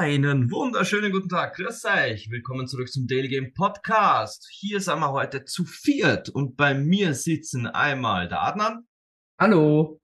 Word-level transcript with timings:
Einen 0.00 0.50
wunderschönen 0.50 1.12
guten 1.12 1.28
Tag. 1.28 1.56
Grüß 1.56 1.84
euch. 1.84 2.30
Willkommen 2.30 2.66
zurück 2.66 2.88
zum 2.88 3.06
Daily 3.06 3.28
Game 3.28 3.52
Podcast. 3.52 4.48
Hier 4.50 4.80
sind 4.80 4.98
wir 4.98 5.12
heute 5.12 5.44
zu 5.44 5.66
viert 5.66 6.30
und 6.30 6.56
bei 6.56 6.72
mir 6.72 7.12
sitzen 7.12 7.66
einmal 7.66 8.26
der 8.26 8.42
Adnan. 8.42 8.88
Hallo. 9.38 10.00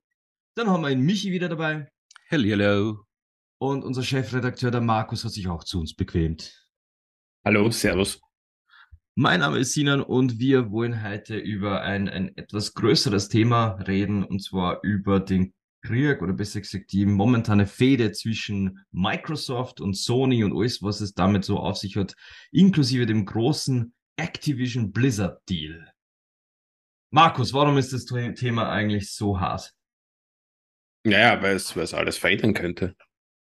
Dann 0.54 0.68
haben 0.68 0.82
wir 0.82 0.88
einen 0.88 1.00
Michi 1.00 1.32
wieder 1.32 1.48
dabei. 1.48 1.88
Hello, 2.26 2.46
hello. 2.46 3.04
Und 3.58 3.84
unser 3.84 4.02
Chefredakteur, 4.02 4.70
der 4.70 4.82
Markus, 4.82 5.24
hat 5.24 5.32
sich 5.32 5.48
auch 5.48 5.64
zu 5.64 5.80
uns 5.80 5.96
bequemt. 5.96 6.68
Hallo, 7.42 7.70
servus. 7.70 8.20
Mein 9.14 9.40
Name 9.40 9.60
ist 9.60 9.72
Sinan 9.72 10.02
und 10.02 10.38
wir 10.38 10.70
wollen 10.72 11.02
heute 11.02 11.38
über 11.38 11.80
ein, 11.80 12.10
ein 12.10 12.36
etwas 12.36 12.74
größeres 12.74 13.30
Thema 13.30 13.78
reden, 13.88 14.24
und 14.24 14.44
zwar 14.44 14.82
über 14.82 15.20
den 15.20 15.54
Krieg 15.86 16.22
oder 16.22 16.32
besser 16.32 16.60
gesagt 16.60 16.92
die 16.92 17.06
momentane 17.06 17.66
Fehde 17.66 18.12
zwischen 18.12 18.84
Microsoft 18.90 19.80
und 19.80 19.96
Sony 19.96 20.42
und 20.42 20.52
alles, 20.56 20.82
was 20.82 21.00
es 21.00 21.14
damit 21.14 21.44
so 21.44 21.58
auf 21.58 21.76
sich 21.76 21.96
hat, 21.96 22.14
inklusive 22.50 23.06
dem 23.06 23.24
großen 23.24 23.94
Activision 24.16 24.92
Blizzard 24.92 25.40
Deal. 25.48 25.92
Markus, 27.10 27.52
warum 27.52 27.78
ist 27.78 27.92
das 27.92 28.04
Thema 28.04 28.70
eigentlich 28.70 29.12
so 29.12 29.38
hart? 29.38 29.72
Naja, 31.04 31.40
weil 31.40 31.56
es, 31.56 31.76
alles 31.94 32.18
verändern 32.18 32.52
könnte. 32.52 32.96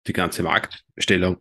Die 0.06 0.12
ganze 0.12 0.42
Marktstellung 0.42 1.38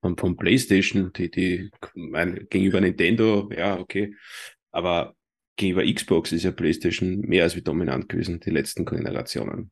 von, 0.00 0.16
von 0.16 0.36
PlayStation, 0.36 1.12
die, 1.12 1.30
die 1.30 1.70
mein, 1.94 2.46
gegenüber 2.48 2.80
Nintendo, 2.80 3.50
ja, 3.52 3.78
okay. 3.78 4.14
Aber 4.70 5.14
gegenüber 5.56 5.84
Xbox 5.92 6.32
ist 6.32 6.44
ja 6.44 6.52
PlayStation 6.52 7.20
mehr 7.20 7.42
als 7.42 7.56
wie 7.56 7.62
dominant 7.62 8.08
gewesen, 8.08 8.40
die 8.40 8.50
letzten 8.50 8.86
Generationen. 8.86 9.70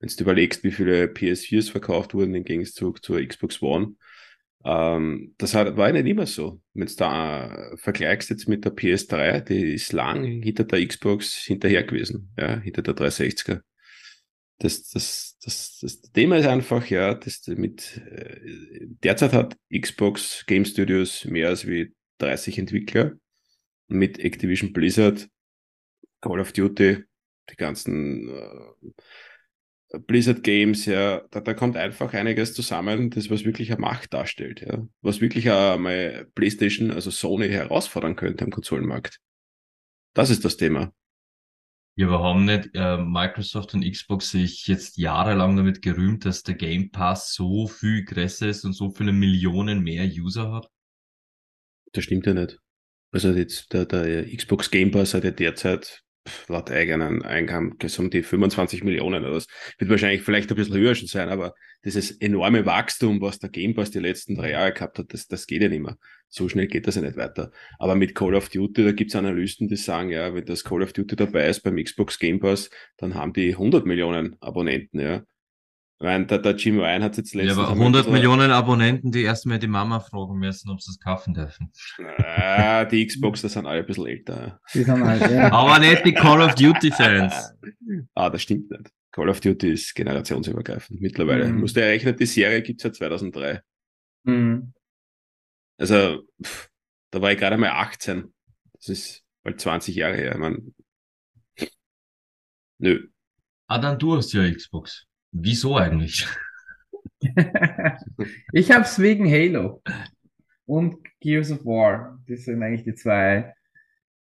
Wenn 0.00 0.08
du 0.08 0.22
überlegst, 0.22 0.62
wie 0.64 0.72
viele 0.72 1.06
PS4s 1.06 1.70
verkauft 1.70 2.14
wurden 2.14 2.34
im 2.34 2.44
Gegenzug 2.44 3.04
zur 3.04 3.24
Xbox 3.24 3.60
One, 3.62 3.96
ähm, 4.64 5.34
das 5.38 5.54
hat, 5.54 5.76
war 5.76 5.90
nicht 5.92 6.06
immer 6.06 6.26
so. 6.26 6.60
Wenn 6.74 6.86
du 6.86 6.94
da 6.96 7.72
äh, 7.72 7.76
vergleichst 7.76 8.30
jetzt 8.30 8.48
mit 8.48 8.64
der 8.64 8.74
PS3, 8.74 9.40
die 9.40 9.74
ist 9.74 9.92
lang 9.92 10.24
hinter 10.24 10.64
der 10.64 10.86
Xbox 10.86 11.34
hinterher 11.34 11.84
gewesen, 11.84 12.32
ja, 12.36 12.58
hinter 12.58 12.82
der 12.82 12.94
360er. 12.94 13.60
Das, 14.58 14.88
das, 14.90 15.38
das, 15.44 15.78
das 15.80 16.00
Thema 16.12 16.36
ist 16.38 16.46
einfach, 16.46 16.86
ja, 16.86 17.14
dass 17.14 17.46
mit 17.46 17.96
äh, 17.98 18.40
derzeit 19.02 19.32
hat 19.32 19.56
Xbox 19.72 20.44
Game 20.46 20.64
Studios 20.64 21.24
mehr 21.24 21.48
als 21.48 21.66
wie 21.66 21.94
30 22.18 22.58
Entwickler. 22.58 23.12
Mit 23.90 24.18
Activision 24.18 24.74
Blizzard, 24.74 25.28
Call 26.20 26.40
of 26.40 26.52
Duty, 26.52 27.04
die 27.50 27.56
ganzen 27.56 28.28
äh, 28.28 28.90
Blizzard 30.06 30.42
Games, 30.42 30.84
ja, 30.84 31.22
da, 31.30 31.40
da 31.40 31.54
kommt 31.54 31.76
einfach 31.76 32.12
einiges 32.12 32.52
zusammen, 32.52 33.10
das 33.10 33.30
was 33.30 33.44
wirklich 33.44 33.70
eine 33.72 33.80
Macht 33.80 34.12
darstellt, 34.12 34.60
ja. 34.60 34.86
Was 35.00 35.20
wirklich 35.20 35.50
einmal 35.50 36.26
PlayStation, 36.34 36.90
also 36.90 37.10
Sony 37.10 37.48
herausfordern 37.48 38.16
könnte 38.16 38.44
am 38.44 38.50
Konsolenmarkt. 38.50 39.18
Das 40.14 40.30
ist 40.30 40.44
das 40.44 40.56
Thema. 40.56 40.92
Ja, 41.96 42.06
aber 42.08 42.22
haben 42.22 42.44
nicht 42.44 42.70
äh, 42.74 42.96
Microsoft 42.98 43.74
und 43.74 43.84
Xbox 43.84 44.30
sich 44.30 44.66
jetzt 44.68 44.98
jahrelang 44.98 45.56
damit 45.56 45.82
gerühmt, 45.82 46.24
dass 46.24 46.42
der 46.42 46.54
Game 46.54 46.90
Pass 46.90 47.32
so 47.32 47.66
viel 47.66 48.04
größer 48.04 48.48
ist 48.48 48.64
und 48.64 48.74
so 48.74 48.90
viele 48.90 49.12
Millionen 49.12 49.82
mehr 49.82 50.06
User 50.06 50.52
hat? 50.52 50.68
Das 51.92 52.04
stimmt 52.04 52.26
ja 52.26 52.34
nicht. 52.34 52.58
Also 53.10 53.32
jetzt 53.32 53.72
der, 53.72 53.86
der 53.86 54.24
Xbox 54.36 54.70
Game 54.70 54.90
Pass 54.90 55.14
hat 55.14 55.24
ja 55.24 55.30
derzeit 55.30 56.04
laut 56.48 56.70
eigenen 56.70 57.22
Eingang 57.22 57.76
um 57.98 58.10
die 58.10 58.22
25 58.22 58.84
Millionen 58.84 59.24
oder 59.24 59.34
das 59.34 59.46
wird 59.78 59.90
wahrscheinlich 59.90 60.22
vielleicht 60.22 60.50
ein 60.50 60.56
bisschen 60.56 60.76
höher 60.76 60.94
schon 60.94 61.08
sein, 61.08 61.28
aber 61.28 61.54
dieses 61.84 62.10
enorme 62.10 62.66
Wachstum, 62.66 63.20
was 63.20 63.38
der 63.38 63.50
Game 63.50 63.74
Pass 63.74 63.90
die 63.90 64.00
letzten 64.00 64.34
drei 64.34 64.50
Jahre 64.50 64.72
gehabt 64.72 64.98
hat, 64.98 65.12
das, 65.12 65.26
das 65.26 65.46
geht 65.46 65.62
ja 65.62 65.68
nicht 65.68 65.82
mehr. 65.82 65.96
So 66.28 66.48
schnell 66.48 66.66
geht 66.66 66.86
das 66.86 66.96
ja 66.96 67.02
nicht 67.02 67.16
weiter. 67.16 67.52
Aber 67.78 67.94
mit 67.94 68.14
Call 68.14 68.34
of 68.34 68.48
Duty, 68.48 68.84
da 68.84 68.92
gibt's 68.92 69.16
Analysten, 69.16 69.68
die 69.68 69.76
sagen, 69.76 70.10
ja, 70.10 70.34
wenn 70.34 70.44
das 70.44 70.64
Call 70.64 70.82
of 70.82 70.92
Duty 70.92 71.16
dabei 71.16 71.48
ist 71.48 71.60
beim 71.60 71.76
Xbox 71.76 72.18
Game 72.18 72.40
Pass, 72.40 72.70
dann 72.96 73.14
haben 73.14 73.32
die 73.32 73.52
100 73.52 73.86
Millionen 73.86 74.36
Abonnenten, 74.40 75.00
ja. 75.00 75.22
Weil 76.00 76.26
der, 76.26 76.38
der 76.38 76.54
Jim 76.54 76.78
Ryan 76.78 77.02
hat 77.02 77.16
jetzt 77.16 77.34
letztens. 77.34 77.56
Ja, 77.56 77.64
aber 77.64 77.72
100 77.72 78.04
so, 78.04 78.10
Millionen 78.12 78.52
Abonnenten, 78.52 79.10
die 79.10 79.22
erstmal 79.22 79.58
die 79.58 79.66
Mama 79.66 79.98
fragen 79.98 80.38
müssen, 80.38 80.70
ob 80.70 80.80
sie 80.80 80.92
es 80.92 81.00
kaufen 81.00 81.34
dürfen. 81.34 81.72
Ah, 82.18 82.84
die 82.84 83.04
Xbox, 83.04 83.42
das 83.42 83.54
sind 83.54 83.66
alle 83.66 83.80
ein 83.80 83.86
bisschen 83.86 84.06
älter. 84.06 84.60
Die 84.72 84.84
sind 84.84 85.04
halt, 85.04 85.28
ja. 85.28 85.52
aber 85.52 85.80
nicht 85.80 86.06
die 86.06 86.14
Call 86.14 86.40
of 86.40 86.54
Duty 86.54 86.92
Fans. 86.92 87.52
Ah, 88.14 88.30
das 88.30 88.42
stimmt 88.42 88.70
nicht. 88.70 88.92
Call 89.10 89.28
of 89.28 89.40
Duty 89.40 89.72
ist 89.72 89.92
generationsübergreifend 89.96 91.00
mittlerweile. 91.00 91.48
Mhm. 91.48 91.60
Musst 91.60 91.74
du 91.74 91.82
errechnen, 91.82 92.16
die 92.16 92.26
Serie 92.26 92.62
gibt's 92.62 92.84
seit 92.84 92.94
2003. 92.94 93.60
Mhm. 94.22 94.72
Also, 95.78 96.22
pff, 96.40 96.70
da 97.10 97.20
war 97.20 97.32
ich 97.32 97.38
gerade 97.38 97.56
mal 97.56 97.70
18. 97.70 98.32
Das 98.74 98.88
ist 98.88 99.24
bald 99.42 99.60
20 99.60 99.96
Jahre 99.96 100.16
her. 100.16 100.32
Ich 100.32 100.38
mein, 100.38 100.74
nö. 102.78 103.08
Ah, 103.66 103.78
dann 103.78 103.98
du 103.98 104.16
hast 104.16 104.32
ja 104.32 104.48
Xbox. 104.48 105.07
Wieso 105.32 105.76
eigentlich? 105.76 106.26
ich 108.52 108.70
habe 108.70 108.82
es 108.82 108.98
wegen 108.98 109.30
Halo 109.30 109.82
und 110.66 110.96
Gears 111.20 111.50
of 111.50 111.64
War. 111.64 112.18
Das 112.28 112.44
sind 112.44 112.62
eigentlich 112.62 112.84
die 112.84 112.94
zwei 112.94 113.54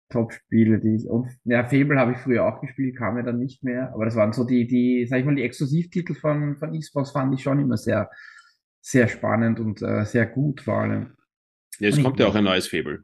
Top-Spiele, 0.08 0.78
die 0.78 0.96
ich. 0.96 1.08
Und 1.08 1.28
ja, 1.44 1.64
Fable 1.64 1.98
habe 1.98 2.12
ich 2.12 2.18
früher 2.18 2.46
auch 2.46 2.60
gespielt, 2.60 2.96
kam 2.96 3.16
ja 3.16 3.22
dann 3.22 3.38
nicht 3.38 3.62
mehr. 3.62 3.92
Aber 3.92 4.04
das 4.04 4.16
waren 4.16 4.32
so 4.32 4.44
die, 4.44 4.66
die, 4.66 5.06
sag 5.06 5.18
ich 5.18 5.24
mal, 5.24 5.34
die 5.34 5.42
Exklusivtitel 5.42 6.14
von, 6.14 6.56
von 6.56 6.78
Xbox 6.78 7.10
fand 7.10 7.34
ich 7.34 7.42
schon 7.42 7.60
immer 7.60 7.76
sehr, 7.76 8.10
sehr 8.80 9.08
spannend 9.08 9.60
und 9.60 9.82
äh, 9.82 10.04
sehr 10.04 10.26
gut 10.26 10.60
vor 10.60 10.80
allem. 10.82 11.16
Ja, 11.78 11.88
es 11.88 11.98
und 11.98 12.04
kommt 12.04 12.16
ich, 12.16 12.24
ja 12.24 12.30
auch 12.30 12.34
ein 12.34 12.44
neues 12.44 12.68
Fable. 12.68 13.00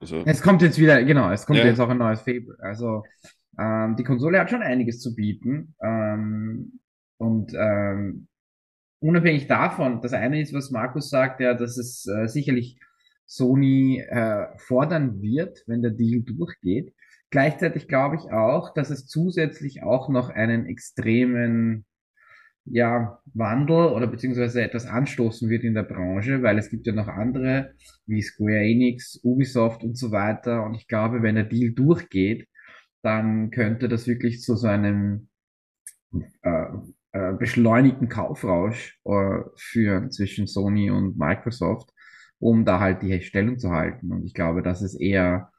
Also. 0.00 0.22
Es 0.26 0.42
kommt 0.42 0.62
jetzt 0.62 0.78
wieder, 0.78 1.02
genau, 1.04 1.30
es 1.30 1.46
kommt 1.46 1.60
ja. 1.60 1.66
jetzt 1.66 1.78
auch 1.78 1.88
ein 1.88 1.98
neues 1.98 2.20
Fable. 2.20 2.56
Also 2.58 3.04
ähm, 3.58 3.94
die 3.96 4.04
Konsole 4.04 4.40
hat 4.40 4.50
schon 4.50 4.62
einiges 4.62 5.00
zu 5.00 5.14
bieten. 5.14 5.76
Ähm, 5.80 6.80
und 7.22 7.54
ähm, 7.54 8.26
unabhängig 8.98 9.46
davon, 9.46 10.00
das 10.00 10.12
eine 10.12 10.40
ist, 10.40 10.52
was 10.52 10.72
Markus 10.72 11.08
sagt, 11.08 11.40
ja, 11.40 11.54
dass 11.54 11.76
es 11.76 12.06
äh, 12.08 12.26
sicherlich 12.26 12.80
Sony 13.26 14.00
äh, 14.00 14.46
fordern 14.58 15.22
wird, 15.22 15.62
wenn 15.68 15.82
der 15.82 15.92
Deal 15.92 16.22
durchgeht. 16.22 16.92
Gleichzeitig 17.30 17.86
glaube 17.86 18.16
ich 18.16 18.32
auch, 18.32 18.74
dass 18.74 18.90
es 18.90 19.06
zusätzlich 19.06 19.84
auch 19.84 20.08
noch 20.08 20.30
einen 20.30 20.66
extremen 20.66 21.86
ja, 22.64 23.20
Wandel 23.34 23.86
oder 23.92 24.08
beziehungsweise 24.08 24.62
etwas 24.62 24.86
anstoßen 24.86 25.48
wird 25.48 25.62
in 25.62 25.74
der 25.74 25.84
Branche, 25.84 26.42
weil 26.42 26.58
es 26.58 26.70
gibt 26.70 26.86
ja 26.86 26.92
noch 26.92 27.08
andere 27.08 27.74
wie 28.06 28.20
Square 28.20 28.64
Enix, 28.64 29.20
Ubisoft 29.22 29.84
und 29.84 29.96
so 29.96 30.10
weiter. 30.10 30.64
Und 30.64 30.74
ich 30.74 30.88
glaube, 30.88 31.22
wenn 31.22 31.36
der 31.36 31.44
Deal 31.44 31.72
durchgeht, 31.72 32.48
dann 33.02 33.50
könnte 33.50 33.88
das 33.88 34.08
wirklich 34.08 34.40
zu 34.42 34.56
so 34.56 34.66
einem 34.66 35.28
äh, 36.42 36.66
äh, 37.12 37.32
beschleunigten 37.32 38.08
Kaufrausch 38.08 38.98
äh, 39.04 39.40
führen 39.56 40.10
zwischen 40.10 40.46
Sony 40.46 40.90
und 40.90 41.18
Microsoft, 41.18 41.90
um 42.38 42.64
da 42.64 42.80
halt 42.80 43.02
die 43.02 43.20
Stellung 43.22 43.58
zu 43.58 43.70
halten. 43.70 44.10
Und 44.12 44.24
ich 44.24 44.34
glaube, 44.34 44.62
das 44.62 44.82
ist 44.82 44.94
eher 44.94 45.50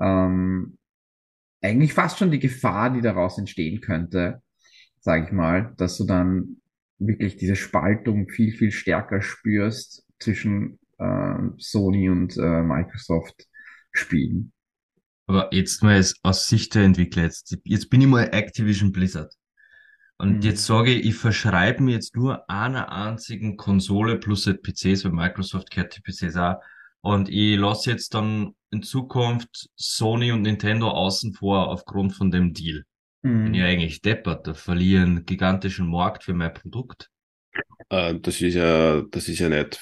ähm, 0.00 0.78
eigentlich 1.62 1.92
fast 1.92 2.18
schon 2.18 2.30
die 2.30 2.38
Gefahr, 2.38 2.92
die 2.92 3.00
daraus 3.00 3.38
entstehen 3.38 3.80
könnte, 3.80 4.42
sage 5.00 5.26
ich 5.26 5.32
mal, 5.32 5.74
dass 5.76 5.96
du 5.96 6.04
dann 6.04 6.60
wirklich 6.98 7.36
diese 7.36 7.56
Spaltung 7.56 8.28
viel, 8.28 8.52
viel 8.52 8.72
stärker 8.72 9.22
spürst 9.22 10.06
zwischen 10.18 10.78
äh, 10.98 11.38
Sony 11.56 12.08
und 12.08 12.36
äh, 12.36 12.62
Microsoft 12.62 13.46
Spielen. 13.92 14.52
Aber 15.26 15.52
jetzt 15.52 15.82
mal 15.82 16.04
aus 16.22 16.48
Sicht 16.48 16.74
der 16.74 16.84
Entwickler, 16.84 17.24
jetzt, 17.24 17.56
jetzt 17.64 17.90
bin 17.90 18.00
ich 18.00 18.06
mal 18.06 18.28
Activision 18.32 18.92
Blizzard. 18.92 19.34
Und 20.18 20.36
mhm. 20.36 20.42
jetzt 20.42 20.64
sage 20.64 20.92
ich, 20.92 21.06
ich 21.06 21.14
verschreibe 21.14 21.82
mir 21.82 21.92
jetzt 21.92 22.16
nur 22.16 22.48
einer 22.48 22.90
einzigen 22.90 23.56
Konsole 23.56 24.18
plus 24.18 24.46
halt 24.46 24.62
PCs, 24.62 25.04
weil 25.04 25.12
Microsoft 25.12 25.70
kennt 25.70 25.96
die 25.96 26.00
PCs 26.00 26.36
auch. 26.36 26.56
Und 27.02 27.28
ich 27.28 27.58
lasse 27.58 27.90
jetzt 27.90 28.14
dann 28.14 28.54
in 28.70 28.82
Zukunft 28.82 29.68
Sony 29.76 30.32
und 30.32 30.42
Nintendo 30.42 30.90
außen 30.90 31.34
vor 31.34 31.68
aufgrund 31.68 32.14
von 32.14 32.30
dem 32.30 32.52
Deal. 32.52 32.84
Mhm. 33.22 33.44
Bin 33.44 33.54
ich 33.54 33.62
eigentlich 33.62 34.02
deppert, 34.02 34.46
da 34.46 34.54
verlieren 34.54 35.24
gigantischen 35.26 35.88
Markt 35.88 36.24
für 36.24 36.34
mein 36.34 36.54
Produkt. 36.54 37.10
Äh, 37.90 38.18
das 38.20 38.40
ist 38.40 38.54
ja, 38.54 39.02
das 39.02 39.28
ist 39.28 39.38
ja 39.38 39.48
nicht, 39.48 39.80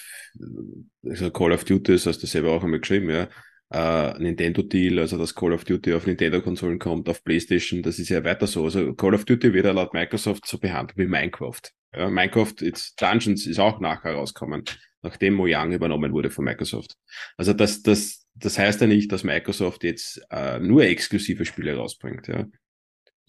also 1.05 1.31
Call 1.31 1.53
of 1.53 1.65
Duty, 1.65 1.93
das 1.93 2.07
hast 2.07 2.23
du 2.23 2.27
selber 2.27 2.51
auch 2.51 2.63
einmal 2.63 2.81
geschrieben, 2.81 3.09
ja 3.09 3.29
äh, 3.73 4.19
Nintendo-Deal, 4.19 4.99
also 4.99 5.19
dass 5.19 5.35
Call 5.35 5.53
of 5.53 5.65
Duty 5.65 5.95
auf 5.95 6.07
Nintendo-Konsolen 6.07 6.79
kommt, 6.79 7.09
auf 7.09 7.25
PlayStation, 7.25 7.83
das 7.83 7.99
ist 7.99 8.09
ja 8.09 8.25
weiter 8.25 8.47
so. 8.47 8.65
Also 8.65 8.95
Call 8.95 9.15
of 9.15 9.25
Duty 9.25 9.53
wird 9.53 9.67
ja 9.67 9.73
laut 9.73 9.95
Microsoft 9.95 10.47
so 10.47 10.59
behandelt 10.59 10.97
wie 10.99 11.07
Minecraft. 11.07 11.63
Ja, 11.95 12.09
Minecraft, 12.09 12.55
jetzt 12.61 13.01
Dungeons 13.01 13.47
ist 13.47 13.59
auch 13.59 13.81
nachher 13.81 14.15
rausgekommen, 14.15 14.65
nachdem 15.03 15.35
Mojang 15.35 15.73
übernommen 15.73 16.13
wurde 16.13 16.31
von 16.31 16.45
Microsoft. 16.45 16.95
Also 17.37 17.53
das, 17.53 17.83
das, 17.83 18.27
das 18.35 18.59
heißt 18.59 18.81
ja 18.81 18.87
nicht, 18.87 19.13
dass 19.13 19.25
Microsoft 19.25 19.85
jetzt 19.85 20.21
äh, 20.31 20.59
nur 20.59 20.85
exklusive 20.85 21.45
Spiele 21.45 21.77
rausbringt. 21.77 22.27
Ja. 22.29 22.47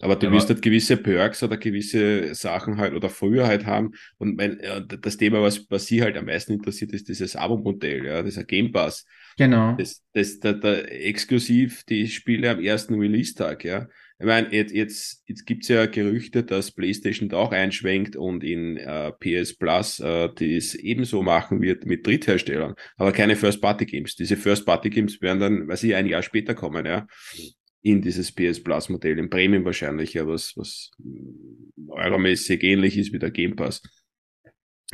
Aber 0.00 0.16
du 0.16 0.26
ja, 0.26 0.32
wirst 0.32 0.48
halt 0.50 0.60
gewisse 0.60 0.96
Perks 0.96 1.42
oder 1.42 1.56
gewisse 1.56 2.34
Sachen 2.34 2.76
halt 2.76 2.92
oder 2.92 3.08
früher 3.08 3.46
halt 3.46 3.64
haben. 3.64 3.92
Und 4.18 4.36
mein, 4.36 4.60
ja, 4.62 4.80
das 4.80 5.16
Thema, 5.16 5.40
was, 5.40 5.70
was 5.70 5.86
sie 5.86 6.02
halt 6.02 6.18
am 6.18 6.26
meisten 6.26 6.52
interessiert, 6.52 6.92
ist 6.92 7.08
dieses 7.08 7.34
Abo-Modell, 7.34 8.04
ja, 8.04 8.22
dieser 8.22 8.44
Game 8.44 8.72
Pass. 8.72 9.06
Genau. 9.38 9.74
Das, 9.76 10.02
das, 10.12 10.38
da, 10.38 10.52
da, 10.52 10.74
exklusiv 10.74 11.84
die 11.84 12.08
Spiele 12.08 12.50
am 12.50 12.60
ersten 12.60 12.94
Release-Tag, 12.94 13.64
ja. 13.64 13.86
Ich 14.18 14.24
meine, 14.24 14.50
jetzt, 14.50 14.74
jetzt, 14.74 15.22
jetzt 15.26 15.44
gibt's 15.44 15.68
ja 15.68 15.84
Gerüchte, 15.86 16.42
dass 16.42 16.72
PlayStation 16.72 17.28
da 17.28 17.36
auch 17.36 17.52
einschwenkt 17.52 18.16
und 18.16 18.44
in 18.44 18.78
äh, 18.78 19.12
PS 19.12 19.56
Plus 19.56 20.00
äh, 20.00 20.30
das 20.34 20.74
ebenso 20.74 21.22
machen 21.22 21.60
wird 21.60 21.84
mit 21.84 22.06
Drittherstellern, 22.06 22.74
aber 22.96 23.12
keine 23.12 23.36
First-Party-Games. 23.36 24.14
Diese 24.16 24.36
First-Party-Games 24.36 25.20
werden 25.20 25.40
dann, 25.40 25.68
weiß 25.68 25.84
ich, 25.84 25.94
ein 25.94 26.06
Jahr 26.06 26.22
später 26.22 26.54
kommen, 26.54 26.86
ja 26.86 27.06
in 27.86 28.02
dieses 28.02 28.32
PS 28.32 28.62
Plus 28.62 28.88
Modell, 28.88 29.16
in 29.18 29.30
Premium 29.30 29.64
wahrscheinlich, 29.64 30.14
ja, 30.14 30.26
was, 30.26 30.54
was 30.56 30.90
euromäßig 31.88 32.64
ähnlich 32.64 32.98
ist 32.98 33.12
wie 33.12 33.20
der 33.20 33.30
Game 33.30 33.54
Pass. 33.54 33.80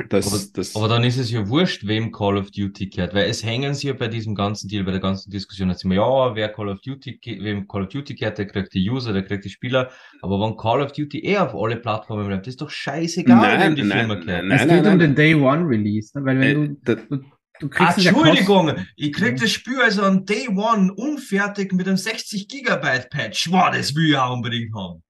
Das, 0.09 0.27
aber, 0.27 0.43
das, 0.53 0.75
aber 0.75 0.87
dann 0.87 1.03
ist 1.03 1.17
es 1.17 1.31
ja 1.31 1.47
wurscht, 1.47 1.87
wem 1.87 2.11
Call 2.11 2.37
of 2.37 2.51
Duty 2.51 2.89
gehört, 2.89 3.13
weil 3.13 3.29
es 3.29 3.43
hängen 3.43 3.73
sie 3.73 3.87
ja 3.87 3.93
bei 3.93 4.07
diesem 4.07 4.35
ganzen 4.35 4.67
Deal, 4.67 4.83
bei 4.83 4.91
der 4.91 4.99
ganzen 4.99 5.31
Diskussion, 5.31 5.69
jetzt 5.69 5.83
immer, 5.85 5.95
ja, 5.95 6.35
wer 6.35 6.49
Call 6.49 6.69
of 6.69 6.81
Duty, 6.81 7.19
wem 7.41 7.67
Call 7.67 7.83
of 7.83 7.89
Duty 7.89 8.15
gehört, 8.15 8.37
der 8.37 8.47
kriegt 8.47 8.73
die 8.73 8.89
User, 8.89 9.13
der 9.13 9.23
kriegt 9.23 9.45
die 9.45 9.49
Spieler, 9.49 9.91
aber 10.21 10.39
wenn 10.39 10.57
Call 10.57 10.81
of 10.81 10.91
Duty 10.91 11.19
eh 11.19 11.37
auf 11.37 11.55
alle 11.55 11.77
Plattformen 11.77 12.27
bleibt, 12.27 12.47
ist 12.47 12.61
doch 12.61 12.69
scheißegal, 12.69 13.37
nein, 13.37 13.69
wem 13.69 13.75
die 13.75 13.83
nein, 13.83 13.99
Firma 13.99 14.15
gehört. 14.15 14.45
Nein, 14.45 14.59
es 14.59 14.67
geht 14.67 14.91
um 14.91 14.99
den 14.99 15.15
Day 15.15 15.35
One 15.35 15.67
Release, 15.67 16.17
ne? 16.17 16.25
weil 16.25 16.39
wenn 16.39 16.63
äh, 16.63 16.75
du, 16.83 16.95
du 16.95 17.25
Du 17.63 17.69
kriegst 17.69 18.05
Entschuldigung, 18.05 18.73
ich 18.97 19.13
krieg 19.13 19.37
das 19.37 19.51
Spiel 19.51 19.79
also 19.81 20.01
an 20.01 20.25
Day 20.25 20.49
One 20.49 20.93
unfertig 20.93 21.71
mit 21.71 21.87
einem 21.87 21.95
60 21.95 22.49
Gigabyte 22.49 23.09
Patch. 23.09 23.49
Boah, 23.49 23.71
das 23.71 23.95
will 23.95 24.09
ich 24.09 24.17
auch 24.17 24.33
unbedingt 24.33 24.75
haben. 24.75 25.01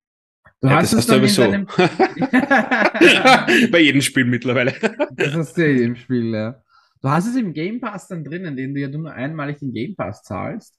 Du 0.61 0.67
ja, 0.67 0.75
hast 0.75 0.94
das 0.94 1.00
hast 1.00 1.09
du 1.09 1.15
sowieso. 1.15 1.50
Deinem... 1.50 1.65
Bei 3.71 3.79
jedem 3.79 4.03
Spiel 4.03 4.25
mittlerweile. 4.25 4.75
das 5.13 5.33
hast 5.33 5.57
du 5.57 5.67
in 5.67 5.77
jedem 5.79 5.95
Spiel, 5.95 6.31
ja. 6.31 6.61
Du 7.01 7.09
hast 7.09 7.25
es 7.25 7.35
im 7.35 7.53
Game 7.53 7.81
Pass 7.81 8.07
dann 8.07 8.23
drinnen, 8.23 8.56
den 8.56 8.75
du 8.75 8.81
ja 8.81 8.88
nur 8.88 9.11
einmalig 9.11 9.57
den 9.57 9.73
Game 9.73 9.95
Pass 9.95 10.21
zahlst. 10.21 10.77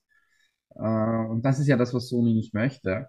Äh, 0.77 0.79
und 0.79 1.44
das 1.44 1.59
ist 1.59 1.67
ja 1.67 1.77
das, 1.77 1.93
was 1.93 2.09
Sony 2.09 2.35
nicht 2.35 2.55
möchte. 2.55 3.09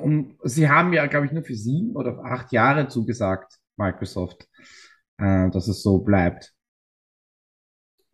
Und 0.00 0.36
sie 0.44 0.68
haben 0.68 0.92
ja, 0.92 1.06
glaube 1.06 1.26
ich, 1.26 1.32
nur 1.32 1.42
für 1.42 1.56
sieben 1.56 1.96
oder 1.96 2.16
acht 2.24 2.52
Jahre 2.52 2.86
zugesagt, 2.86 3.54
Microsoft, 3.76 4.46
äh, 5.16 5.50
dass 5.50 5.66
es 5.66 5.82
so 5.82 5.98
bleibt. 5.98 6.54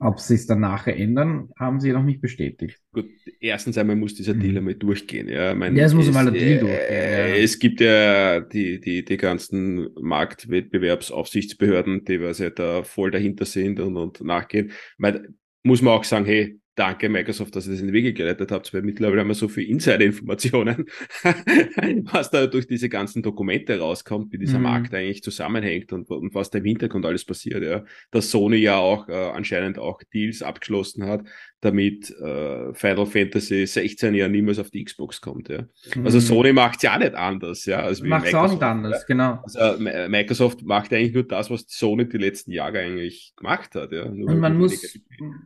Ob 0.00 0.18
sie 0.18 0.34
es 0.34 0.46
dann 0.46 0.60
nachher 0.60 0.96
ändern, 0.96 1.50
haben 1.58 1.80
sie 1.80 1.92
noch 1.92 2.02
nicht 2.02 2.20
bestätigt. 2.20 2.78
Gut, 2.92 3.06
erstens 3.40 3.78
einmal 3.78 3.96
muss 3.96 4.14
dieser 4.14 4.34
Deal 4.34 4.52
mhm. 4.52 4.58
einmal 4.58 4.74
durchgehen. 4.74 5.28
Ja, 5.28 5.54
meine, 5.54 5.78
ja 5.78 5.86
es 5.86 5.94
muss 5.94 6.08
einmal 6.08 6.24
der 6.24 6.32
Deal 6.32 6.56
äh, 6.56 6.60
durchgehen. 6.60 6.90
Ja. 6.90 7.36
Es 7.36 7.58
gibt 7.58 7.80
ja 7.80 8.40
die, 8.40 8.80
die, 8.80 9.04
die 9.04 9.16
ganzen 9.16 9.88
Marktwettbewerbsaufsichtsbehörden, 10.00 12.04
die 12.04 12.20
was 12.20 12.38
ja 12.38 12.50
da 12.50 12.82
voll 12.82 13.12
dahinter 13.12 13.44
sind 13.44 13.78
und, 13.78 13.96
und 13.96 14.20
nachgehen. 14.22 14.72
Meine, 14.98 15.28
muss 15.62 15.80
man 15.80 15.94
auch 15.94 16.04
sagen, 16.04 16.26
hey, 16.26 16.58
danke 16.74 17.08
Microsoft, 17.08 17.54
dass 17.54 17.66
ihr 17.66 17.72
das 17.72 17.80
in 17.80 17.88
die 17.88 17.92
Wege 17.92 18.12
geleitet 18.12 18.50
habt, 18.50 18.72
weil 18.74 18.82
mittlerweile 18.82 19.20
haben 19.20 19.28
wir 19.28 19.34
so 19.34 19.48
viel 19.48 19.68
Insider-Informationen, 19.68 20.86
was 22.12 22.30
da 22.30 22.46
durch 22.46 22.66
diese 22.66 22.88
ganzen 22.88 23.22
Dokumente 23.22 23.78
rauskommt, 23.78 24.32
wie 24.32 24.38
dieser 24.38 24.58
mhm. 24.58 24.64
Markt 24.64 24.94
eigentlich 24.94 25.22
zusammenhängt 25.22 25.92
und, 25.92 26.10
und, 26.10 26.34
was 26.34 26.50
da 26.50 26.58
im 26.58 26.64
Hintergrund 26.64 27.06
alles 27.06 27.24
passiert. 27.24 27.62
Ja. 27.62 27.84
Dass 28.10 28.30
Sony 28.30 28.56
ja 28.56 28.76
auch 28.76 29.08
äh, 29.08 29.12
anscheinend 29.12 29.78
auch 29.78 30.02
Deals 30.12 30.42
abgeschlossen 30.42 31.06
hat, 31.06 31.24
damit 31.60 32.10
äh, 32.10 32.74
Final 32.74 33.06
Fantasy 33.06 33.66
16 33.66 34.14
ja 34.14 34.28
niemals 34.28 34.58
auf 34.58 34.70
die 34.70 34.84
Xbox 34.84 35.20
kommt. 35.20 35.48
Ja. 35.48 35.64
Mhm. 35.94 36.04
Also 36.04 36.20
Sony 36.20 36.52
macht 36.52 36.76
es 36.76 36.82
ja 36.82 36.98
nicht 36.98 37.14
anders. 37.14 37.64
Ja, 37.64 37.80
als 37.80 38.02
macht 38.02 38.26
es 38.26 38.34
auch 38.34 38.50
nicht 38.50 38.62
anders, 38.62 39.00
ja. 39.00 39.06
genau. 39.06 39.42
Also 39.42 39.78
Microsoft 40.08 40.62
macht 40.62 40.92
eigentlich 40.92 41.14
nur 41.14 41.24
das, 41.24 41.50
was 41.50 41.64
Sony 41.68 42.08
die 42.08 42.18
letzten 42.18 42.50
Jahre 42.50 42.80
eigentlich 42.80 43.32
gemacht 43.36 43.74
hat. 43.74 43.92
Ja. 43.92 44.08
Nur 44.08 44.28
und 44.28 44.40
man 44.40 44.58
muss, 44.58 44.98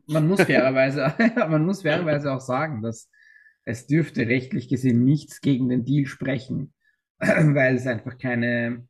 man 0.07 0.27
muss 0.27 0.43
fairerweise, 0.43 1.15
man 1.37 1.65
muss 1.65 1.83
fairerweise 1.83 2.33
auch 2.33 2.41
sagen, 2.41 2.83
dass 2.83 3.11
es 3.65 3.87
dürfte 3.87 4.27
rechtlich 4.27 4.69
gesehen 4.69 5.05
nichts 5.05 5.41
gegen 5.41 5.69
den 5.69 5.85
Deal 5.85 6.07
sprechen, 6.07 6.73
weil 7.19 7.77
es 7.77 7.87
einfach 7.87 8.19
keine 8.19 8.89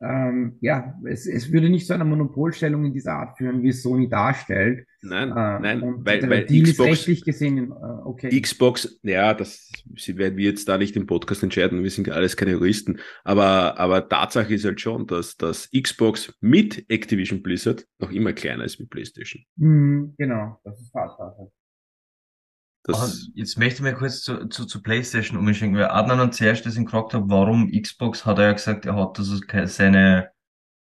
ähm, 0.00 0.58
ja, 0.60 0.94
es, 1.04 1.26
es 1.26 1.52
würde 1.52 1.68
nicht 1.68 1.86
zu 1.86 1.92
einer 1.92 2.04
Monopolstellung 2.04 2.84
in 2.84 2.92
dieser 2.92 3.14
Art 3.14 3.36
führen, 3.36 3.62
wie 3.62 3.70
es 3.70 3.82
Sony 3.82 4.08
darstellt. 4.08 4.86
Nein, 5.00 5.30
äh, 5.30 5.60
nein, 5.60 6.04
weil, 6.04 6.28
weil 6.28 6.44
Xbox, 6.44 6.68
ist 6.70 6.80
rechtlich 6.80 7.24
gesehen, 7.24 7.70
äh, 7.70 7.74
okay. 8.04 8.40
Xbox, 8.40 8.98
ja, 9.02 9.32
das 9.32 9.70
werden 10.06 10.36
wir 10.36 10.44
jetzt 10.46 10.68
da 10.68 10.76
nicht 10.76 10.96
im 10.96 11.06
Podcast 11.06 11.42
entscheiden, 11.44 11.84
wir 11.84 11.90
sind 11.90 12.08
ja 12.08 12.14
alles 12.14 12.36
keine 12.36 12.52
Juristen, 12.52 12.98
aber, 13.22 13.78
aber 13.78 14.08
Tatsache 14.08 14.54
ist 14.54 14.64
halt 14.64 14.80
schon, 14.80 15.06
dass 15.06 15.36
das 15.36 15.70
Xbox 15.70 16.34
mit 16.40 16.84
Activision 16.90 17.42
Blizzard 17.42 17.86
noch 17.98 18.10
immer 18.10 18.32
kleiner 18.32 18.64
ist 18.64 18.80
wie 18.80 18.86
PlayStation. 18.86 19.44
Mhm, 19.56 20.14
genau, 20.18 20.60
das 20.64 20.80
ist 20.80 20.92
Tatsache. 20.92 21.52
Das 22.82 23.30
jetzt 23.34 23.58
möchte 23.58 23.76
ich 23.76 23.82
mal 23.82 23.94
kurz 23.94 24.22
zu, 24.22 24.48
zu, 24.48 24.64
zu 24.64 24.82
PlayStation 24.82 25.38
umschenken, 25.38 25.78
weil 25.78 25.88
Adnan 25.88 26.20
und 26.20 26.34
zuerst 26.34 26.64
das 26.66 26.76
gefragt 26.76 27.12
hat, 27.14 27.22
warum 27.26 27.70
Xbox, 27.70 28.24
hat 28.24 28.38
er 28.38 28.46
ja 28.46 28.52
gesagt, 28.52 28.86
er 28.86 28.96
hat 28.96 29.18
also 29.18 29.36
seine 29.66 30.30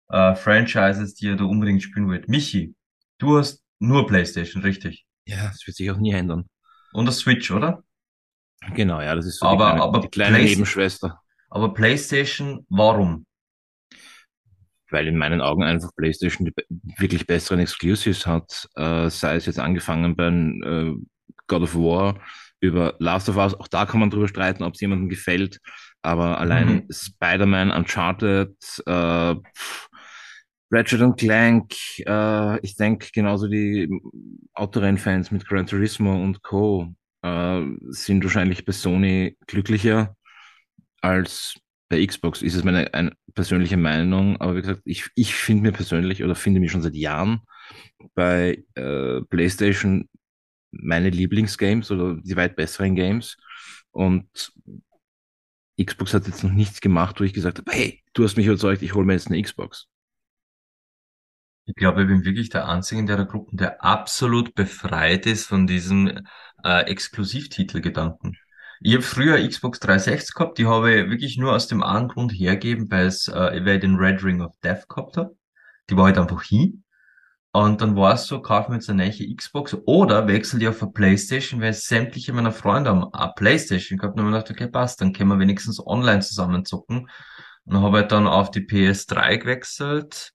äh, 0.09 0.35
Franchises, 0.35 1.15
die 1.15 1.29
er 1.29 1.37
da 1.37 1.45
unbedingt 1.45 1.81
spielen 1.81 2.09
will. 2.09 2.23
Michi, 2.27 2.75
du 3.17 3.37
hast 3.37 3.64
nur 3.79 4.07
PlayStation, 4.07 4.61
richtig? 4.61 5.05
Ja, 5.25 5.47
das 5.47 5.65
wird 5.65 5.77
sich 5.77 5.89
auch 5.91 5.97
nie 5.97 6.11
ändern. 6.11 6.45
Und 6.93 7.05
das 7.07 7.17
Switch, 7.19 7.51
oder? 7.51 7.83
Genau, 8.73 9.01
ja, 9.01 9.15
das 9.15 9.25
ist 9.25 9.39
so 9.39 9.45
aber, 9.45 9.65
die 9.65 9.71
kleine, 9.71 9.83
aber 9.83 9.99
die 9.99 10.07
kleine 10.07 10.39
Nebenschwester. 10.39 11.19
Aber 11.49 11.73
PlayStation, 11.73 12.65
warum? 12.69 13.25
Weil 14.89 15.07
in 15.07 15.17
meinen 15.17 15.41
Augen 15.41 15.63
einfach 15.63 15.89
PlayStation 15.95 16.45
die 16.45 16.53
wirklich 16.97 17.27
besseren 17.27 17.59
Exclusives 17.59 18.25
hat, 18.25 18.67
äh, 18.75 19.09
sei 19.09 19.35
es 19.35 19.45
jetzt 19.45 19.59
angefangen 19.59 20.15
bei 20.15 20.27
äh, 20.27 20.93
God 21.47 21.63
of 21.63 21.75
War, 21.75 22.19
über 22.59 22.95
Last 22.99 23.29
of 23.29 23.37
Us, 23.37 23.53
auch 23.53 23.67
da 23.67 23.85
kann 23.85 23.99
man 23.99 24.09
drüber 24.09 24.27
streiten, 24.27 24.63
ob 24.63 24.73
es 24.75 24.81
jemandem 24.81 25.09
gefällt, 25.09 25.59
aber 26.01 26.39
allein 26.39 26.67
mhm. 26.75 26.87
Spider-Man, 26.89 27.71
Uncharted, 27.71 28.55
äh, 28.85 29.35
Ratchet 30.71 31.17
Clank, 31.17 31.73
äh, 31.99 32.59
ich 32.61 32.75
denke 32.75 33.09
genauso 33.13 33.47
die 33.47 33.89
Autorennfans 34.53 35.31
mit 35.31 35.47
Gran 35.47 35.67
Turismo 35.67 36.15
und 36.15 36.41
Co. 36.41 36.93
Äh, 37.21 37.61
sind 37.89 38.23
wahrscheinlich 38.23 38.65
bei 38.65 38.71
Sony 38.71 39.37
glücklicher 39.47 40.15
als 41.01 41.55
bei 41.89 42.05
Xbox. 42.05 42.41
Ist 42.41 42.55
es 42.55 42.63
meine 42.63 42.93
eine 42.93 43.13
persönliche 43.33 43.77
Meinung, 43.77 44.37
aber 44.41 44.55
wie 44.55 44.61
gesagt, 44.61 44.81
ich, 44.85 45.07
ich 45.15 45.35
finde 45.35 45.63
mir 45.63 45.71
persönlich 45.71 46.23
oder 46.23 46.35
finde 46.35 46.59
mich 46.59 46.71
schon 46.71 46.81
seit 46.81 46.95
Jahren 46.95 47.41
bei 48.15 48.63
äh, 48.75 49.21
PlayStation 49.29 50.09
meine 50.71 51.09
Lieblingsgames 51.09 51.91
oder 51.91 52.15
die 52.15 52.35
weit 52.35 52.55
besseren 52.55 52.95
Games. 52.95 53.37
Und 53.91 54.53
Xbox 55.81 56.13
hat 56.13 56.27
jetzt 56.27 56.43
noch 56.43 56.51
nichts 56.51 56.81
gemacht, 56.81 57.19
wo 57.19 57.23
ich 57.23 57.33
gesagt 57.33 57.59
habe, 57.59 57.71
hey, 57.71 58.03
du 58.13 58.23
hast 58.23 58.37
mich 58.37 58.45
überzeugt, 58.47 58.81
ich 58.81 58.93
hole 58.93 59.05
mir 59.05 59.13
jetzt 59.13 59.27
eine 59.27 59.41
Xbox. 59.41 59.87
Ich 61.67 61.73
glaube, 61.75 62.03
ich 62.03 62.07
bin 62.07 62.25
wirklich 62.25 62.49
der 62.49 62.67
Einzige 62.67 63.01
in 63.01 63.07
der 63.07 63.25
Gruppe, 63.25 63.55
der 63.55 63.83
absolut 63.83 64.53
befreit 64.53 65.25
ist 65.25 65.47
von 65.47 65.65
diesem 65.65 66.25
äh, 66.63 66.81
Exklusivtitelgedanken. 66.83 68.37
Ich 68.81 68.93
habe 68.93 69.01
früher 69.01 69.47
Xbox 69.47 69.79
360 69.79 70.35
gehabt, 70.35 70.57
die 70.59 70.67
habe 70.67 70.93
ich 70.93 71.09
wirklich 71.09 71.37
nur 71.37 71.53
aus 71.53 71.67
dem 71.67 71.81
einen 71.81 72.07
Grund 72.07 72.31
hergeben, 72.33 72.91
weil 72.91 73.07
es, 73.07 73.27
äh, 73.27 73.65
weil 73.65 73.75
ich 73.75 73.81
den 73.81 73.95
Red 73.95 74.23
Ring 74.23 74.41
of 74.41 74.53
Death 74.63 74.87
gehabt 74.87 75.17
habe. 75.17 75.35
Die 75.89 75.97
war 75.97 76.05
halt 76.05 76.19
einfach 76.19 76.43
hin. 76.43 76.83
Und 77.51 77.81
dann 77.81 77.95
war 77.95 78.13
es 78.13 78.27
so, 78.27 78.41
kauf 78.41 78.67
mir 78.67 78.75
jetzt 78.75 78.89
eine 78.89 79.07
neue 79.07 79.35
Xbox 79.35 79.75
oder 79.85 80.27
wechsel 80.27 80.59
die 80.59 80.67
auf 80.67 80.83
eine 80.83 80.91
Playstation, 80.91 81.61
weil 81.61 81.73
sämtliche 81.73 82.33
meiner 82.33 82.51
Freunde 82.51 82.89
haben 82.89 83.11
eine 83.13 83.31
Playstation 83.33 83.97
gehabt. 83.97 84.19
Und 84.19 84.25
dann 84.25 84.35
habe 84.35 84.43
ich 84.45 84.51
okay, 84.51 84.67
passt, 84.67 84.99
dann 85.01 85.13
können 85.13 85.29
wir 85.29 85.39
wenigstens 85.39 85.79
online 85.83 86.19
zusammenzocken. 86.19 87.09
Und 87.65 87.81
habe 87.81 88.01
ich 88.01 88.07
dann 88.07 88.27
auf 88.27 88.51
die 88.51 88.67
PS3 88.67 89.37
gewechselt. 89.37 90.34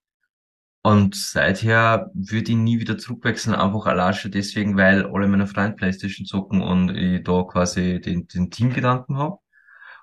Und 0.83 1.15
seither 1.15 2.11
würde 2.15 2.53
ich 2.53 2.57
nie 2.57 2.81
wieder 2.81 2.97
zurückwechseln, 2.97 3.55
einfach 3.55 3.85
allein 3.87 4.15
schon 4.15 4.31
deswegen, 4.31 4.77
weil 4.77 5.05
alle 5.05 5.29
meine 5.29 5.47
Freunde 5.47 5.77
Playstation 5.77 6.27
zocken 6.27 6.63
und 6.63 6.97
ich 6.97 7.23
da 7.23 7.43
quasi 7.43 8.01
den, 8.01 8.27
den 8.29 8.51
Teamgedanken 8.51 9.19
habe. 9.19 9.39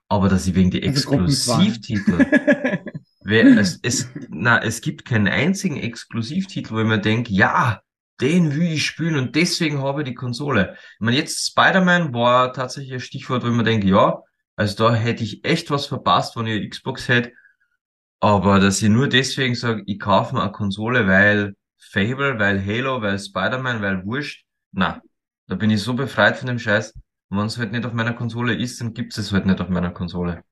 Aber 0.07 0.29
dass 0.29 0.47
ich 0.47 0.55
wegen 0.55 0.69
die 0.69 0.81
also 0.83 0.89
Exklusivtitel 0.89 2.25
es, 3.25 3.79
es, 3.81 4.09
na, 4.29 4.61
es 4.61 4.81
gibt 4.81 5.05
keinen 5.05 5.27
einzigen 5.27 5.77
Exklusivtitel, 5.77 6.73
wo 6.73 6.79
ich 6.79 6.85
mir 6.85 6.99
denke, 6.99 7.33
ja, 7.33 7.81
den 8.21 8.55
will 8.55 8.73
ich 8.73 8.85
spielen 8.85 9.17
und 9.17 9.35
deswegen 9.35 9.81
habe 9.81 10.01
ich 10.01 10.07
die 10.07 10.15
Konsole. 10.15 10.75
Ich 10.93 10.99
meine, 10.99 11.17
jetzt 11.17 11.45
Spider-Man 11.47 12.13
war 12.13 12.53
tatsächlich 12.53 12.93
ein 12.93 12.99
Stichwort, 12.99 13.43
wo 13.43 13.47
ich 13.47 13.53
mir 13.53 13.63
denke, 13.63 13.87
ja, 13.87 14.21
also 14.55 14.75
da 14.75 14.95
hätte 14.95 15.23
ich 15.23 15.45
echt 15.45 15.69
was 15.69 15.85
verpasst, 15.85 16.35
wenn 16.35 16.47
ich 16.47 16.69
Xbox 16.69 17.07
hätte. 17.07 17.33
Aber 18.19 18.59
dass 18.59 18.81
ich 18.81 18.89
nur 18.89 19.07
deswegen 19.07 19.55
sage, 19.55 19.83
ich 19.85 19.99
kaufe 19.99 20.35
mir 20.35 20.41
eine 20.41 20.51
Konsole, 20.51 21.07
weil 21.07 21.55
Fable, 21.77 22.39
weil 22.39 22.63
Halo, 22.65 23.01
weil 23.01 23.19
Spider-Man, 23.19 23.81
weil 23.81 24.05
Wurscht, 24.05 24.45
na, 24.71 25.01
da 25.47 25.55
bin 25.55 25.69
ich 25.69 25.81
so 25.81 25.93
befreit 25.93 26.37
von 26.37 26.47
dem 26.47 26.59
Scheiß. 26.59 26.93
Wenn 27.29 27.45
es 27.45 27.57
halt 27.57 27.71
nicht 27.71 27.85
auf 27.85 27.93
meiner 27.93 28.13
Konsole 28.13 28.55
ist, 28.55 28.79
dann 28.81 28.93
gibt 28.93 29.17
es 29.17 29.31
halt 29.31 29.45
nicht 29.45 29.61
auf 29.61 29.69
meiner 29.69 29.91
Konsole. 29.91 30.43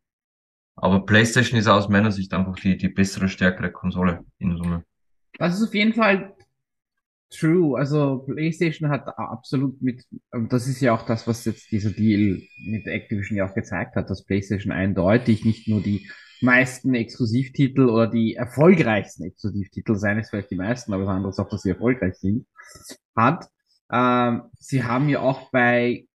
Aber 0.75 1.05
PlayStation 1.05 1.57
ist 1.57 1.67
aus 1.67 1.89
meiner 1.89 2.11
Sicht 2.11 2.33
einfach 2.33 2.55
die, 2.55 2.77
die 2.77 2.89
bessere, 2.89 3.29
stärkere 3.29 3.71
Konsole 3.71 4.25
in 4.39 4.57
Summe. 4.57 4.83
Das 5.37 5.55
ist 5.55 5.67
auf 5.67 5.73
jeden 5.73 5.93
Fall 5.93 6.35
true. 7.29 7.77
Also 7.77 8.19
PlayStation 8.19 8.89
hat 8.89 9.07
absolut 9.17 9.81
mit, 9.81 10.05
das 10.49 10.67
ist 10.67 10.81
ja 10.81 10.93
auch 10.93 11.05
das, 11.05 11.27
was 11.27 11.45
jetzt 11.45 11.71
dieser 11.71 11.91
Deal 11.91 12.41
mit 12.65 12.87
Activision 12.87 13.37
ja 13.37 13.49
auch 13.49 13.55
gezeigt 13.55 13.95
hat, 13.95 14.09
dass 14.09 14.25
PlayStation 14.25 14.71
eindeutig 14.71 15.45
nicht 15.45 15.67
nur 15.67 15.81
die 15.81 16.09
meisten 16.45 16.93
Exklusivtitel 16.93 17.89
oder 17.89 18.07
die 18.07 18.35
erfolgreichsten 18.35 19.23
Exklusivtitel, 19.23 19.95
seien 19.95 20.19
es 20.19 20.29
vielleicht 20.29 20.51
die 20.51 20.55
meisten, 20.55 20.93
aber 20.93 21.03
das 21.03 21.11
andere 21.11 21.31
ist 21.31 21.39
auch, 21.39 21.49
dass 21.49 21.63
sie 21.63 21.71
erfolgreich 21.71 22.15
sind, 22.15 22.47
hat. 23.15 23.49
Ähm, 23.91 24.43
sie 24.59 24.83
haben 24.83 25.09
ja 25.09 25.19
auch 25.19 25.51
bei 25.51 26.07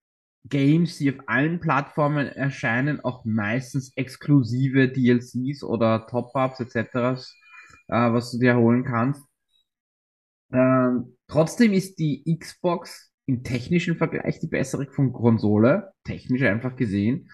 Games, 0.44 0.98
die 0.98 1.12
auf 1.12 1.28
allen 1.28 1.60
Plattformen 1.60 2.26
erscheinen, 2.26 3.00
auch 3.00 3.24
meistens 3.24 3.92
exklusive 3.96 4.88
DLCs 4.88 5.62
oder 5.62 6.06
Top-Ups 6.06 6.60
etc., 6.60 6.76
äh, 7.88 8.12
was 8.12 8.32
du 8.32 8.38
dir 8.38 8.56
holen 8.56 8.84
kannst. 8.84 9.22
Ähm, 10.52 11.16
trotzdem 11.28 11.72
ist 11.72 11.98
die 11.98 12.24
Xbox 12.38 13.12
im 13.26 13.44
technischen 13.44 13.96
Vergleich 13.96 14.40
die 14.40 14.48
bessere 14.48 14.86
Konsole, 14.86 15.92
technisch 16.04 16.42
einfach 16.42 16.74
gesehen. 16.74 17.30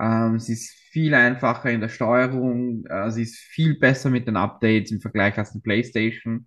Ähm, 0.00 0.38
sie 0.38 0.52
ist 0.52 0.70
viel 0.90 1.14
einfacher 1.14 1.70
in 1.70 1.80
der 1.80 1.88
Steuerung, 1.88 2.84
äh, 2.86 3.10
sie 3.10 3.22
ist 3.22 3.36
viel 3.36 3.78
besser 3.78 4.10
mit 4.10 4.26
den 4.28 4.36
Updates 4.36 4.92
im 4.92 5.00
Vergleich 5.00 5.36
als 5.38 5.52
die 5.52 5.60
PlayStation. 5.60 6.46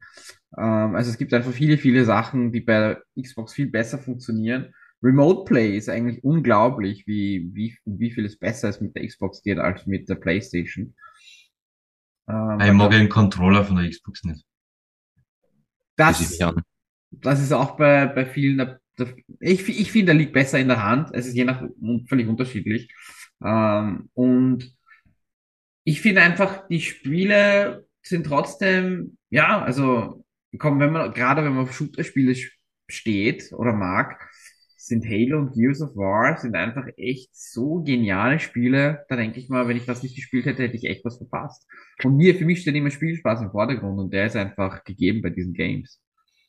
Ähm, 0.58 0.96
also 0.96 1.10
es 1.12 1.18
gibt 1.18 1.34
einfach 1.34 1.52
viele, 1.52 1.78
viele 1.78 2.06
Sachen, 2.06 2.52
die 2.52 2.62
bei 2.62 2.80
der 2.80 3.04
Xbox 3.22 3.54
viel 3.54 3.68
besser 3.68 3.98
funktionieren. 3.98 4.74
Remote 5.04 5.46
Play 5.46 5.78
ist 5.78 5.90
eigentlich 5.90 6.24
unglaublich, 6.24 7.06
wie, 7.08 7.50
wie, 7.54 7.78
wie 7.86 8.12
viel 8.12 8.26
es 8.26 8.38
besser 8.38 8.70
ist 8.70 8.82
mit 8.82 8.96
der 8.96 9.06
Xbox 9.06 9.42
geht 9.42 9.58
als 9.58 9.86
mit 9.88 10.08
der 10.08 10.16
PlayStation. 10.16 10.96
Ähm, 12.30 12.60
ich 12.62 12.72
mag 12.72 12.92
den 12.92 13.10
Controller 13.10 13.66
von 13.66 13.78
der 13.78 13.90
Xbox 13.90 14.24
nicht. 14.24 14.46
Das, 15.98 16.40
das 17.12 17.42
ist 17.42 17.52
auch 17.52 17.78
bei, 17.78 18.06
bei 18.06 18.26
vielen, 18.26 18.58
der, 18.58 18.80
der, 18.98 19.14
ich, 19.40 19.68
ich 19.68 19.92
finde, 19.92 20.08
der 20.08 20.16
liegt 20.16 20.34
besser 20.34 20.60
in 20.60 20.68
der 20.68 20.84
Hand. 20.84 21.10
Es 21.14 21.28
ist 21.28 21.36
je 21.36 21.44
nach, 21.44 21.64
völlig 22.08 22.28
unterschiedlich. 22.28 22.94
Ähm, 23.44 24.10
und 24.14 24.76
ich 25.84 26.02
finde 26.02 26.22
einfach, 26.22 26.68
die 26.68 26.82
Spiele 26.82 27.88
sind 28.02 28.26
trotzdem, 28.26 29.18
ja, 29.30 29.62
also, 29.62 30.24
komm, 30.58 30.80
wenn 30.80 30.92
man, 30.92 31.14
gerade 31.14 31.44
wenn 31.44 31.54
man 31.54 31.64
auf 31.64 31.74
Shooter-Spiele 31.74 32.36
steht 32.88 33.52
oder 33.54 33.74
mag, 33.74 34.20
sind 34.78 35.06
Halo 35.06 35.40
und 35.40 35.54
Gears 35.54 35.82
of 35.82 35.96
War 35.96 36.38
sind 36.38 36.56
einfach 36.56 36.86
echt 36.98 37.30
so 37.36 37.82
geniale 37.84 38.40
Spiele. 38.40 39.06
Da 39.10 39.16
denke 39.16 39.40
ich 39.40 39.48
mal, 39.48 39.68
wenn 39.68 39.78
ich 39.78 39.86
das 39.86 40.04
nicht 40.04 40.16
gespielt 40.16 40.46
hätte, 40.46 40.64
hätte 40.64 40.76
ich 40.76 40.86
echt 40.86 41.06
was 41.06 41.18
verpasst. 41.18 41.68
Und 42.04 42.18
mir, 42.18 42.36
für 42.36 42.46
mich 42.46 42.62
steht 42.62 42.76
immer 42.76 42.90
Spielspaß 42.90 43.42
im 43.42 43.52
Vordergrund 43.52 44.00
und 44.00 44.12
der 44.12 44.26
ist 44.26 44.36
einfach 44.36 44.84
gegeben 44.84 45.22
bei 45.22 45.30
diesen 45.30 45.54
Games. 45.54 46.02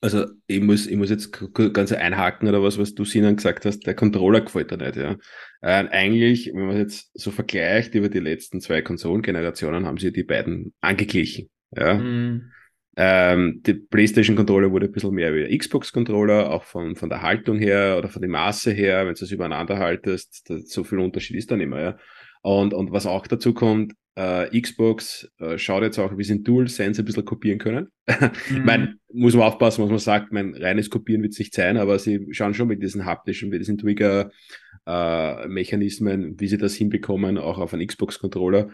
Also 0.05 0.27
ich 0.49 0.61
muss, 0.61 0.89
ich 0.89 0.97
muss 0.97 1.11
jetzt 1.11 1.31
ganz 1.73 1.93
einhaken 1.93 2.49
oder 2.49 2.61
was, 2.61 2.77
was 2.77 2.93
du 2.93 3.05
Sinan 3.05 3.37
gesagt 3.37 3.65
hast, 3.65 3.87
der 3.87 3.95
Controller 3.95 4.41
gefällt 4.41 4.73
dir 4.73 4.77
nicht, 4.77 4.97
ja. 4.97 5.13
Äh, 5.61 5.89
eigentlich, 5.91 6.51
wenn 6.53 6.67
man 6.67 6.77
jetzt 6.77 7.13
so 7.15 7.31
vergleicht 7.31 7.95
über 7.95 8.09
die 8.09 8.19
letzten 8.19 8.61
zwei 8.61 8.83
Konsolengenerationen, 8.83 9.87
haben 9.87 9.99
sie 9.99 10.13
die 10.13 10.25
beiden 10.25 10.75
angeglichen. 10.81 11.51
Ja. 11.71 11.95
Mhm. 11.95 12.51
Ähm, 12.97 13.63
die 13.65 13.75
PlayStation 13.75 14.35
Controller 14.35 14.73
wurde 14.73 14.87
ein 14.87 14.93
bisschen 14.93 15.15
mehr 15.15 15.33
wie 15.35 15.47
der 15.47 15.57
Xbox 15.57 15.93
Controller, 15.93 16.51
auch 16.51 16.65
von, 16.65 16.97
von 16.97 17.09
der 17.09 17.23
Haltung 17.23 17.59
her 17.59 17.95
oder 17.97 18.09
von 18.09 18.21
der 18.21 18.31
Maße 18.31 18.73
her, 18.73 19.07
wenn 19.07 19.15
du 19.15 19.25
es 19.25 19.31
übereinander 19.31 19.79
haltest, 19.79 20.51
da, 20.51 20.59
so 20.59 20.83
viel 20.83 20.99
Unterschied 20.99 21.37
ist 21.37 21.53
da 21.53 21.57
nicht 21.57 21.71
mehr. 21.71 21.81
Ja. 21.81 21.97
Und, 22.43 22.75
und 22.75 22.91
was 22.91 23.07
auch 23.07 23.29
dazu 23.29 23.55
kommt, 23.55 23.95
äh, 24.15 24.61
Xbox 24.61 25.29
äh, 25.39 25.59
schaut 25.59 25.83
jetzt 25.83 25.99
auch, 25.99 26.17
wie 26.17 26.23
sie 26.25 26.35
in 26.35 26.45
DualSense 26.45 27.03
ein 27.03 27.05
bisschen 27.05 27.25
kopieren 27.25 27.59
können. 27.59 27.89
Mhm. 28.51 28.57
ich 28.57 28.65
meine, 28.65 28.95
muss 29.13 29.35
man 29.35 29.45
aufpassen, 29.45 29.85
was 29.85 29.91
man 29.91 29.99
sagt, 29.99 30.33
mein 30.33 30.55
reines 30.55 30.89
Kopieren 30.91 31.23
wird 31.23 31.33
es 31.33 31.39
nicht 31.39 31.55
sein, 31.55 31.77
aber 31.77 31.99
sie 31.99 32.27
schauen 32.33 32.55
schon 32.55 32.69
mit 32.69 32.83
diesen 32.83 33.05
haptischen, 33.05 33.51
mit 33.51 33.61
diesen 33.61 33.79
Trigger-Mechanismen, 33.79 36.25
äh, 36.25 36.35
wie 36.39 36.49
sie 36.49 36.59
das 36.59 36.75
hinbekommen, 36.75 37.39
auch 37.39 37.59
auf 37.59 37.73
einen 37.73 37.87
Xbox-Controller 37.87 38.71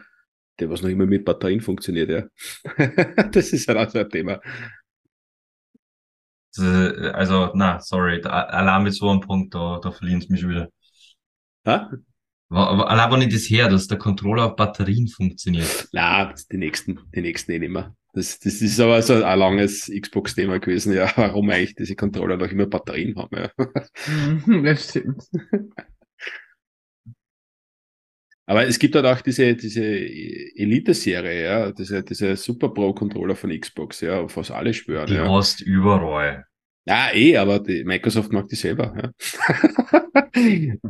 der 0.58 0.70
was 0.70 0.82
noch 0.82 0.88
immer 0.88 1.06
mit 1.06 1.24
Batterien 1.24 1.60
funktioniert, 1.60 2.10
ja. 2.10 2.24
das 3.32 3.52
ist 3.52 3.68
halt 3.68 3.78
auch 3.78 3.90
so 3.90 3.98
ein 3.98 4.10
Thema. 4.10 4.40
Also, 6.56 7.52
na, 7.54 7.78
sorry, 7.80 8.20
Alarm 8.24 8.86
ist 8.86 8.98
so 8.98 9.10
ein 9.10 9.20
Punkt, 9.20 9.54
da, 9.54 9.78
da 9.80 9.92
verlieren 9.92 10.20
sie 10.20 10.32
mich 10.32 10.48
wieder. 10.48 10.68
Ha? 11.66 11.90
Allein 12.50 13.12
wenn 13.12 13.28
ich 13.28 13.34
das 13.34 13.50
her, 13.50 13.68
dass 13.68 13.88
der 13.88 13.98
Controller 13.98 14.46
auf 14.46 14.56
Batterien 14.56 15.06
funktioniert. 15.08 15.88
Na, 15.92 16.32
die 16.50 16.56
nächsten, 16.56 16.98
die 17.14 17.20
nächsten 17.20 17.52
eh 17.52 17.58
nicht 17.58 17.70
mehr. 17.70 17.94
Das, 18.14 18.38
das 18.38 18.62
ist 18.62 18.80
aber 18.80 19.02
so 19.02 19.22
ein 19.22 19.38
langes 19.38 19.90
Xbox-Thema 19.94 20.58
gewesen, 20.58 20.94
ja, 20.94 21.12
warum 21.16 21.50
eigentlich 21.50 21.74
diese 21.74 21.94
Controller 21.94 22.36
noch 22.36 22.50
immer 22.50 22.66
Batterien 22.66 23.16
haben, 23.16 23.36
ja. 23.36 23.50
Mhm, 24.46 24.64
das 24.64 24.88
stimmt. 24.88 25.24
Aber 28.46 28.66
es 28.66 28.78
gibt 28.78 28.94
halt 28.94 29.04
auch 29.04 29.20
diese, 29.20 29.54
diese 29.54 29.84
Elite-Serie, 29.84 31.44
ja, 31.44 31.70
diese, 31.70 32.02
diese 32.02 32.34
Super 32.34 32.70
Pro-Controller 32.70 33.36
von 33.36 33.50
Xbox, 33.50 34.00
ja, 34.00 34.20
auf 34.20 34.38
was 34.38 34.50
alle 34.50 34.72
schwören. 34.72 35.06
Die 35.06 35.16
ja. 35.16 35.30
hast 35.30 35.60
überall. 35.60 36.46
Ja, 36.88 37.12
eh, 37.12 37.36
aber 37.36 37.60
die 37.60 37.84
Microsoft 37.84 38.32
mag 38.32 38.48
die 38.48 38.56
selber, 38.56 38.94
ja. 38.96 39.10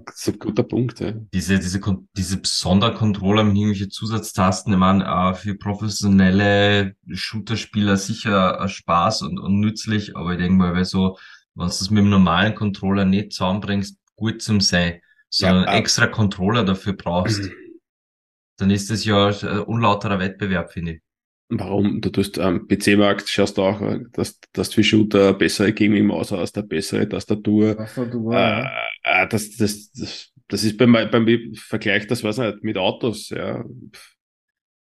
das 0.05 0.15
ist 0.15 0.29
ein 0.29 0.39
guter 0.39 0.63
Punkt, 0.63 1.01
ja. 1.01 1.13
Diese, 1.35 1.59
diese, 1.59 1.81
diese 2.17 2.41
Sondercontroller 2.45 3.43
mit 3.43 3.57
irgendwelchen 3.57 3.91
Zusatztasten, 3.91 4.73
ich 4.75 4.79
meine, 4.79 5.05
äh, 5.05 5.35
für 5.35 5.57
professionelle 5.57 6.95
Shooter-Spieler 7.11 7.97
sicher 7.97 8.69
Spaß 8.69 9.23
und, 9.23 9.41
und 9.41 9.59
nützlich, 9.59 10.17
aber 10.17 10.35
ich 10.35 10.39
denke 10.39 10.55
mal, 10.55 10.73
weil 10.73 10.85
so, 10.85 11.19
wenn 11.57 11.67
du 11.67 11.69
das 11.69 11.91
mit 11.91 12.05
dem 12.05 12.11
normalen 12.11 12.55
Controller 12.55 13.05
nicht 13.05 13.33
zusammenbringst, 13.33 13.99
gut 14.15 14.41
zum 14.41 14.61
sein 14.61 15.01
sondern 15.31 15.65
ja, 15.65 15.75
extra 15.75 16.07
Controller 16.07 16.65
dafür 16.65 16.93
brauchst, 16.93 17.43
dann 18.57 18.71
ist 18.71 18.89
das 18.89 19.05
ja 19.05 19.27
ein 19.27 19.61
unlauterer 19.63 20.21
Wettbewerb, 20.21 20.73
finde 20.73 20.93
ich. 20.93 21.03
Warum? 21.51 22.01
Du 22.03 22.11
tust 22.11 22.39
am 22.39 22.69
PC-Markt, 22.69 23.29
schaust 23.29 23.57
du 23.57 23.63
auch, 23.63 23.81
dass, 24.13 24.39
dass 24.53 24.75
für 24.75 24.85
Shooter 24.85 25.33
bessere 25.33 25.73
Gaming-Maus 25.73 26.31
hast, 26.31 26.59
eine 26.59 26.67
bessere 26.67 27.09
Tastatur. 27.09 27.77
Tastatur 27.77 28.35
äh, 28.35 28.65
äh, 29.03 29.29
das, 29.29 29.57
das, 29.57 29.91
das, 29.93 30.31
das 30.49 30.65
ist 30.65 30.77
beim, 30.77 30.93
beim 30.93 31.55
Vergleich, 31.55 32.07
das 32.07 32.23
weiß 32.23 32.39
nicht, 32.39 32.65
mit 32.65 32.77
Autos, 32.77 33.31
ja. 33.31 33.65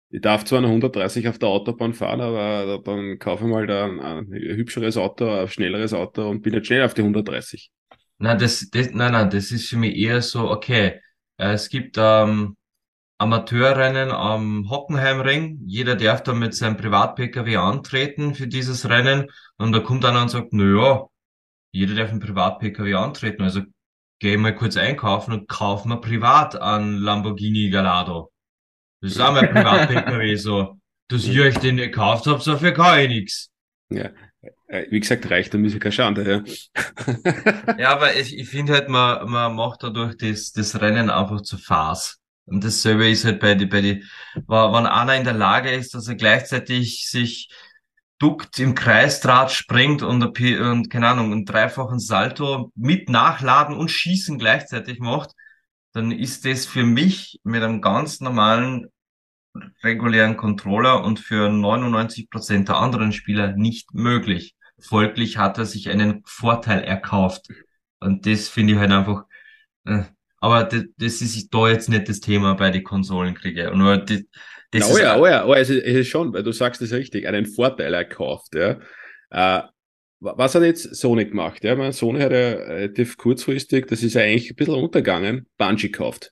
Ich 0.09 0.21
darf 0.21 0.45
zwar 0.45 0.61
noch 0.61 0.69
130 0.69 1.29
auf 1.29 1.39
der 1.39 1.49
Autobahn 1.49 1.93
fahren, 1.93 2.21
aber 2.21 2.81
dann 2.85 3.19
kaufe 3.19 3.45
ich 3.45 3.51
mal 3.51 3.67
da 3.67 3.85
ein, 3.87 4.01
ein 4.01 4.27
hübscheres 4.31 4.97
Auto, 4.97 5.29
ein 5.29 5.49
schnelleres 5.49 5.93
Auto 5.93 6.29
und 6.29 6.41
bin 6.43 6.55
jetzt 6.55 6.69
schnell 6.69 6.85
auf 6.85 6.95
die 6.95 7.03
130. 7.03 7.71
Nein, 8.19 8.39
das, 8.39 8.71
das, 8.71 8.93
nein, 8.93 9.13
nein, 9.13 9.29
das 9.29 9.51
ist 9.51 9.69
für 9.69 9.77
mich 9.77 9.97
eher 9.97 10.23
so, 10.23 10.49
okay, 10.51 11.01
äh, 11.37 11.53
es 11.53 11.69
gibt 11.69 11.97
ähm, 11.99 12.57
Amateurrennen 13.19 14.11
am 14.11 14.69
Hockenheimring. 14.69 15.61
Jeder 15.67 15.97
darf 15.97 16.23
da 16.23 16.33
mit 16.35 16.55
seinem 16.55 16.77
Privat-Pkw 16.77 17.57
antreten 17.57 18.35
für 18.35 18.47
dieses 18.47 18.89
Rennen. 18.89 19.31
Und 19.57 19.73
da 19.73 19.81
kommt 19.81 20.05
einer 20.05 20.23
und 20.23 20.31
sagt, 20.31 20.49
na 20.53 20.65
ja, 20.65 21.05
jeder 21.73 21.95
darf 21.95 22.11
ein 22.11 22.21
Privat-Pkw 22.21 22.95
antreten. 22.95 23.43
Also 23.43 23.63
geh 24.19 24.37
mal 24.37 24.55
kurz 24.55 24.77
einkaufen 24.77 25.33
und 25.33 25.49
kauf 25.49 25.85
mal 25.85 26.01
privat 26.01 26.57
an 26.57 26.99
Lamborghini 26.99 27.71
Galado. 27.71 28.33
Das 29.01 29.13
ist 29.13 29.21
auch 29.21 29.33
mein 29.33 29.51
Privat-Pkw 29.51 30.35
so. 30.37 30.79
Dass 31.09 31.27
ihr 31.27 31.45
euch 31.45 31.59
den 31.59 31.77
gekauft 31.77 32.27
habt, 32.27 32.47
dafür 32.47 32.73
kann 32.73 32.99
ich 33.01 33.09
nichts. 33.09 33.51
Ja, 33.91 34.11
äh, 34.67 34.87
wie 34.91 35.01
gesagt, 35.01 35.31
Reichtum 35.31 35.65
ist 35.65 35.75
ja 35.75 35.79
keine 35.79 35.93
Schande. 35.93 36.45
Ja, 37.67 37.75
ja 37.79 37.91
aber 37.91 38.17
ich, 38.17 38.37
ich 38.37 38.49
finde 38.49 38.73
halt, 38.73 38.89
man, 38.89 39.31
man 39.31 39.55
macht 39.55 39.83
dadurch 39.83 40.17
das, 40.17 40.53
das 40.53 40.81
Rennen 40.81 41.11
einfach 41.11 41.43
zu 41.43 41.59
Farce. 41.59 42.21
Und 42.47 42.63
dasselbe 42.63 43.09
ist 43.09 43.25
halt 43.25 43.41
bei 43.41 43.55
die, 43.55 43.67
bei 43.67 43.81
die, 43.81 44.05
wenn 44.35 44.87
einer 44.87 45.17
in 45.17 45.25
der 45.25 45.33
Lage 45.33 45.71
ist, 45.71 45.95
dass 45.95 46.09
er 46.09 46.15
gleichzeitig 46.15 47.09
sich 47.09 47.49
duckt, 48.19 48.59
im 48.59 48.75
Kreisdraht 48.75 49.51
springt 49.51 50.03
und, 50.03 50.23
und 50.23 50.91
keine 50.91 51.09
Ahnung, 51.09 51.33
einen 51.33 51.45
dreifachen 51.45 51.99
Salto 51.99 52.71
mit 52.75 53.09
Nachladen 53.09 53.77
und 53.77 53.91
Schießen 53.91 54.39
gleichzeitig 54.39 54.99
macht, 54.99 55.33
dann 55.93 56.11
ist 56.11 56.45
das 56.45 56.67
für 56.67 56.85
mich 56.85 57.41
mit 57.45 57.63
einem 57.63 57.81
ganz 57.81 58.21
normalen 58.21 58.89
regulären 59.83 60.37
Controller 60.37 61.05
und 61.05 61.21
für 61.21 61.49
99 61.49 62.29
Prozent 62.31 62.69
der 62.69 62.77
anderen 62.77 63.13
Spieler 63.13 63.53
nicht 63.53 63.95
möglich. 63.95 64.57
Folglich 64.81 65.39
hat 65.39 65.59
er 65.59 65.67
sich 65.67 65.89
einen 65.89 66.23
Vorteil 66.27 66.83
erkauft. 66.83 67.49
Und 68.01 68.27
das 68.27 68.49
finde 68.49 68.75
ich 68.75 68.79
halt 68.79 68.91
einfach, 68.91 69.25
äh, 69.85 70.05
aber 70.45 70.65
das, 70.65 70.85
das 70.99 71.23
ist 71.23 71.49
da 71.55 71.71
jetzt 71.71 71.89
nicht 71.89 72.07
das 72.07 72.21
Thema 72.21 72.53
bei 72.53 72.71
den 72.71 72.85
Konsolenkriege. 72.85 73.73
Nur 73.75 73.97
das, 73.97 74.25
das 74.73 74.93
oh 74.93 74.99
ja, 74.99 75.19
oh 75.19 75.27
ja, 75.27 75.47
oh 75.47 75.55
ja, 75.55 75.61
es 75.61 75.71
ist, 75.71 75.83
es 75.83 75.97
ist 75.97 76.09
schon, 76.09 76.35
weil 76.35 76.43
du 76.43 76.53
sagst 76.53 76.83
es 76.83 76.93
richtig, 76.93 77.27
einen 77.27 77.47
Vorteil 77.47 77.95
erkauft, 77.95 78.55
ja. 78.55 78.79
Äh, 79.31 79.63
was 80.21 80.55
hat 80.55 80.63
jetzt 80.63 80.97
Sony 80.97 81.25
gemacht? 81.25 81.65
Ja, 81.65 81.75
meine, 81.77 81.95
Sony 81.95 82.21
hat 82.21 82.33
ja 82.33 82.53
relativ 82.53 83.17
kurzfristig, 83.17 83.87
das 83.87 84.03
ist 84.03 84.15
ja 84.15 84.21
eigentlich 84.21 84.51
ein 84.51 84.57
bisschen 84.57 84.75
untergegangen, 84.75 85.47
Bungie 85.57 85.91
gekauft. 85.91 86.31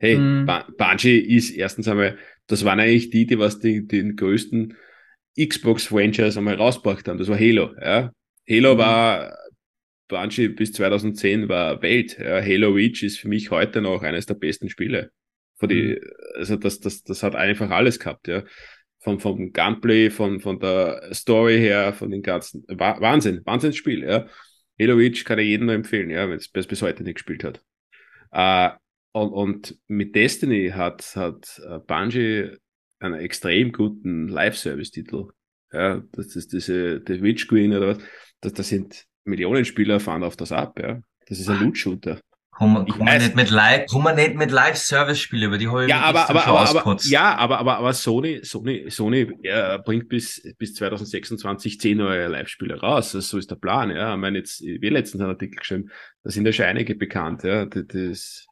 Hey, 0.00 0.16
mhm. 0.16 0.50
Bungie 0.76 1.18
ist 1.20 1.50
erstens 1.50 1.86
einmal, 1.86 2.18
das 2.48 2.64
waren 2.64 2.80
eigentlich 2.80 3.10
die, 3.10 3.26
die 3.26 3.38
was 3.38 3.60
die, 3.60 3.86
den 3.86 4.16
größten 4.16 4.76
Xbox-Franchise 5.38 6.36
einmal 6.36 6.56
rausgebracht 6.56 7.06
haben. 7.06 7.18
Das 7.18 7.28
war 7.28 7.38
Halo. 7.38 7.74
Ja. 7.80 8.10
Halo 8.48 8.74
mhm. 8.74 8.78
war 8.78 9.38
Bungie 10.10 10.48
bis 10.48 10.72
2010 10.72 11.48
war 11.48 11.80
Welt. 11.80 12.18
Ja. 12.18 12.42
Halo 12.42 12.70
Reach 12.70 13.02
ist 13.02 13.18
für 13.18 13.28
mich 13.28 13.50
heute 13.50 13.80
noch 13.80 14.02
eines 14.02 14.26
der 14.26 14.34
besten 14.34 14.68
Spiele. 14.68 15.10
Von 15.56 15.68
die, 15.68 15.98
mhm. 16.00 16.10
also 16.36 16.56
das, 16.56 16.80
das, 16.80 17.02
das 17.02 17.22
hat 17.22 17.34
einfach 17.34 17.70
alles 17.70 17.98
gehabt, 17.98 18.28
ja. 18.28 18.42
Vom, 18.98 19.18
vom 19.18 19.52
Gunplay, 19.54 20.10
von, 20.10 20.40
von 20.40 20.60
der 20.60 21.08
Story 21.14 21.58
her, 21.58 21.94
von 21.94 22.10
den 22.10 22.22
ganzen, 22.22 22.64
Wahnsinn, 22.68 23.40
Wahnsinnsspiel, 23.46 24.02
ja. 24.02 24.26
Halo 24.78 24.96
Reach 24.96 25.24
kann 25.24 25.38
ich 25.38 25.46
jedem 25.46 25.66
nur 25.66 25.74
empfehlen, 25.74 26.10
ja, 26.10 26.28
wenn 26.28 26.36
es 26.36 26.48
bis 26.48 26.82
heute 26.82 27.02
nicht 27.02 27.14
gespielt 27.14 27.44
hat. 27.44 27.62
Uh, 28.32 28.76
und, 29.12 29.32
und 29.32 29.78
mit 29.88 30.14
Destiny 30.14 30.70
hat, 30.74 31.16
hat 31.16 31.60
uh, 31.66 31.80
Bungie 31.80 32.50
einen 32.98 33.14
extrem 33.14 33.72
guten 33.72 34.28
Live-Service-Titel. 34.28 35.28
Ja, 35.72 36.02
das 36.12 36.36
ist 36.36 36.52
diese, 36.52 37.00
der 37.00 37.22
Witch 37.22 37.48
Queen 37.48 37.74
oder 37.74 37.88
was. 37.88 37.98
Das, 38.40 38.52
das 38.52 38.68
sind 38.68 39.06
Millionen 39.24 39.64
Spieler 39.64 40.00
fahren 40.00 40.22
auf 40.22 40.36
das 40.36 40.52
ab, 40.52 40.78
ja. 40.80 41.00
Das 41.28 41.38
ist 41.38 41.48
ein 41.48 41.60
Loot-Shooter. 41.60 42.20
Kommen 42.60 42.86
komm 42.86 43.06
man 43.06 43.16
nicht 43.16 43.36
mit 43.36 43.48
Live, 43.48 43.86
komm 43.88 44.04
man 44.04 44.16
nicht 44.16 44.34
mit 44.34 44.50
Live-Service-Spiele, 44.50 45.46
über 45.46 45.56
die 45.56 45.68
habe 45.68 45.84
ich 45.84 45.88
ja, 45.88 46.02
aber, 46.02 46.28
aber, 46.28 46.46
aber, 46.46 46.86
aber, 46.86 47.00
ja, 47.04 47.34
aber, 47.34 47.58
aber, 47.58 47.78
aber 47.78 47.94
Sony, 47.94 48.40
Sony, 48.42 48.90
Sony 48.90 49.32
äh, 49.44 49.78
bringt 49.78 50.10
bis, 50.10 50.42
bis 50.58 50.74
2026 50.74 51.80
zehn 51.80 51.96
neue 51.96 52.28
Live-Spiele 52.28 52.78
raus. 52.78 53.14
Also, 53.14 53.20
so 53.20 53.38
ist 53.38 53.50
der 53.50 53.56
Plan, 53.56 53.90
ja. 53.90 54.12
Ich 54.12 54.20
meine, 54.20 54.36
jetzt, 54.36 54.60
wir 54.60 54.90
letztens 54.90 55.22
einen 55.22 55.30
Artikel 55.30 55.56
geschrieben, 55.56 55.90
da 56.22 56.30
sind 56.30 56.44
ja 56.44 56.52
schon 56.52 56.66
einige 56.66 56.96
bekannt, 56.96 57.44
ja. 57.44 57.64
Das, 57.64 58.46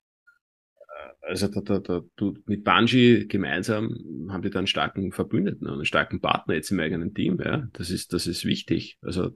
äh, 0.78 1.26
also 1.26 1.48
da, 1.48 1.60
da, 1.60 1.78
da, 1.78 2.00
du, 2.16 2.34
mit 2.46 2.64
Bungie 2.64 3.28
gemeinsam 3.28 4.28
haben 4.30 4.40
die 4.40 4.48
dann 4.48 4.60
einen 4.60 4.66
starken 4.68 5.12
Verbündeten 5.12 5.66
und 5.66 5.74
einen 5.74 5.84
starken 5.84 6.22
Partner 6.22 6.54
jetzt 6.54 6.70
im 6.70 6.80
eigenen 6.80 7.12
Team, 7.12 7.38
ja. 7.44 7.68
Das 7.74 7.90
ist, 7.90 8.14
das 8.14 8.26
ist 8.26 8.46
wichtig. 8.46 8.96
Also 9.02 9.32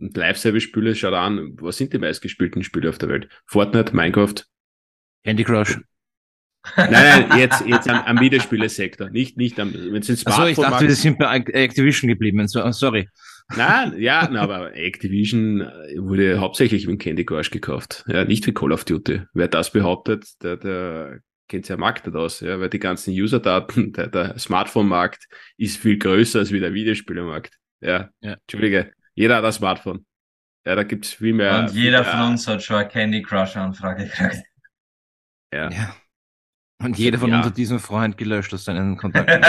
und 0.00 0.16
Live-Service-Spiele, 0.16 0.94
schaut 0.94 1.14
an, 1.14 1.56
was 1.60 1.76
sind 1.76 1.92
die 1.92 1.98
meistgespielten 1.98 2.62
Spiele 2.62 2.88
auf 2.88 2.98
der 2.98 3.08
Welt? 3.08 3.28
Fortnite, 3.46 3.94
Minecraft? 3.94 4.44
Candy 5.24 5.44
Crush. 5.44 5.78
Nein, 6.76 6.90
nein, 6.90 7.38
jetzt, 7.38 7.66
jetzt 7.66 7.88
am, 7.88 8.02
am 8.02 8.20
Videospielesektor, 8.20 9.08
nicht, 9.10 9.36
nicht 9.38 9.58
am, 9.58 9.72
wenn 9.72 10.02
es 10.02 10.06
Smartphone 10.06 10.32
Achso, 10.32 10.46
ich 10.46 10.56
dachte, 10.56 10.88
wir 10.88 10.94
sind 10.94 11.18
bei 11.18 11.36
Activision 11.36 12.08
geblieben, 12.08 12.46
sorry. 12.48 13.08
Nein, 13.56 13.94
ja, 13.98 14.28
na, 14.30 14.42
aber 14.42 14.76
Activision 14.76 15.60
wurde 15.96 16.38
hauptsächlich 16.38 16.86
mit 16.86 17.00
Candy 17.00 17.24
Crush 17.24 17.50
gekauft, 17.50 18.04
ja, 18.08 18.24
nicht 18.24 18.46
wie 18.46 18.52
Call 18.52 18.72
of 18.72 18.84
Duty. 18.84 19.22
Wer 19.32 19.48
das 19.48 19.72
behauptet, 19.72 20.26
der, 20.42 20.58
der 20.58 21.20
kennt 21.48 21.68
ja 21.68 21.76
Markt 21.76 22.06
aus, 22.14 22.40
ja, 22.40 22.60
weil 22.60 22.68
die 22.68 22.78
ganzen 22.78 23.12
User-Daten, 23.12 23.92
der, 23.94 24.08
der 24.08 24.38
Smartphone-Markt 24.38 25.28
ist 25.56 25.78
viel 25.78 25.98
größer 25.98 26.40
als 26.40 26.52
wie 26.52 26.60
der 26.60 26.74
Videospielermarkt. 26.74 27.58
Ja, 27.80 28.10
ja. 28.20 28.34
Entschuldige, 28.34 28.92
jeder 29.20 29.36
hat 29.36 29.44
ein 29.44 29.52
Smartphone. 29.52 30.06
Ja, 30.64 30.74
da 30.74 30.82
gibt's 30.82 31.12
viel 31.12 31.34
mehr. 31.34 31.58
Und 31.58 31.72
jeder 31.74 32.04
von 32.04 32.20
uns 32.22 32.48
hat 32.48 32.62
schon 32.62 32.76
eine 32.76 32.88
Candy 32.88 33.20
Crush 33.20 33.54
Anfrage 33.54 34.04
gekriegt. 34.04 34.42
Ja. 35.52 35.70
ja. 35.70 35.94
Und 36.82 36.96
jeder 36.96 37.18
von 37.18 37.28
ja. 37.28 37.36
uns 37.36 37.46
hat 37.46 37.58
diesen 37.58 37.80
Freund 37.80 38.16
gelöscht 38.16 38.54
aus 38.54 38.64
seinen 38.64 38.96
Kontakten. 38.96 39.42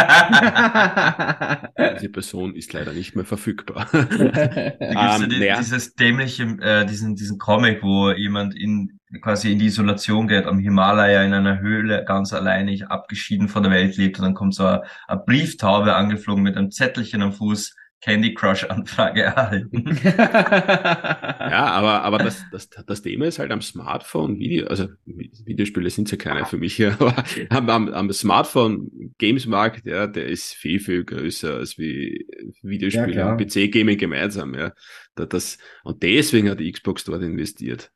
Diese 1.95 2.09
Person 2.09 2.53
ist 2.53 2.73
leider 2.73 2.91
nicht 2.91 3.15
mehr 3.15 3.23
verfügbar. 3.23 3.87
da 3.91 4.03
gibt's 4.03 4.75
um, 4.79 4.95
ja 4.95 5.17
die, 5.27 5.37
ja. 5.37 5.57
dieses 5.57 5.95
dämliche, 5.95 6.43
äh, 6.59 6.85
diesen, 6.85 7.15
diesen 7.15 7.37
Comic, 7.37 7.81
wo 7.81 8.11
jemand 8.11 8.53
in, 8.53 8.99
quasi 9.21 9.53
in 9.53 9.59
die 9.59 9.67
Isolation 9.67 10.27
geht, 10.27 10.47
am 10.47 10.59
Himalaya 10.59 11.23
in 11.23 11.33
einer 11.33 11.61
Höhle 11.61 12.03
ganz 12.03 12.33
alleinig 12.33 12.87
abgeschieden 12.87 13.47
von 13.47 13.63
der 13.63 13.71
Welt 13.71 13.95
lebt 13.95 14.19
und 14.19 14.25
dann 14.25 14.33
kommt 14.33 14.53
so 14.53 14.65
eine, 14.65 14.83
eine 15.07 15.21
Brieftaube 15.25 15.95
angeflogen 15.95 16.43
mit 16.43 16.57
einem 16.57 16.71
Zettelchen 16.71 17.21
am 17.21 17.31
Fuß 17.31 17.73
Candy 18.01 18.33
Crush 18.33 18.63
Anfrage 18.63 19.21
erhalten. 19.21 19.99
ja, 20.03 21.65
aber, 21.67 22.01
aber 22.03 22.17
das, 22.17 22.43
das, 22.51 22.69
das 22.69 23.01
Thema 23.01 23.25
ist 23.25 23.39
halt 23.39 23.51
am 23.51 23.61
Smartphone 23.61 24.39
Video, 24.39 24.67
also 24.67 24.87
Videospiele 25.05 25.89
sind 25.89 26.09
ja 26.09 26.17
keine 26.17 26.45
für 26.45 26.57
mich 26.57 26.83
aber 26.99 27.23
am, 27.49 27.69
am, 27.69 27.93
am 27.93 28.11
Smartphone 28.11 29.13
Gamesmarkt, 29.19 29.85
ja, 29.85 30.07
der 30.07 30.25
ist 30.25 30.53
viel, 30.53 30.79
viel 30.79 31.03
größer 31.03 31.57
als 31.57 31.77
wie 31.77 32.27
Videospiele 32.63 33.15
ja, 33.15 33.31
und 33.31 33.37
PC 33.37 33.71
Gaming 33.71 33.97
gemeinsam, 33.97 34.55
ja. 34.55 34.73
Das, 35.15 35.59
und 35.83 36.01
deswegen 36.01 36.49
hat 36.49 36.59
die 36.59 36.71
Xbox 36.71 37.03
dort 37.03 37.21
investiert. 37.21 37.91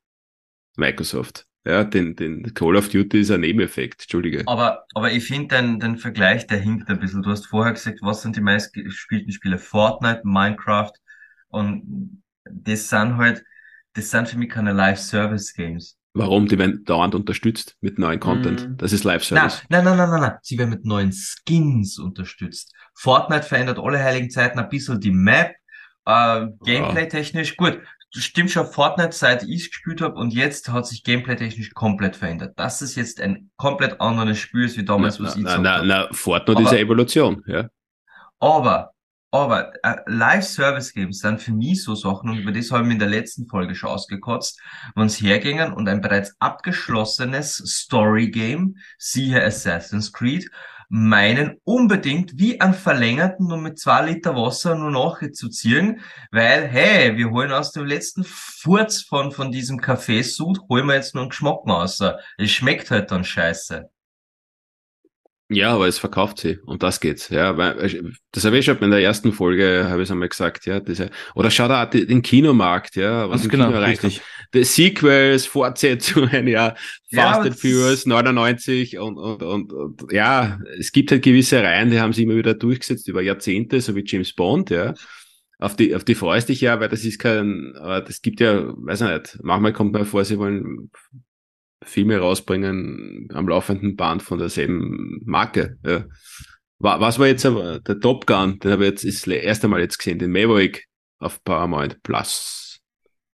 Microsoft. 0.77 1.47
Ja, 1.65 1.83
den, 1.83 2.15
den 2.15 2.53
Call 2.53 2.75
of 2.75 2.89
Duty 2.89 3.21
ist 3.21 3.31
ein 3.31 3.41
Nebeneffekt, 3.41 4.03
Entschuldige. 4.03 4.43
Aber, 4.45 4.85
aber 4.93 5.11
ich 5.11 5.25
finde 5.25 5.55
den, 5.55 5.79
den 5.79 5.97
Vergleich, 5.97 6.45
der 6.45 6.59
hinkt 6.59 6.87
ein 6.89 6.99
bisschen. 6.99 7.23
Du 7.23 7.31
hast 7.31 7.47
vorher 7.47 7.73
gesagt, 7.73 7.99
was 8.01 8.21
sind 8.21 8.35
die 8.35 8.41
meistgespielten 8.41 9.31
Spiele? 9.31 9.57
Fortnite, 9.57 10.21
Minecraft 10.23 10.93
und 11.47 12.21
das 12.43 12.89
sind 12.89 13.17
halt, 13.17 13.43
das 13.93 14.11
sind 14.11 14.29
für 14.29 14.37
mich 14.37 14.49
keine 14.49 14.73
Live-Service-Games. 14.73 15.97
Warum? 16.13 16.47
Die 16.47 16.57
werden 16.57 16.85
dauernd 16.85 17.15
unterstützt 17.15 17.75
mit 17.81 17.97
neuen 17.97 18.19
Content. 18.19 18.69
Mm. 18.69 18.77
Das 18.77 18.93
ist 18.93 19.03
Live-Service. 19.03 19.63
Nein, 19.69 19.83
nein, 19.83 19.97
nein, 19.97 20.09
nein, 20.09 20.21
nein. 20.21 20.37
Sie 20.43 20.57
werden 20.57 20.69
mit 20.69 20.85
neuen 20.85 21.11
Skins 21.11 21.97
unterstützt. 21.97 22.73
Fortnite 22.93 23.43
verändert 23.43 23.79
alle 23.79 24.01
heiligen 24.01 24.29
Zeiten 24.29 24.59
ein 24.59 24.69
bisschen 24.69 24.99
die 24.99 25.11
Map. 25.11 25.55
Äh, 26.05 26.47
Gameplay-technisch, 26.63 27.57
gut, 27.57 27.81
stimmt 28.23 28.51
schon, 28.51 28.65
Fortnite, 28.65 29.11
seit 29.11 29.43
ich 29.43 29.69
gespielt 29.69 30.01
habe 30.01 30.15
und 30.15 30.33
jetzt 30.33 30.69
hat 30.69 30.87
sich 30.87 31.03
gameplay-technisch 31.03 31.71
komplett 31.73 32.15
verändert. 32.15 32.53
Das 32.57 32.81
ist 32.81 32.95
jetzt 32.95 33.19
ein 33.21 33.49
komplett 33.57 33.99
anderes 34.01 34.37
Spiel 34.37 34.63
als 34.63 34.77
wie 34.77 34.85
damals, 34.85 35.19
na, 35.19 35.25
was 35.25 35.35
ich 35.35 35.43
na, 35.43 35.57
na, 35.57 35.83
na, 35.83 36.07
Fortnite 36.11 36.57
aber, 36.57 36.67
ist 36.67 36.73
eine 36.73 36.81
Evolution, 36.81 37.43
ja. 37.47 37.67
Aber, 38.39 38.91
aber 39.31 39.73
äh, 39.83 39.97
Live-Service-Games 40.07 41.19
sind 41.19 41.41
für 41.41 41.51
mich 41.51 41.83
so 41.83 41.95
Sachen, 41.95 42.29
und 42.29 42.37
über 42.37 42.51
das 42.51 42.71
haben 42.71 42.85
wir 42.85 42.93
in 42.93 42.99
der 42.99 43.09
letzten 43.09 43.47
Folge 43.47 43.75
schon 43.75 43.89
ausgekotzt, 43.89 44.61
wenn 44.95 45.09
sie 45.09 45.27
hergingen 45.27 45.73
und 45.73 45.87
ein 45.89 46.01
bereits 46.01 46.35
abgeschlossenes 46.39 47.57
Story-Game, 47.57 48.77
siehe 48.97 49.43
Assassin's 49.43 50.11
Creed, 50.11 50.49
meinen, 50.89 51.57
unbedingt 51.63 52.37
wie 52.37 52.61
einen 52.61 52.73
verlängerten 52.73 53.51
und 53.51 53.63
mit 53.63 53.79
zwei 53.79 54.05
Liter 54.05 54.35
Wasser 54.35 54.75
nur 54.75 54.91
nachzuziehen, 54.91 56.01
weil, 56.31 56.67
hey, 56.67 57.17
wir 57.17 57.31
holen 57.31 57.51
aus 57.51 57.71
dem 57.71 57.85
letzten 57.85 58.23
Furz 58.23 59.01
von, 59.01 59.31
von 59.31 59.51
diesem 59.51 59.79
Kaffeesud, 59.81 60.59
holen 60.69 60.85
wir 60.87 60.95
jetzt 60.95 61.15
nur 61.15 61.23
einen 61.23 61.29
Geschmack 61.29 61.59
raus. 61.67 62.01
Es 62.37 62.51
schmeckt 62.51 62.91
halt 62.91 63.11
dann 63.11 63.23
scheiße. 63.23 63.89
Ja, 65.47 65.75
aber 65.75 65.87
es 65.87 65.99
verkauft 65.99 66.39
sie. 66.39 66.57
Und 66.65 66.81
das 66.81 66.99
geht's. 66.99 67.29
Ja, 67.29 67.55
weil, 67.55 67.79
äh, 67.79 68.03
das 68.31 68.45
habe 68.45 68.57
ich 68.57 68.65
schon 68.65 68.79
in 68.79 68.89
der 68.89 69.01
ersten 69.01 69.31
Folge, 69.31 69.85
habe 69.87 70.01
ich 70.01 70.07
es 70.07 70.11
einmal 70.11 70.29
gesagt, 70.29 70.65
ja, 70.65 70.79
diese, 70.79 71.11
oder 71.35 71.51
schau 71.51 71.67
da 71.67 71.85
den 71.85 72.23
Kinomarkt, 72.23 72.95
ja, 72.95 73.29
was 73.29 73.43
im 73.43 73.51
genau, 73.51 73.67
Kino 73.67 73.79
richtig. 73.79 74.21
Die 74.55 74.63
Sequels, 74.63 75.45
Fortsetzungen, 75.45 76.47
ja, 76.47 76.73
Fast 77.13 77.39
ja, 77.39 77.41
and 77.41 77.59
Furious 77.59 78.07
99 78.07 78.97
und, 78.97 79.17
und, 79.17 79.43
und, 79.43 79.71
und, 79.71 80.11
ja, 80.11 80.59
es 80.79 80.91
gibt 80.91 81.11
halt 81.11 81.23
gewisse 81.23 81.61
Reihen, 81.61 81.91
die 81.91 81.99
haben 81.99 82.13
sie 82.13 82.23
immer 82.23 82.35
wieder 82.35 82.55
durchgesetzt 82.55 83.07
über 83.07 83.21
Jahrzehnte, 83.21 83.79
so 83.81 83.95
wie 83.95 84.03
James 84.03 84.33
Bond, 84.33 84.71
ja. 84.71 84.95
Auf 85.59 85.75
die, 85.75 85.95
auf 85.95 86.03
die 86.03 86.15
freue 86.15 86.39
ich 86.39 86.45
dich 86.45 86.61
ja, 86.61 86.79
weil 86.79 86.89
das 86.89 87.05
ist 87.05 87.19
kein, 87.19 87.75
aber 87.79 88.01
das 88.01 88.21
gibt 88.21 88.39
ja, 88.39 88.73
weiß 88.75 89.01
ich 89.01 89.09
nicht, 89.09 89.39
manchmal 89.43 89.73
kommt 89.73 89.93
man 89.93 90.05
vor, 90.05 90.25
sie 90.25 90.39
wollen 90.39 90.89
Filme 91.85 92.17
rausbringen 92.17 93.29
am 93.33 93.47
laufenden 93.47 93.95
Band 93.95 94.21
von 94.21 94.39
derselben 94.39 95.21
Marke. 95.25 95.77
Ja. 95.85 96.05
Was 96.79 97.19
war 97.19 97.27
jetzt 97.27 97.45
aber 97.45 97.79
der 97.79 97.99
Top 97.99 98.27
Gun? 98.27 98.59
Den 98.59 98.71
habe 98.71 98.85
ich 98.85 99.03
jetzt 99.03 99.05
das 99.05 99.27
erste 99.27 99.67
Mal 99.67 99.79
jetzt 99.79 99.97
gesehen, 99.97 100.19
den 100.19 100.31
Maverick 100.31 100.85
auf 101.19 101.43
Paramount 101.43 102.03
Plus. 102.03 102.79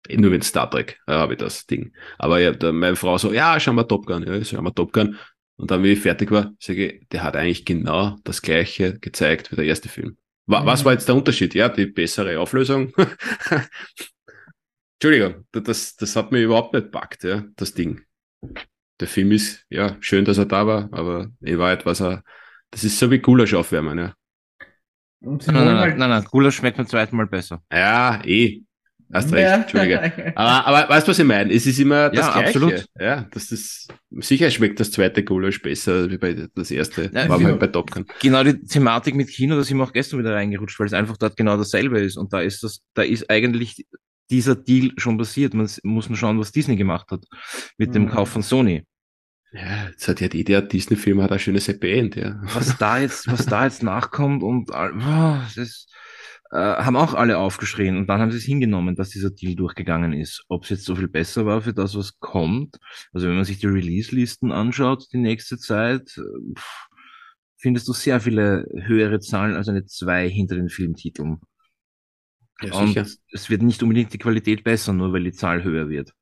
Eh, 0.07 0.17
nur 0.17 0.31
mit 0.31 0.43
Star 0.43 0.69
Trek 0.69 0.99
ja, 1.07 1.19
habe 1.19 1.33
ich 1.33 1.39
das 1.39 1.65
Ding. 1.65 1.93
Aber 2.17 2.39
ja, 2.39 2.51
da 2.51 2.71
meine 2.71 2.95
Frau 2.95 3.17
so, 3.17 3.33
ja, 3.33 3.59
schau 3.59 3.73
mal 3.73 3.83
Top 3.83 4.05
Gun, 4.05 4.23
ja, 4.23 4.43
schau 4.43 4.61
mal 4.61 4.71
Top 4.71 4.93
Gun. 4.93 5.17
Und 5.57 5.71
dann, 5.71 5.83
wie 5.83 5.93
ich 5.93 5.99
fertig 5.99 6.31
war, 6.31 6.53
sage 6.59 6.91
ich, 6.91 7.07
der 7.09 7.23
hat 7.23 7.35
eigentlich 7.35 7.65
genau 7.65 8.17
das 8.23 8.41
gleiche 8.41 8.99
gezeigt 8.99 9.51
wie 9.51 9.55
der 9.55 9.65
erste 9.65 9.89
Film. 9.89 10.17
Was 10.45 10.81
mhm. 10.81 10.85
war 10.85 10.93
jetzt 10.93 11.07
der 11.07 11.15
Unterschied? 11.15 11.53
Ja, 11.53 11.69
die 11.69 11.85
bessere 11.85 12.39
Auflösung. 12.39 12.93
Entschuldigung, 14.99 15.45
das, 15.51 15.95
das 15.95 16.15
hat 16.15 16.31
mir 16.31 16.41
überhaupt 16.41 16.73
nicht 16.73 16.91
packt, 16.91 17.23
ja, 17.23 17.43
das 17.55 17.73
Ding 17.73 18.01
der 18.99 19.07
Film 19.07 19.31
ist, 19.31 19.65
ja, 19.69 19.97
schön, 19.99 20.25
dass 20.25 20.37
er 20.37 20.45
da 20.45 20.65
war, 20.67 20.89
aber 20.91 21.31
in 21.41 21.57
Wahrheit 21.57 21.85
was 21.85 22.01
er, 22.01 22.23
das 22.69 22.83
ist 22.83 22.97
so 22.99 23.11
wie 23.11 23.19
Gulasch 23.19 23.53
aufwärmen, 23.53 23.97
ja. 23.97 24.13
Nein, 25.23 25.39
nein, 25.47 25.77
halt 25.77 25.97
nein, 25.97 26.09
nein, 26.09 26.23
Gulasch 26.25 26.55
schmeckt 26.55 26.77
beim 26.77 26.87
zweiten 26.87 27.15
Mal 27.15 27.27
besser. 27.27 27.61
Ja, 27.71 28.23
eh. 28.25 28.61
Hast 29.13 29.33
recht, 29.33 29.43
ja. 29.43 29.55
Entschuldige. 29.55 30.33
Aber, 30.37 30.67
aber 30.67 30.89
weißt 30.93 31.05
du, 31.05 31.09
was 31.11 31.19
ich 31.19 31.25
meine? 31.25 31.53
Es 31.53 31.65
ist 31.65 31.79
immer 31.79 32.09
das 32.09 32.27
ja, 32.27 32.31
Gleiche. 32.31 32.47
Absolut. 32.47 32.85
Ja, 32.97 33.27
das 33.31 33.51
ist, 33.51 33.93
sicher 34.09 34.49
schmeckt 34.49 34.79
das 34.79 34.91
zweite 34.91 35.23
Gulasch 35.25 35.61
besser 35.61 36.09
wie 36.09 36.17
bei 36.17 36.47
das 36.55 36.71
erste, 36.71 37.11
ja, 37.13 37.27
war 37.27 37.43
halt 37.43 37.59
bei 37.59 37.67
Top 37.67 37.91
Gun. 37.91 38.05
Genau 38.21 38.43
die 38.43 38.61
Thematik 38.61 39.15
mit 39.15 39.27
Kino, 39.27 39.57
da 39.57 39.63
sind 39.63 39.77
wir 39.77 39.83
auch 39.83 39.91
gestern 39.91 40.19
wieder 40.19 40.33
reingerutscht, 40.33 40.79
weil 40.79 40.87
es 40.87 40.93
einfach 40.93 41.17
dort 41.17 41.35
genau 41.35 41.57
dasselbe 41.57 41.99
ist. 41.99 42.17
Und 42.17 42.31
da 42.31 42.39
ist 42.39 42.63
das, 42.63 42.81
da 42.93 43.01
ist 43.01 43.29
eigentlich 43.29 43.85
dieser 44.31 44.55
Deal 44.55 44.91
schon 44.97 45.17
passiert. 45.17 45.53
Man 45.53 45.69
muss 45.83 46.09
nur 46.09 46.17
schauen, 46.17 46.39
was 46.39 46.51
Disney 46.51 46.75
gemacht 46.75 47.11
hat 47.11 47.25
mit 47.77 47.89
mhm. 47.89 47.93
dem 47.93 48.09
Kauf 48.09 48.29
von 48.29 48.41
Sony. 48.41 48.83
Ja, 49.53 49.89
jetzt 49.89 50.07
hat 50.07 50.21
ja 50.21 50.29
jeder 50.31 50.61
Disney-Film 50.61 51.21
hat 51.21 51.31
ein 51.31 51.39
schönes 51.39 51.67
Happy 51.67 51.91
End, 51.91 52.15
ja. 52.15 52.41
Was 52.53 52.77
da 52.77 52.99
jetzt, 52.99 53.29
was 53.29 53.45
da 53.45 53.65
jetzt 53.65 53.83
nachkommt 53.83 54.43
und 54.43 54.71
oh, 54.71 55.37
das 55.55 55.87
äh, 56.51 56.57
haben 56.57 56.95
auch 56.95 57.13
alle 57.13 57.37
aufgeschrien 57.37 57.97
und 57.97 58.07
dann 58.07 58.21
haben 58.21 58.31
sie 58.31 58.37
es 58.37 58.45
hingenommen, 58.45 58.95
dass 58.95 59.09
dieser 59.09 59.29
Deal 59.29 59.55
durchgegangen 59.55 60.13
ist. 60.13 60.45
Ob 60.47 60.63
es 60.63 60.69
jetzt 60.69 60.85
so 60.85 60.95
viel 60.95 61.09
besser 61.09 61.45
war 61.45 61.61
für 61.61 61.73
das, 61.73 61.97
was 61.97 62.17
kommt, 62.19 62.77
also 63.11 63.27
wenn 63.27 63.35
man 63.35 63.43
sich 63.43 63.59
die 63.59 63.67
Release-Listen 63.67 64.53
anschaut, 64.53 65.07
die 65.11 65.17
nächste 65.17 65.57
Zeit, 65.57 66.09
pff, 66.57 66.87
findest 67.57 67.89
du 67.89 67.93
sehr 67.93 68.21
viele 68.21 68.67
höhere 68.73 69.19
Zahlen 69.19 69.55
als 69.55 69.67
eine 69.67 69.85
2 69.85 70.29
hinter 70.29 70.55
den 70.55 70.69
Filmtiteln. 70.69 71.41
Ja, 72.61 72.73
und 72.73 72.95
es 72.95 73.49
wird 73.49 73.61
nicht 73.61 73.81
unbedingt 73.81 74.13
die 74.13 74.17
Qualität 74.17 74.63
besser, 74.63 74.93
nur 74.93 75.13
weil 75.13 75.23
die 75.23 75.31
Zahl 75.31 75.63
höher 75.63 75.89
wird. 75.89 76.13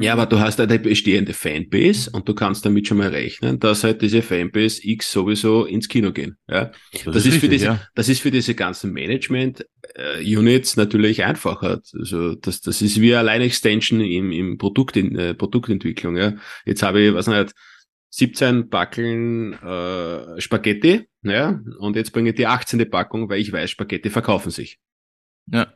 Ja, 0.00 0.12
aber 0.12 0.26
du 0.26 0.38
hast 0.38 0.60
eine 0.60 0.78
bestehende 0.78 1.32
Fanbase 1.32 2.10
und 2.12 2.28
du 2.28 2.34
kannst 2.34 2.64
damit 2.64 2.86
schon 2.86 2.98
mal 2.98 3.08
rechnen, 3.08 3.58
dass 3.58 3.82
halt 3.82 4.02
diese 4.02 4.22
Fanbase 4.22 4.80
X 4.84 5.10
sowieso 5.10 5.64
ins 5.64 5.88
Kino 5.88 6.12
gehen. 6.12 6.36
Ja? 6.48 6.70
Das, 6.92 7.04
das 7.04 7.16
ist, 7.16 7.24
richtig, 7.24 7.40
für 7.40 7.48
diese, 7.48 7.64
ja. 7.66 7.80
das 7.94 8.08
ist 8.08 8.20
für 8.20 8.30
diese 8.30 8.54
ganzen 8.54 8.92
Management-Units 8.92 10.76
äh, 10.76 10.80
natürlich 10.80 11.24
einfacher. 11.24 11.80
Also 11.92 12.34
das, 12.36 12.60
das 12.60 12.82
ist 12.82 13.00
wie 13.00 13.16
eine 13.16 13.26
Line-Extension 13.26 14.00
im, 14.00 14.30
im 14.30 14.58
Produkt, 14.58 14.96
in, 14.96 15.16
äh, 15.16 15.34
Produktentwicklung. 15.34 16.16
Ja? 16.16 16.34
Jetzt 16.64 16.82
habe 16.82 17.00
ich, 17.00 17.14
was 17.14 17.26
nicht, 17.26 17.52
17 18.10 18.68
Backeln 18.68 19.54
äh, 19.54 20.40
Spaghetti, 20.40 21.08
ja, 21.22 21.60
und 21.80 21.96
jetzt 21.96 22.12
bringe 22.12 22.30
ich 22.30 22.36
die 22.36 22.46
18. 22.46 22.88
Packung, 22.88 23.28
weil 23.28 23.40
ich 23.40 23.52
weiß, 23.52 23.68
Spaghetti 23.70 24.08
verkaufen 24.08 24.50
sich. 24.50 24.78
Ja. 25.50 25.74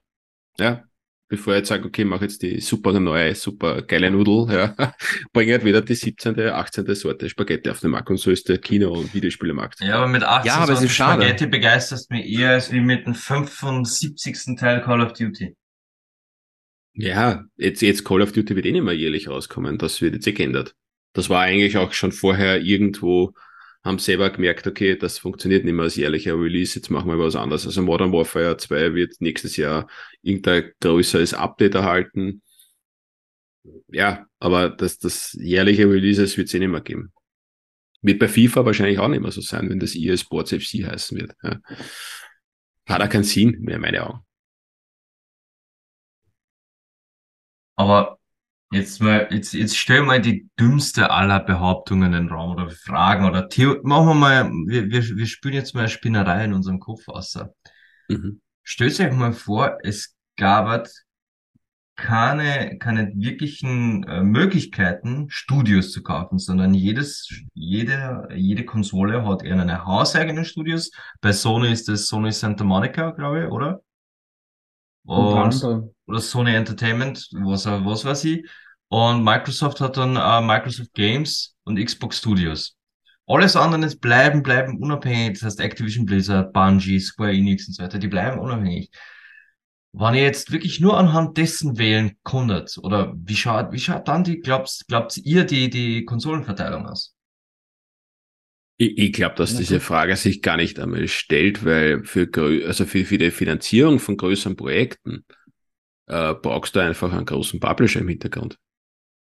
Ja, 0.58 0.84
bevor 1.28 1.54
ich 1.54 1.58
jetzt 1.58 1.68
sage, 1.68 1.84
okay, 1.84 2.04
mach 2.04 2.22
jetzt 2.22 2.42
die 2.42 2.60
super 2.60 2.98
neue, 2.98 3.34
super 3.34 3.82
geile 3.82 4.10
Nudel, 4.10 4.54
ja, 4.54 4.94
bringe 5.32 5.52
halt 5.52 5.64
wieder 5.64 5.82
die 5.82 5.94
17., 5.94 6.38
18. 6.38 6.94
Sorte 6.94 7.28
Spaghetti 7.28 7.70
auf 7.70 7.80
den 7.80 7.90
Markt 7.90 8.10
und 8.10 8.18
so 8.18 8.30
ist 8.30 8.48
der 8.48 8.58
Kino- 8.58 8.92
und 8.92 9.14
Videospielemarkt. 9.14 9.80
Ja, 9.80 9.96
aber 9.96 10.08
mit 10.08 10.22
18 10.22 10.46
ja, 10.46 10.56
aber 10.56 10.74
Sorten 10.74 10.88
Spaghetti 10.88 11.46
begeisterst 11.46 12.10
mich 12.10 12.26
eher 12.26 12.50
als 12.50 12.72
wie 12.72 12.80
mit 12.80 13.06
dem 13.06 13.14
75. 13.14 14.56
Teil 14.58 14.82
Call 14.82 15.00
of 15.00 15.12
Duty. 15.12 15.56
Ja, 16.94 17.44
jetzt, 17.56 17.82
jetzt 17.82 18.04
Call 18.04 18.22
of 18.22 18.32
Duty 18.32 18.56
wird 18.56 18.66
eh 18.66 18.72
nicht 18.72 18.82
mehr 18.82 18.94
jährlich 18.94 19.28
rauskommen, 19.28 19.78
das 19.78 20.00
wird 20.00 20.14
jetzt 20.14 20.26
eh 20.26 20.32
geändert 20.32 20.74
das 21.12 21.28
war 21.28 21.42
eigentlich 21.42 21.76
auch 21.76 21.92
schon 21.92 22.12
vorher 22.12 22.60
irgendwo, 22.60 23.34
haben 23.84 23.98
selber 23.98 24.30
gemerkt, 24.30 24.66
okay, 24.66 24.96
das 24.96 25.18
funktioniert 25.18 25.64
nicht 25.64 25.74
mehr 25.74 25.84
als 25.84 25.96
jährlicher 25.96 26.34
Release, 26.34 26.74
jetzt 26.76 26.90
machen 26.90 27.08
wir 27.08 27.18
was 27.18 27.36
anderes. 27.36 27.66
Also 27.66 27.82
Modern 27.82 28.12
Warfare 28.12 28.56
2 28.56 28.94
wird 28.94 29.20
nächstes 29.20 29.56
Jahr 29.56 29.88
irgendein 30.22 30.72
größeres 30.80 31.34
Update 31.34 31.74
erhalten. 31.74 32.42
Ja, 33.88 34.26
aber 34.38 34.68
das, 34.70 34.98
das 34.98 35.32
jährliche 35.34 35.88
Releases 35.88 36.36
wird 36.36 36.48
es 36.48 36.54
eh 36.54 36.58
nicht 36.58 36.68
mehr 36.68 36.80
geben. 36.80 37.12
Wird 38.02 38.18
bei 38.18 38.28
FIFA 38.28 38.64
wahrscheinlich 38.64 38.98
auch 38.98 39.08
nicht 39.08 39.20
mehr 39.20 39.32
so 39.32 39.40
sein, 39.40 39.68
wenn 39.70 39.80
das 39.80 39.94
EA 39.94 40.16
Sports 40.16 40.52
FC 40.52 40.84
heißen 40.86 41.18
wird. 41.18 41.34
Ja. 41.42 41.60
Hat 42.86 43.02
auch 43.02 43.08
keinen 43.08 43.24
Sinn 43.24 43.58
mehr, 43.60 43.78
meine 43.78 44.06
Augen. 44.06 44.20
Aber 47.76 48.17
Jetzt 48.70 49.00
mal, 49.00 49.28
jetzt, 49.30 49.54
jetzt 49.54 49.78
stell 49.78 50.02
mal 50.02 50.20
die 50.20 50.48
dümmste 50.58 51.10
aller 51.10 51.40
Behauptungen 51.40 52.12
in 52.12 52.26
den 52.26 52.28
Raum 52.28 52.52
oder 52.52 52.68
Fragen 52.68 53.24
oder 53.24 53.48
Theo 53.48 53.76
machen 53.82 54.08
wir 54.08 54.14
mal, 54.14 54.50
wir, 54.66 54.90
wir, 54.90 55.02
wir 55.02 55.26
spielen 55.26 55.54
jetzt 55.54 55.74
mal 55.74 55.88
Spinnerei 55.88 56.44
in 56.44 56.52
unserem 56.52 56.78
Kopf 56.78 57.08
aus. 57.08 57.38
Mhm. 58.08 58.42
Stellt 58.62 59.00
euch 59.00 59.12
mal 59.12 59.32
vor, 59.32 59.78
es 59.82 60.14
gab 60.36 60.86
keine, 61.96 62.78
keine 62.78 63.12
wirklichen 63.16 64.04
äh, 64.04 64.22
Möglichkeiten, 64.22 65.26
Studios 65.30 65.90
zu 65.90 66.02
kaufen, 66.02 66.38
sondern 66.38 66.72
jedes, 66.72 67.28
jede, 67.54 68.28
jede 68.34 68.64
Konsole 68.64 69.26
hat 69.26 69.42
eher 69.42 69.60
eine 69.60 69.84
hauseigene 69.84 70.44
Studios. 70.44 70.92
Bei 71.20 71.32
Sony 71.32 71.72
ist 71.72 71.88
das 71.88 72.06
Sony 72.06 72.30
Santa 72.30 72.64
Monica, 72.64 73.10
glaube 73.10 73.44
ich, 73.44 73.50
oder? 73.50 73.82
Und, 75.04 75.90
oder 76.06 76.20
Sony 76.20 76.54
Entertainment, 76.54 77.28
was, 77.32 77.66
was 77.66 78.04
weiß 78.04 78.24
ich. 78.24 78.46
Und 78.88 79.22
Microsoft 79.22 79.80
hat 79.80 79.96
dann 79.96 80.16
äh, 80.16 80.40
Microsoft 80.40 80.92
Games 80.94 81.54
und 81.64 81.82
Xbox 81.82 82.18
Studios. 82.18 82.76
Alles 83.26 83.56
andere 83.56 83.84
ist 83.84 84.00
bleiben, 84.00 84.42
bleiben 84.42 84.78
unabhängig. 84.78 85.34
Das 85.34 85.42
heißt 85.42 85.60
Activision 85.60 86.06
Blizzard, 86.06 86.52
Bungie, 86.52 86.98
Square 86.98 87.34
Enix 87.34 87.68
und 87.68 87.74
so 87.74 87.82
weiter, 87.82 87.98
die 87.98 88.08
bleiben 88.08 88.38
unabhängig. 88.38 88.90
Wenn 89.92 90.14
ihr 90.14 90.22
jetzt 90.22 90.52
wirklich 90.52 90.80
nur 90.80 90.98
anhand 90.98 91.36
dessen 91.36 91.76
wählen 91.78 92.12
konntet, 92.22 92.78
oder 92.78 93.12
wie 93.16 93.36
schaut, 93.36 93.72
wie 93.72 93.80
schaut 93.80 94.08
dann 94.08 94.24
die, 94.24 94.40
glaubt, 94.40 94.84
glaubt 94.88 95.16
ihr 95.18 95.44
die, 95.44 95.68
die 95.68 96.04
Konsolenverteilung 96.04 96.86
aus? 96.86 97.14
Ich, 98.78 98.96
ich 98.96 99.12
glaube, 99.12 99.34
dass 99.34 99.56
diese 99.56 99.80
Frage 99.80 100.16
sich 100.16 100.40
gar 100.40 100.56
nicht 100.56 100.78
einmal 100.78 101.08
stellt, 101.08 101.64
weil 101.64 102.04
für, 102.04 102.28
also 102.66 102.86
für, 102.86 103.04
für 103.04 103.18
die 103.18 103.32
Finanzierung 103.32 103.98
von 103.98 104.16
größeren 104.16 104.56
Projekten 104.56 105.24
äh, 106.06 106.34
brauchst 106.34 106.76
du 106.76 106.80
einfach 106.80 107.12
einen 107.12 107.26
großen 107.26 107.60
Publisher 107.60 108.00
im 108.00 108.08
Hintergrund. 108.08 108.56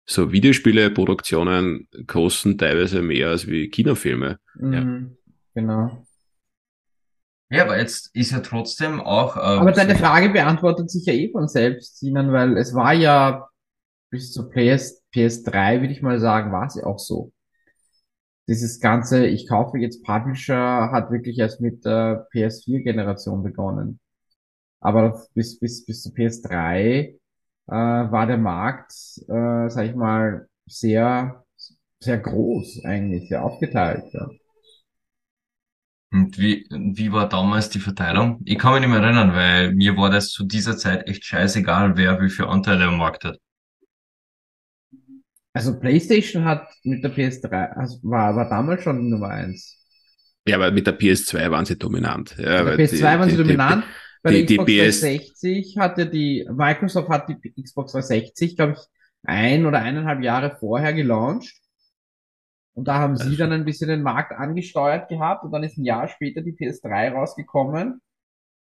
So 0.04 0.32
Videospieleproduktionen 0.32 1.88
kosten 2.06 2.56
teilweise 2.56 3.02
mehr 3.02 3.30
als 3.30 3.46
wie 3.46 3.68
Kinofilme. 3.68 4.38
Mhm, 4.54 4.72
ja. 4.72 5.30
Genau. 5.54 6.06
Ja, 7.50 7.64
aber 7.64 7.78
jetzt 7.78 8.14
ist 8.14 8.32
ja 8.32 8.40
trotzdem 8.40 9.00
auch. 9.00 9.36
Äh, 9.36 9.40
aber 9.40 9.72
deine 9.72 9.96
Frage 9.96 10.28
beantwortet 10.28 10.90
sich 10.90 11.06
ja 11.06 11.14
eh 11.14 11.30
von 11.30 11.48
selbst, 11.48 11.98
Sinan, 11.98 12.32
weil 12.32 12.58
es 12.58 12.74
war 12.74 12.92
ja 12.92 13.48
bis 14.10 14.32
zur 14.32 14.50
PS, 14.50 15.02
PS3, 15.14 15.80
würde 15.80 15.92
ich 15.92 16.02
mal 16.02 16.20
sagen, 16.20 16.52
war 16.52 16.66
es 16.66 16.74
ja 16.74 16.84
auch 16.84 16.98
so 16.98 17.32
dieses 18.48 18.80
ganze, 18.80 19.26
ich 19.26 19.46
kaufe 19.46 19.78
jetzt 19.78 20.02
Publisher, 20.02 20.90
hat 20.90 21.10
wirklich 21.10 21.38
erst 21.38 21.60
mit 21.60 21.84
der 21.84 22.26
PS4-Generation 22.32 23.42
begonnen. 23.42 24.00
Aber 24.80 25.22
bis, 25.34 25.58
bis, 25.58 25.84
bis 25.84 26.02
zur 26.02 26.12
PS3 26.12 26.50
äh, 26.50 27.18
war 27.66 28.26
der 28.26 28.38
Markt, 28.38 28.92
äh, 29.28 29.68
sag 29.68 29.84
ich 29.84 29.94
mal, 29.94 30.48
sehr, 30.66 31.44
sehr 32.00 32.18
groß 32.18 32.84
eigentlich, 32.84 33.28
sehr 33.28 33.44
aufgeteilt. 33.44 34.04
Ja. 34.12 34.28
Und 36.10 36.38
wie, 36.38 36.66
wie 36.70 37.12
war 37.12 37.28
damals 37.28 37.68
die 37.68 37.80
Verteilung? 37.80 38.40
Ich 38.46 38.58
kann 38.58 38.72
mich 38.72 38.80
nicht 38.80 38.90
mehr 38.90 39.02
erinnern, 39.02 39.34
weil 39.34 39.74
mir 39.74 39.96
war 39.98 40.08
das 40.08 40.30
zu 40.30 40.46
dieser 40.46 40.78
Zeit 40.78 41.06
echt 41.06 41.24
scheißegal, 41.24 41.98
wer 41.98 42.20
wie 42.22 42.30
viele 42.30 42.48
Anteile 42.48 42.84
am 42.84 42.96
Markt 42.96 43.24
hat. 43.24 43.38
Also 45.58 45.78
PlayStation 45.78 46.44
hat 46.44 46.68
mit 46.84 47.02
der 47.02 47.14
PS3, 47.14 47.72
also 47.72 47.98
war, 48.02 48.34
war 48.36 48.48
damals 48.48 48.82
schon 48.82 49.08
Nummer 49.08 49.28
eins. 49.28 49.78
Ja, 50.46 50.56
aber 50.56 50.70
mit 50.70 50.86
der 50.86 50.98
PS2 50.98 51.50
waren 51.50 51.64
sie 51.66 51.76
dominant. 51.76 52.36
Ja, 52.38 52.64
mit 52.64 52.78
der 52.78 52.86
PS2 52.86 52.96
die, 52.96 53.02
waren 53.02 53.30
sie 53.30 53.36
die, 53.36 53.42
dominant. 53.42 53.84
Die, 53.84 54.22
Bei 54.22 54.30
der 54.30 54.44
Xbox 54.44 54.72
360 54.72 55.78
hatte 55.78 56.06
die, 56.06 56.48
Microsoft 56.50 57.08
hat 57.08 57.28
die 57.28 57.62
Xbox 57.62 57.92
360, 57.92 58.56
glaube 58.56 58.72
ich, 58.72 58.78
ein 59.24 59.66
oder 59.66 59.80
eineinhalb 59.80 60.22
Jahre 60.22 60.56
vorher 60.58 60.94
gelauncht. 60.94 61.54
Und 62.74 62.86
da 62.86 62.94
haben 62.94 63.14
also. 63.14 63.28
sie 63.28 63.36
dann 63.36 63.52
ein 63.52 63.64
bisschen 63.64 63.88
den 63.88 64.02
Markt 64.02 64.32
angesteuert 64.32 65.08
gehabt 65.08 65.44
und 65.44 65.52
dann 65.52 65.64
ist 65.64 65.76
ein 65.76 65.84
Jahr 65.84 66.08
später 66.08 66.40
die 66.40 66.52
PS3 66.52 67.12
rausgekommen. 67.12 68.00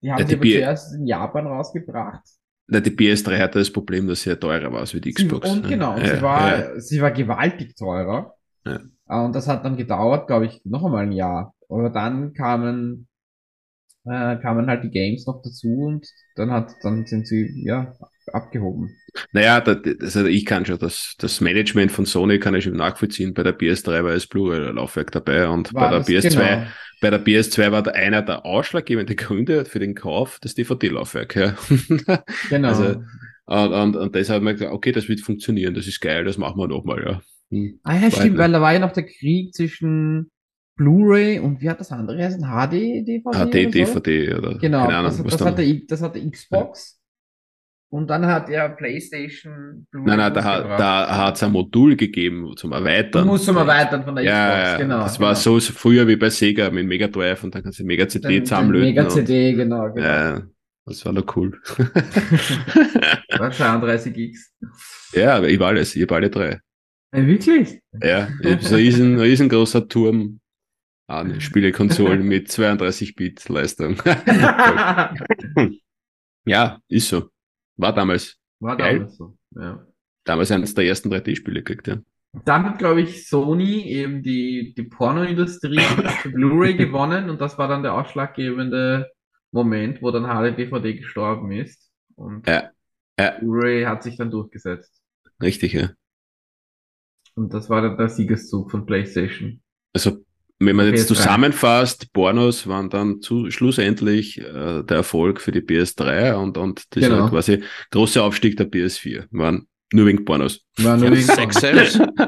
Die 0.02 0.10
haben 0.10 0.18
ja, 0.18 0.24
die 0.24 0.30
sie 0.30 0.36
aber 0.36 0.44
zuerst 0.44 0.94
in 0.94 1.06
Japan 1.06 1.46
rausgebracht. 1.46 2.24
Na, 2.70 2.80
die 2.80 2.90
PS3 2.90 3.38
hatte 3.38 3.58
das 3.58 3.72
Problem, 3.72 4.06
dass 4.06 4.22
sie 4.22 4.30
ja 4.30 4.36
teurer 4.36 4.70
war 4.70 4.80
als 4.80 4.90
die 4.90 5.12
Xbox. 5.12 5.50
Und 5.50 5.66
genau, 5.66 5.96
ja, 5.96 6.16
sie, 6.16 6.22
war, 6.22 6.58
ja. 6.58 6.80
sie 6.80 7.00
war 7.00 7.10
gewaltig 7.10 7.74
teurer. 7.76 8.34
Ja. 8.66 8.80
Äh, 9.08 9.24
und 9.24 9.34
das 9.34 9.48
hat 9.48 9.64
dann 9.64 9.76
gedauert, 9.76 10.26
glaube 10.26 10.46
ich, 10.46 10.60
noch 10.64 10.84
einmal 10.84 11.04
ein 11.04 11.12
Jahr. 11.12 11.54
Aber 11.70 11.88
dann 11.88 12.34
kamen, 12.34 13.07
äh, 14.10 14.38
kamen 14.40 14.66
halt 14.66 14.84
die 14.84 14.90
Games 14.90 15.26
noch 15.26 15.42
dazu 15.42 15.68
und 15.68 16.06
dann 16.36 16.50
hat, 16.50 16.72
dann 16.82 17.06
sind 17.06 17.26
sie, 17.26 17.62
ja, 17.64 17.94
abgehoben. 18.32 18.96
Naja, 19.32 19.60
das, 19.60 20.16
also 20.16 20.26
ich 20.26 20.44
kann 20.44 20.66
schon, 20.66 20.78
das, 20.78 21.14
das 21.18 21.40
Management 21.40 21.92
von 21.92 22.06
Sony 22.06 22.38
kann 22.38 22.54
ich 22.54 22.64
schon 22.64 22.76
nachvollziehen. 22.76 23.34
Bei 23.34 23.42
der 23.42 23.58
PS3 23.58 24.04
war 24.04 24.12
es 24.12 24.26
Blu-ray-Laufwerk 24.26 25.10
dabei 25.12 25.48
und 25.48 25.72
war 25.74 25.90
bei 25.90 25.98
der 25.98 26.06
PS2, 26.06 26.30
genau. 26.30 26.66
bei 27.00 27.10
der 27.10 27.24
PS2 27.24 27.72
war 27.72 27.82
da 27.82 27.92
einer 27.92 28.22
der 28.22 28.44
ausschlaggebenden 28.44 29.16
Gründe 29.16 29.64
für 29.64 29.78
den 29.78 29.94
Kauf 29.94 30.38
das 30.40 30.54
DVD-Laufwerk. 30.54 31.36
Ja. 31.36 31.56
Genau. 32.50 32.68
Also, 32.68 33.02
und, 33.46 33.72
und, 33.72 33.96
und 33.96 34.14
deshalb 34.14 34.40
haben 34.40 34.46
wir 34.46 34.52
gesagt, 34.52 34.72
okay, 34.72 34.92
das 34.92 35.08
wird 35.08 35.20
funktionieren, 35.20 35.74
das 35.74 35.86
ist 35.86 36.00
geil, 36.00 36.24
das 36.24 36.36
machen 36.36 36.58
wir 36.58 36.68
nochmal, 36.68 37.02
ja. 37.02 37.20
Hm. 37.50 37.80
Ah 37.82 37.96
ja, 37.96 38.10
stimmt, 38.10 38.36
weil 38.36 38.52
da 38.52 38.60
war 38.60 38.74
ja 38.74 38.78
noch 38.78 38.92
der 38.92 39.06
Krieg 39.06 39.54
zwischen 39.54 40.30
Blu-ray 40.78 41.40
und 41.40 41.60
wie 41.60 41.68
hat 41.68 41.80
das 41.80 41.92
andere 41.92 42.24
heißen? 42.24 42.40
HD, 42.40 43.06
DVD? 43.06 43.50
HD, 43.50 43.74
DVD 43.74 44.34
oder 44.34 44.58
genau, 44.58 44.86
keine 44.86 44.96
Ahnung, 44.96 45.10
das, 45.10 45.24
was 45.24 45.32
das, 45.32 45.38
dann... 45.40 45.48
hatte, 45.48 45.80
das 45.86 46.00
hatte 46.00 46.30
Xbox. 46.30 46.94
Und 47.90 48.08
dann 48.10 48.26
hat 48.26 48.50
er 48.50 48.68
PlayStation 48.68 49.86
Blue 49.90 50.04
Nein, 50.04 50.18
nein, 50.18 50.34
da, 50.34 50.44
hat, 50.44 50.78
da 50.78 51.16
hat 51.16 51.36
es 51.36 51.42
ein 51.42 51.52
Modul 51.52 51.96
gegeben 51.96 52.54
zum 52.54 52.72
Erweitern. 52.72 53.22
Du 53.22 53.32
musst 53.32 53.46
zum 53.46 53.56
Erweitern 53.56 54.04
von 54.04 54.14
der 54.14 54.24
ja, 54.24 54.62
Xbox, 54.62 54.78
genau. 54.78 54.98
Das 54.98 55.20
war 55.20 55.34
genau. 55.34 55.58
so 55.58 55.72
früher 55.72 56.06
wie 56.06 56.16
bei 56.16 56.28
Sega 56.28 56.70
mit 56.70 56.86
Mega 56.86 57.08
Drive 57.08 57.42
und 57.44 57.54
dann 57.54 57.62
kannst 57.62 57.78
du 57.78 57.84
Mega 57.84 58.06
CD 58.06 58.42
zusammenlöten. 58.42 58.88
Mega 58.88 59.08
CD, 59.08 59.54
genau, 59.54 59.90
genau. 59.90 60.06
Ja, 60.06 60.42
das 60.84 61.04
war 61.06 61.12
noch 61.14 61.34
cool. 61.34 61.58
32 63.50 64.12
Gigs. 64.12 64.54
Ja, 65.14 65.36
aber 65.36 65.48
ich 65.48 65.58
war 65.58 65.68
alles, 65.68 65.96
ich 65.96 66.02
habe 66.02 66.16
alle 66.16 66.28
drei. 66.28 66.60
Äh, 67.10 67.26
wirklich? 67.26 67.80
Ja, 68.02 68.28
ich 68.42 68.60
so 68.68 68.74
ein 68.74 68.80
riesen, 68.80 69.18
riesengroßer 69.18 69.88
Turm 69.88 70.40
an 71.08 71.40
Spielekonsolen 71.40 72.22
mit 72.28 72.48
32-Bit 72.48 73.48
Leistung. 73.48 73.96
ja, 76.44 76.80
ist 76.88 77.08
so. 77.08 77.30
War 77.76 77.92
damals. 77.94 78.36
War 78.60 78.76
Geil. 78.76 78.98
damals 79.00 79.16
so. 79.16 79.36
Ja. 79.56 79.84
Damals 80.24 80.50
eines 80.50 80.74
der 80.74 80.84
ersten 80.84 81.12
3D-Spiele 81.12 81.62
gekriegt, 81.62 81.88
ja. 81.88 81.98
Dann 82.44 82.64
hat, 82.64 82.78
glaube 82.78 83.00
ich, 83.00 83.26
Sony 83.26 83.84
eben 83.86 84.22
die, 84.22 84.74
die 84.76 84.82
Pornoindustrie 84.82 85.78
für 86.22 86.28
Blu-ray 86.30 86.76
gewonnen 86.76 87.30
und 87.30 87.40
das 87.40 87.56
war 87.56 87.68
dann 87.68 87.82
der 87.82 87.94
ausschlaggebende 87.94 89.10
Moment, 89.50 90.02
wo 90.02 90.10
dann 90.10 90.24
HD-DVD 90.24 90.94
gestorben 90.98 91.50
ist. 91.52 91.90
Und 92.16 92.46
Ja. 92.46 92.70
Ja, 93.18 93.38
Blu-ray 93.38 93.84
hat 93.84 94.02
sich 94.02 94.16
dann 94.16 94.30
durchgesetzt. 94.30 95.02
richtig, 95.42 95.72
ja. 95.72 95.90
Und 97.34 97.54
das 97.54 97.70
war 97.70 97.80
dann 97.80 97.96
der 97.96 98.08
Siegeszug 98.10 98.70
von 98.70 98.84
PlayStation. 98.84 99.60
Also, 99.94 100.24
wenn 100.60 100.76
man 100.76 100.86
jetzt 100.86 101.04
PS3. 101.10 101.14
zusammenfasst, 101.14 102.12
Pornos 102.12 102.66
waren 102.66 102.90
dann 102.90 103.20
zu, 103.20 103.50
schlussendlich 103.50 104.38
äh, 104.40 104.82
der 104.82 104.96
Erfolg 104.98 105.40
für 105.40 105.52
die 105.52 105.60
PS3 105.60 106.34
und, 106.34 106.58
und 106.58 106.94
dieser 106.94 107.10
Genau. 107.10 107.28
quasi 107.28 107.62
große 107.90 108.22
Aufstieg 108.22 108.56
der 108.56 108.70
PS4 108.70 109.26
waren 109.30 109.66
nur 109.92 110.06
wegen 110.06 110.24
Pornos. 110.24 110.66
War 110.78 110.96
nur 110.96 111.06
Ja, 111.06 111.12
wegen- 111.12 111.22
Sex 111.22 111.60
Sales. 111.60 111.94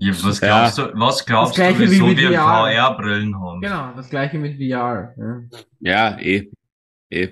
Ja, 0.00 0.12
was 0.22 0.40
Ja. 0.40 0.70
glaubst 0.70 0.78
du, 0.78 0.82
was 0.98 1.26
glaubst 1.26 1.58
Das 1.58 1.66
du, 1.68 1.74
Gleiche 1.74 1.80
wie 1.80 1.90
wieso 1.94 2.06
mit 2.06 2.18
wir 2.18 2.28
VR. 2.32 2.70
VR-Brillen 2.72 3.34
haben? 3.40 3.60
Genau, 3.60 3.92
das 3.96 4.08
gleiche 4.08 4.38
mit 4.38 4.56
VR. 4.56 5.14
Ja. 5.16 5.42
Ja, 5.80 6.18
eh. 6.20 6.50
eh. 7.10 7.28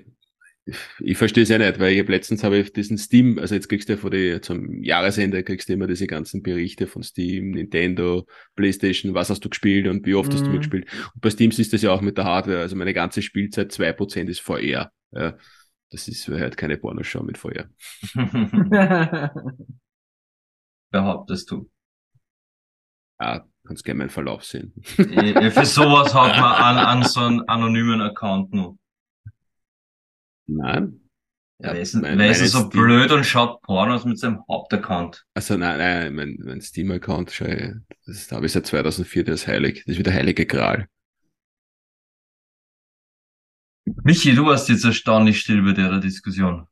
Ich 1.00 1.18
verstehe 1.18 1.42
es 1.42 1.48
ja 1.48 1.58
nicht, 1.58 1.80
weil 1.80 1.92
ich 1.92 1.98
hab 1.98 2.08
letztens 2.08 2.44
habe 2.44 2.56
ich 2.58 2.72
diesen 2.72 2.96
Steam, 2.96 3.38
also 3.40 3.54
jetzt 3.56 3.68
kriegst 3.68 3.88
du 3.88 3.94
ja 3.94 3.98
vor 3.98 4.10
die, 4.10 4.40
zum 4.40 4.80
Jahresende 4.82 5.42
kriegst 5.42 5.68
du 5.68 5.72
immer 5.72 5.88
diese 5.88 6.06
ganzen 6.06 6.40
Berichte 6.42 6.86
von 6.86 7.02
Steam, 7.02 7.50
Nintendo, 7.50 8.26
Playstation, 8.54 9.12
was 9.12 9.28
hast 9.28 9.44
du 9.44 9.48
gespielt 9.48 9.88
und 9.88 10.06
wie 10.06 10.14
oft 10.14 10.32
hast 10.34 10.46
du 10.46 10.50
Mhm. 10.50 10.54
mal 10.54 10.58
gespielt. 10.58 10.86
Und 11.14 11.20
bei 11.20 11.30
Steam 11.30 11.50
ist 11.50 11.72
das 11.72 11.82
ja 11.82 11.90
auch 11.90 12.00
mit 12.00 12.16
der 12.16 12.24
Hardware, 12.26 12.60
also 12.60 12.76
meine 12.76 12.94
ganze 12.94 13.22
Spielzeit 13.22 13.72
2% 13.72 14.30
ist 14.30 14.40
VR. 14.40 14.92
Ja, 15.10 15.36
das 15.90 16.06
ist 16.06 16.28
halt 16.28 16.56
keine 16.56 16.78
Pornoschau 16.78 17.24
mit 17.24 17.38
VR. 17.38 17.68
Behauptest 20.90 21.50
du. 21.50 21.68
Ah, 23.18 23.42
kannst 23.66 23.84
gerne 23.84 23.98
meinen 23.98 24.10
Verlauf 24.10 24.44
sehen. 24.44 24.72
Ja, 24.98 25.50
Für 25.50 25.64
sowas 25.64 26.14
hat 26.14 26.36
man 26.40 26.52
an, 26.54 26.76
an 26.78 27.02
so 27.04 27.20
einen 27.20 27.48
anonymen 27.48 28.00
Account 28.00 28.52
nur. 28.52 28.76
Nein. 30.56 30.98
Ja, 31.58 31.72
wer 31.74 31.80
ist, 31.80 31.94
mein- 31.94 32.18
wer 32.18 32.30
ist 32.30 32.50
so 32.50 32.58
Steam- 32.58 32.70
blöd 32.70 33.12
und 33.12 33.24
schaut 33.24 33.62
Pornos 33.62 34.04
mit 34.04 34.18
seinem 34.18 34.42
Hauptaccount? 34.48 35.24
Also 35.34 35.56
nein, 35.56 35.78
nein, 35.78 36.14
mein, 36.14 36.38
mein 36.44 36.60
Steam-Account, 36.60 37.40
das 38.06 38.32
habe 38.32 38.46
ich 38.46 38.52
seit 38.52 38.66
2004, 38.66 39.24
der 39.24 39.34
ist 39.34 39.46
heilig. 39.46 39.84
Das 39.86 39.92
ist 39.92 39.98
wie 39.98 40.02
der 40.02 40.14
heilige 40.14 40.44
Gral. 40.44 40.88
Michi, 44.04 44.34
du 44.34 44.46
warst 44.46 44.68
jetzt 44.68 44.84
erstaunlich 44.84 45.40
still 45.40 45.62
bei 45.62 45.72
der 45.72 45.98
Diskussion. 46.00 46.66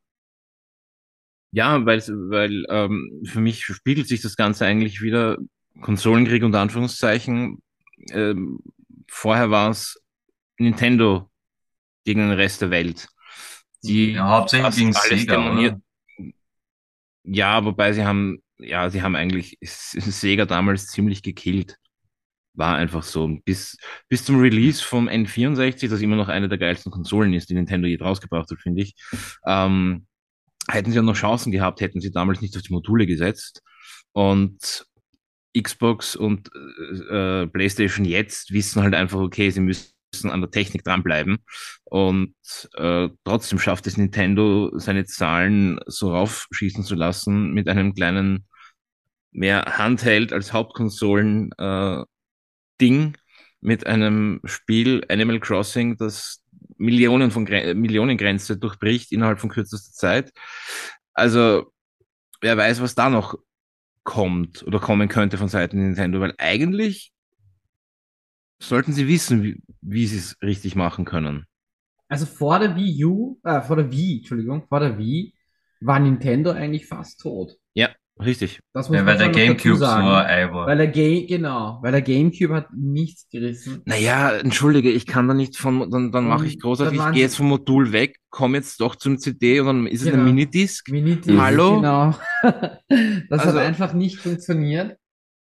Ja, 1.53 1.85
weil, 1.85 2.01
weil 2.01 2.65
ähm, 2.69 3.23
für 3.25 3.41
mich 3.41 3.65
spiegelt 3.65 4.07
sich 4.09 4.21
das 4.23 4.37
Ganze 4.37 4.67
eigentlich 4.67 5.03
wieder 5.03 5.37
Konsolenkrieg 5.81 6.45
unter 6.45 6.61
Anführungszeichen. 6.61 7.61
Ähm, 8.11 8.61
vorher 9.09 9.51
war 9.51 9.71
es 9.71 10.01
Nintendo 10.59 11.31
gegen 12.05 12.21
den 12.21 12.31
Rest 12.33 12.61
der 12.63 12.71
Welt. 12.71 13.09
Die 13.83 14.13
Ja, 14.13 14.29
hauptsächlich 14.29 14.77
gegen 14.77 14.97
alles 14.97 15.21
Sega, 15.21 15.53
oder? 15.53 15.81
Ja, 17.25 17.65
wobei 17.65 17.93
sie 17.93 18.05
haben, 18.05 18.43
ja, 18.59 18.91
sie 18.91 19.03
haben 19.03 19.17
eigentlich 19.17 19.59
Sega 19.63 20.47
damals 20.47 20.87
ziemlich 20.89 21.23
gekillt. 21.23 21.77
War 22.55 22.77
einfach 22.77 23.03
so. 23.05 23.39
Bis, 23.45 23.77
bis 24.09 24.25
zum 24.25 24.41
Release 24.41 24.83
vom 24.83 25.09
N64, 25.09 25.89
das 25.89 26.01
immer 26.03 26.17
noch 26.17 26.29
eine 26.29 26.49
der 26.49 26.59
geilsten 26.59 26.91
Konsolen 26.91 27.33
ist, 27.33 27.49
die 27.49 27.55
Nintendo 27.55 27.87
je 27.87 27.99
rausgebracht 27.99 28.51
hat, 28.51 28.61
finde 28.61 28.83
ich, 28.83 28.95
ähm, 29.47 30.07
hätten 30.69 30.91
sie 30.91 30.97
ja 30.97 31.03
noch 31.03 31.15
Chancen 31.15 31.53
gehabt, 31.53 31.81
hätten 31.81 32.01
sie 32.01 32.11
damals 32.11 32.41
nicht 32.41 32.57
auf 32.57 32.63
die 32.63 32.73
Module 32.73 33.07
gesetzt. 33.07 33.63
Und 34.13 34.87
Xbox 35.59 36.17
und 36.17 36.51
äh, 37.11 37.47
PlayStation 37.47 38.05
jetzt 38.05 38.53
wissen 38.53 38.83
halt 38.83 38.95
einfach, 38.95 39.21
okay, 39.21 39.51
sie 39.51 39.61
müssen 39.61 39.93
an 40.25 40.41
der 40.41 40.51
Technik 40.51 40.85
dranbleiben. 40.85 41.39
Und 41.85 42.35
äh, 42.75 43.09
trotzdem 43.25 43.59
schafft 43.59 43.87
es 43.87 43.97
Nintendo, 43.97 44.71
seine 44.79 45.05
Zahlen 45.05 45.81
so 45.87 46.13
raufschießen 46.15 46.85
zu 46.85 46.95
lassen 46.95 47.53
mit 47.53 47.69
einem 47.69 47.95
kleinen 47.95 48.47
mehr 49.33 49.79
Handheld 49.79 50.33
als 50.33 50.53
Hauptkonsolen 50.53 51.53
äh, 51.59 52.03
Ding 52.81 53.17
mit 53.61 53.87
einem 53.87 54.41
Spiel 54.45 55.05
Animal 55.09 55.39
Crossing, 55.39 55.97
das 55.97 56.43
Millionen 56.79 57.31
von 57.31 57.45
Gre 57.45 57.75
Millionengrenze 57.75 58.57
durchbricht 58.57 59.13
innerhalb 59.13 59.39
von 59.39 59.51
kürzester 59.51 59.93
Zeit. 59.93 60.33
Also 61.13 61.73
wer 62.41 62.57
weiß, 62.57 62.81
was 62.81 62.95
da 62.95 63.11
noch 63.11 63.39
kommt 64.03 64.63
oder 64.63 64.81
kommen 64.81 65.09
könnte 65.09 65.37
von 65.37 65.49
Seiten 65.49 65.79
Nintendo, 65.79 66.21
weil 66.21 66.35
eigentlich 66.39 67.13
sollten 68.61 68.93
sie 68.93 69.09
wissen, 69.09 69.43
wie, 69.43 69.63
wie 69.81 70.07
sie 70.07 70.19
es 70.19 70.37
richtig 70.43 70.77
machen 70.77 71.05
können. 71.05 71.45
Also 72.09 72.27
vor 72.27 72.59
der 72.59 72.77
Wii 72.77 73.05
U, 73.05 73.39
äh, 73.45 73.61
vor 73.63 73.77
der 73.77 73.91
Wii, 73.91 74.19
Entschuldigung, 74.19 74.65
vor 74.69 74.81
der 74.81 74.99
Wii 74.99 75.33
war 75.81 75.99
Nintendo 75.99 76.51
eigentlich 76.51 76.87
fast 76.87 77.21
tot. 77.21 77.53
Ja, 77.73 77.89
richtig. 78.21 78.59
Das 78.75 78.89
muss 78.89 78.99
Ja, 78.99 79.07
weil 79.07 79.17
der 79.17 79.29
Gamecube 79.31 79.77
so 79.77 79.85
ein 79.87 80.03
war. 80.05 80.67
Weil 80.67 80.77
der 80.77 80.89
Game, 80.89 81.27
genau, 81.29 81.79
weil 81.83 81.93
der 81.93 82.03
Gamecube 82.03 82.53
hat 82.55 82.67
nichts 82.77 83.29
gerissen. 83.31 83.81
Naja, 83.87 84.33
entschuldige, 84.33 84.91
ich 84.91 85.07
kann 85.07 85.29
da 85.29 85.35
nicht 85.35 85.57
von, 85.57 85.89
dann, 85.91 86.11
dann 86.13 86.27
mache 86.27 86.47
ich 86.47 86.61
großartig, 86.61 86.99
ich 86.99 87.13
gehe 87.13 87.23
jetzt 87.23 87.37
vom 87.37 87.49
Modul 87.49 87.93
weg, 87.93 88.17
komme 88.29 88.59
jetzt 88.59 88.81
doch 88.81 88.97
zum 88.97 89.19
CD 89.19 89.61
und 89.61 89.67
dann 89.67 89.87
ist 89.87 90.01
es 90.03 90.09
eine 90.09 90.17
Genau. 90.17 90.25
Minidisc. 90.25 90.89
Minidisc, 90.91 91.39
Hallo? 91.39 91.77
Genau. 91.77 92.15
das 92.43 93.41
Also- 93.41 93.47
hat 93.47 93.57
einfach 93.67 93.93
nicht 93.95 94.19
funktioniert. 94.19 94.99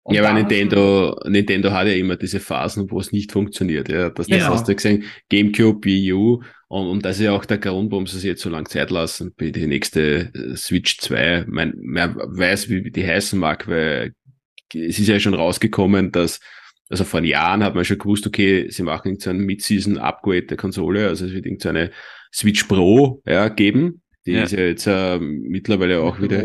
Und 0.09 0.15
ja, 0.15 0.23
aber 0.23 0.33
Nintendo, 0.39 1.19
Nintendo 1.27 1.71
hat 1.71 1.87
ja 1.87 1.93
immer 1.93 2.15
diese 2.15 2.39
Phasen, 2.39 2.89
wo 2.89 2.99
es 2.99 3.11
nicht 3.11 3.31
funktioniert. 3.31 3.89
Ja, 3.89 4.09
das, 4.09 4.27
das 4.27 4.39
Genau. 4.39 4.51
hast 4.53 4.67
du 4.67 4.75
gesehen. 4.75 5.03
GameCube, 5.29 5.85
Wii 5.85 6.13
U. 6.13 6.41
Und, 6.67 6.87
und 6.87 7.05
das 7.05 7.17
ist 7.17 7.23
ja 7.25 7.31
auch 7.33 7.45
der 7.45 7.59
Grund, 7.59 7.91
warum 7.91 8.07
sie 8.07 8.15
sich 8.17 8.25
jetzt 8.25 8.41
so 8.41 8.49
lange 8.49 8.65
Zeit 8.67 8.89
lassen, 8.91 9.33
bei 9.37 9.51
die 9.51 9.67
nächste 9.67 10.31
äh, 10.33 10.55
Switch 10.55 10.97
2. 10.99 11.45
Man, 11.47 11.73
man 11.81 12.15
weiß, 12.15 12.69
wie 12.69 12.89
die 12.91 13.05
heißen 13.05 13.39
mag, 13.39 13.67
weil 13.67 14.13
es 14.73 14.99
ist 14.99 15.07
ja 15.07 15.19
schon 15.19 15.33
rausgekommen, 15.35 16.11
dass, 16.11 16.39
also 16.89 17.03
vor 17.03 17.21
Jahren 17.23 17.63
hat 17.63 17.75
man 17.75 17.85
schon 17.85 17.97
gewusst, 17.99 18.25
okay, 18.27 18.67
sie 18.69 18.83
machen 18.83 19.19
so 19.19 19.29
einen 19.29 19.45
Mid-Season-Upgrade 19.45 20.43
der 20.47 20.57
Konsole, 20.57 21.07
also 21.07 21.25
es 21.25 21.33
wird 21.33 21.45
irgendeine 21.45 21.91
Switch 22.33 22.63
Pro 22.65 23.21
ja, 23.25 23.49
geben. 23.49 24.01
Die 24.25 24.33
Ja. 24.33 24.43
ist 24.43 24.51
ja 24.51 24.59
jetzt 24.59 24.85
äh, 24.87 25.17
mittlerweile 25.19 26.01
auch 26.01 26.19
mit 26.19 26.31
wieder. 26.31 26.43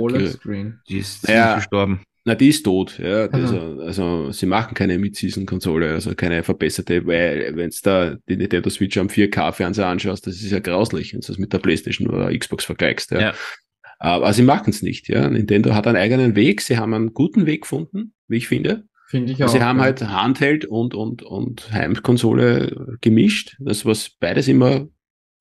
Die 0.88 0.98
ist 0.98 1.28
Ja. 1.28 1.56
gestorben. 1.56 2.00
Na, 2.26 2.34
die 2.34 2.48
ist 2.48 2.62
tot, 2.62 2.98
ja. 2.98 3.26
Aha. 3.26 3.36
Also, 3.36 3.58
also 3.80 4.32
sie 4.32 4.46
machen 4.46 4.74
keine 4.74 4.98
Mid-Season-Konsole, 4.98 5.92
also 5.92 6.14
keine 6.14 6.42
verbesserte, 6.42 7.06
weil 7.06 7.54
wenn 7.54 7.70
da 7.82 8.16
die 8.28 8.36
Nintendo 8.36 8.70
Switch 8.70 8.96
am 8.96 9.08
4K-Fernseher 9.08 9.86
anschaust, 9.86 10.26
das 10.26 10.36
ist 10.36 10.50
ja 10.50 10.60
grauslich, 10.60 11.12
wenn 11.12 11.20
du 11.20 11.26
das 11.26 11.36
mit 11.36 11.52
der 11.52 11.58
Playstation 11.58 12.08
oder 12.08 12.36
Xbox 12.36 12.64
vergleichst. 12.64 13.10
Ja. 13.10 13.20
Ja. 13.20 13.34
Aber 13.98 14.32
sie 14.32 14.42
machen 14.42 14.70
es 14.70 14.80
nicht, 14.80 15.08
ja. 15.08 15.28
Nintendo 15.28 15.74
hat 15.74 15.86
einen 15.86 15.96
eigenen 15.96 16.34
Weg, 16.34 16.62
sie 16.62 16.78
haben 16.78 16.94
einen 16.94 17.12
guten 17.12 17.44
Weg 17.44 17.62
gefunden, 17.62 18.14
wie 18.26 18.38
ich 18.38 18.48
finde. 18.48 18.84
Finde 19.06 19.32
ich 19.32 19.44
auch. 19.44 19.48
sie 19.48 19.60
haben 19.60 19.78
ja. 19.78 19.84
halt 19.84 20.02
Handheld 20.02 20.64
und, 20.64 20.94
und, 20.94 21.22
und 21.22 21.70
Heimkonsole 21.72 22.96
gemischt, 23.02 23.56
das 23.60 23.84
was 23.84 24.10
beides 24.18 24.48
immer, 24.48 24.88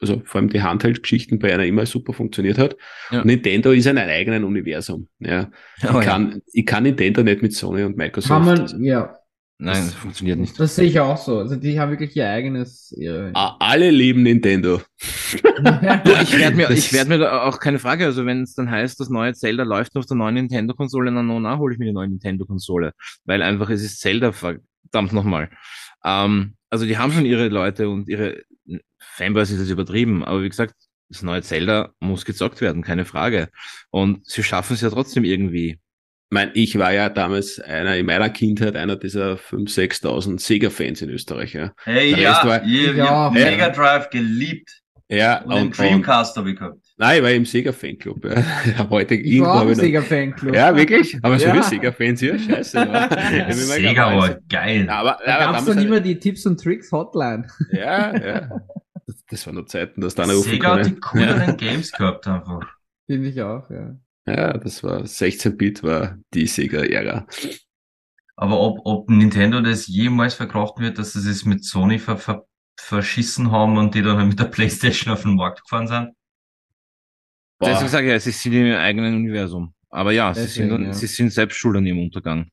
also 0.04 0.22
vor 0.26 0.40
allem 0.42 0.50
die 0.50 0.62
Handheld-Geschichten 0.62 1.40
bei 1.40 1.54
einer 1.54 1.66
immer 1.66 1.86
super 1.86 2.14
funktioniert 2.14 2.58
hat. 2.58 2.76
Ja. 3.12 3.20
Und 3.22 3.26
Nintendo 3.28 3.72
ist 3.72 3.86
in 3.88 3.98
einem 3.98 4.10
eigenen 4.12 4.44
Universum, 4.44 5.08
ja. 5.20 5.50
Ich, 5.78 5.84
Oh, 5.90 5.94
ja. 5.96 6.02
kann, 6.02 6.42
ich 6.54 6.66
kann 6.66 6.84
Nintendo 6.84 7.24
nicht 7.24 7.42
mit 7.42 7.54
Sony 7.54 7.84
und 7.84 7.98
Microsoft. 7.98 8.30
Kann 8.30 8.46
man, 8.46 8.84
ja, 8.84 9.16
Nein, 9.60 9.76
das 9.86 9.94
funktioniert 9.94 10.40
nicht. 10.40 10.60
das 10.60 10.76
sehe 10.76 10.88
ich 10.88 11.00
auch 11.00 11.16
so. 11.16 11.38
Also 11.40 11.56
die 11.56 11.80
haben 11.80 11.92
wirklich 11.92 12.16
ihr 12.18 12.28
eigenes. 12.30 12.94
Ihre, 12.98 13.32
Ah, 13.34 13.56
Alle 13.60 13.92
lieben 13.92 14.24
Nintendo. 14.24 14.82
Ich 15.34 16.38
werde 16.38 16.56
mir, 16.56 16.68
Das 16.68 16.78
ich 16.78 16.94
werde 16.94 17.10
mir 17.10 17.18
da 17.20 17.44
auch 17.44 17.60
keine 17.60 17.80
Frage, 17.80 18.06
also 18.06 18.26
wenn 18.26 18.42
es 18.44 18.56
dann 18.56 18.70
heißt, 18.70 19.00
das 19.00 19.10
neue 19.10 19.34
Zelda 19.34 19.64
läuft 19.64 19.96
nur 19.96 20.02
auf 20.02 20.06
der 20.06 20.18
neuen 20.18 20.36
Nintendo-Konsole, 20.36 21.12
dann 21.14 21.42
na, 21.42 21.58
hole 21.58 21.74
ich 21.74 21.80
mir 21.80 21.86
die 21.86 21.94
neue 21.94 22.08
Nintendo-Konsole. 22.10 22.94
Weil 23.26 23.42
einfach 23.42 23.70
es 23.70 23.84
ist 23.84 24.00
Zelda, 24.00 24.32
verdammt 24.32 25.14
nochmal. 25.14 25.50
Ähm, 26.06 26.56
also 26.70 26.86
die 26.86 26.98
haben 26.98 27.12
schon 27.12 27.26
ihre 27.26 27.48
Leute 27.50 27.90
und 27.90 28.10
ihre 28.10 28.42
Fanbase 29.00 29.54
ist 29.56 29.62
jetzt 29.62 29.70
übertrieben, 29.70 30.24
aber 30.24 30.42
wie 30.44 30.50
gesagt, 30.50 30.76
das 31.10 31.22
neue 31.22 31.42
Zelda 31.44 31.92
muss 32.00 32.26
gezockt 32.26 32.62
werden, 32.62 32.82
keine 32.82 33.06
Frage. 33.06 33.50
Und 33.92 34.26
sie 34.26 34.44
schaffen 34.44 34.74
es 34.74 34.82
ja 34.82 34.90
trotzdem 34.90 35.24
irgendwie. 35.24 35.72
Ich 35.72 35.80
mein, 36.36 36.52
ich 36.56 36.80
war 36.80 36.92
ja 36.92 37.10
damals 37.10 37.60
einer 37.60 37.96
in 37.96 38.08
meiner 38.08 38.30
Kindheit 38.32 38.76
einer 38.76 38.96
dieser 38.96 39.34
5.000, 39.36 40.02
6.000 40.02 40.40
Sega-Fans 40.40 41.02
in 41.04 41.10
Österreich. 41.12 41.54
Ja, 41.54 41.74
Hey, 41.84 42.12
Der 42.12 42.20
ja, 42.20 42.46
war- 42.46 42.64
Ja. 42.66 43.06
hab 43.26 43.34
Mega 43.34 43.70
Drive 43.70 44.10
geliebt. 44.10 44.82
ja 45.10 45.44
und, 45.44 45.52
und 45.54 45.78
Dreamcast 45.78 46.36
habe 46.38 46.52
ich 46.52 46.58
gehabt. 46.58 46.83
Nein, 46.96 47.18
ich 47.18 47.24
war 47.24 47.32
im 47.32 47.46
Sega-Fanclub. 47.46 48.26
Ja. 48.26 48.88
Heute 48.90 49.16
ich 49.16 49.42
war 49.42 49.62
auch 49.62 49.68
im 49.68 49.74
Sega-Fanclub. 49.74 50.54
Ja, 50.54 50.76
wirklich? 50.76 51.18
Aber 51.24 51.40
so 51.40 51.50
viele 51.50 51.64
Sega-Fans 51.64 52.20
hier? 52.20 52.38
Scheiße. 52.38 52.78
Ja. 52.78 53.52
Sega 53.52 54.16
war 54.16 54.36
geil. 54.48 54.86
Ja, 54.86 55.00
aber, 55.00 55.18
da 55.26 55.40
gab 55.40 55.60
es 55.60 55.66
dann 55.66 55.80
immer 55.80 56.00
die 56.00 56.20
Tipps 56.20 56.46
und 56.46 56.62
Tricks 56.62 56.92
Hotline. 56.92 57.48
Ja, 57.72 58.16
ja. 58.16 58.62
Das, 59.06 59.26
das 59.30 59.48
waren 59.48 59.56
nur 59.56 59.66
Zeiten, 59.66 60.02
dass 60.02 60.14
da 60.14 60.26
Sega 60.26 60.76
hat 60.76 60.86
die 60.86 60.96
cooleren 60.96 61.58
Games 61.58 61.92
gehabt 61.92 62.28
einfach. 62.28 62.62
Finde 63.08 63.30
ich 63.30 63.42
auch, 63.42 63.70
ja. 63.70 63.96
Ja, 64.26 64.58
das 64.58 64.84
war 64.84 65.02
16-Bit 65.02 65.84
war 65.84 66.18
die 66.34 66.48
Sega-Ära. 66.48 67.26
Aber 68.36 68.60
ob, 68.60 68.80
ob 68.86 69.10
Nintendo 69.10 69.62
das 69.62 69.88
jemals 69.88 70.36
verkraften 70.36 70.84
wird, 70.84 71.00
dass 71.00 71.14
sie 71.14 71.30
es 71.30 71.44
mit 71.44 71.66
Sony 71.66 72.00
ver, 72.00 72.18
ver, 72.18 72.46
verschissen 72.80 73.52
haben 73.52 73.78
und 73.78 73.96
die 73.96 74.02
dann 74.02 74.18
halt 74.18 74.30
mit 74.30 74.40
der 74.40 74.46
Playstation 74.46 75.14
auf 75.14 75.24
den 75.24 75.36
Markt 75.36 75.64
gefahren 75.64 75.88
sind? 75.88 76.12
Boah. 77.64 77.70
Deswegen 77.70 77.90
sage 77.90 78.08
ich 78.08 78.12
ja, 78.12 78.20
sie 78.20 78.32
sind 78.32 78.54
im 78.54 78.76
eigenen 78.76 79.16
Universum. 79.16 79.74
Aber 79.90 80.12
ja, 80.12 80.34
sie, 80.34 80.48
sind, 80.48 80.86
ja. 80.86 80.94
sie 80.94 81.08
sind 81.08 81.32
selbst 81.32 81.58
schuld 81.58 81.78
an 81.78 81.86
ihrem 81.86 82.00
Untergang. 82.00 82.48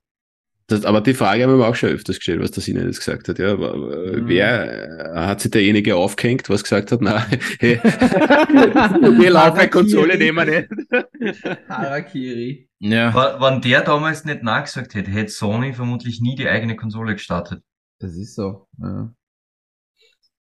Das, 0.71 0.85
aber 0.85 1.01
die 1.01 1.15
Frage 1.15 1.43
haben 1.43 1.59
wir 1.59 1.67
auch 1.67 1.75
schon 1.75 1.89
öfters 1.89 2.17
gestellt, 2.17 2.41
was 2.41 2.53
der 2.53 2.63
Sinne 2.63 2.85
jetzt 2.85 3.01
gesagt 3.01 3.27
hat. 3.29 3.41
Ja, 3.41 3.57
mhm. 3.57 4.23
wer 4.27 5.15
äh, 5.15 5.27
hat 5.27 5.41
sich 5.41 5.51
derjenige 5.51 5.97
aufgehängt, 5.97 6.49
was 6.49 6.63
gesagt 6.63 6.93
hat, 6.93 7.01
nein, 7.01 7.25
hey, 7.59 7.81
wir 7.83 9.31
laufen 9.31 9.69
Konsole 9.69 10.17
nehmen 10.17 10.49
nicht. 10.49 10.69
Harakiri. 11.69 12.69
Ja. 12.79 13.13
Wenn 13.41 13.61
der 13.63 13.81
damals 13.83 14.25
nicht 14.25 14.45
nachgesagt 14.45 14.95
hätte, 14.95 15.11
hätte 15.11 15.33
Sony 15.33 15.73
vermutlich 15.73 16.21
nie 16.21 16.37
die 16.37 16.49
eigene 16.49 16.77
Konsole 16.77 17.15
gestartet. 17.15 17.63
Das 17.99 18.15
ist 18.17 18.37
so. 18.37 18.69
Ja. 18.81 19.13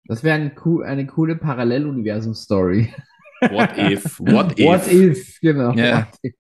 Das 0.06 0.24
wäre 0.24 0.36
ein, 0.36 0.52
eine 0.86 1.08
coole 1.08 1.36
Paralleluniversum-Story. 1.36 2.94
What 3.50 3.78
if? 3.78 4.20
What 4.20 4.52
if? 4.60 4.66
What 4.66 4.88
if, 4.92 5.40
genau. 5.42 5.74
Ja. 5.74 6.08
If. 6.22 6.34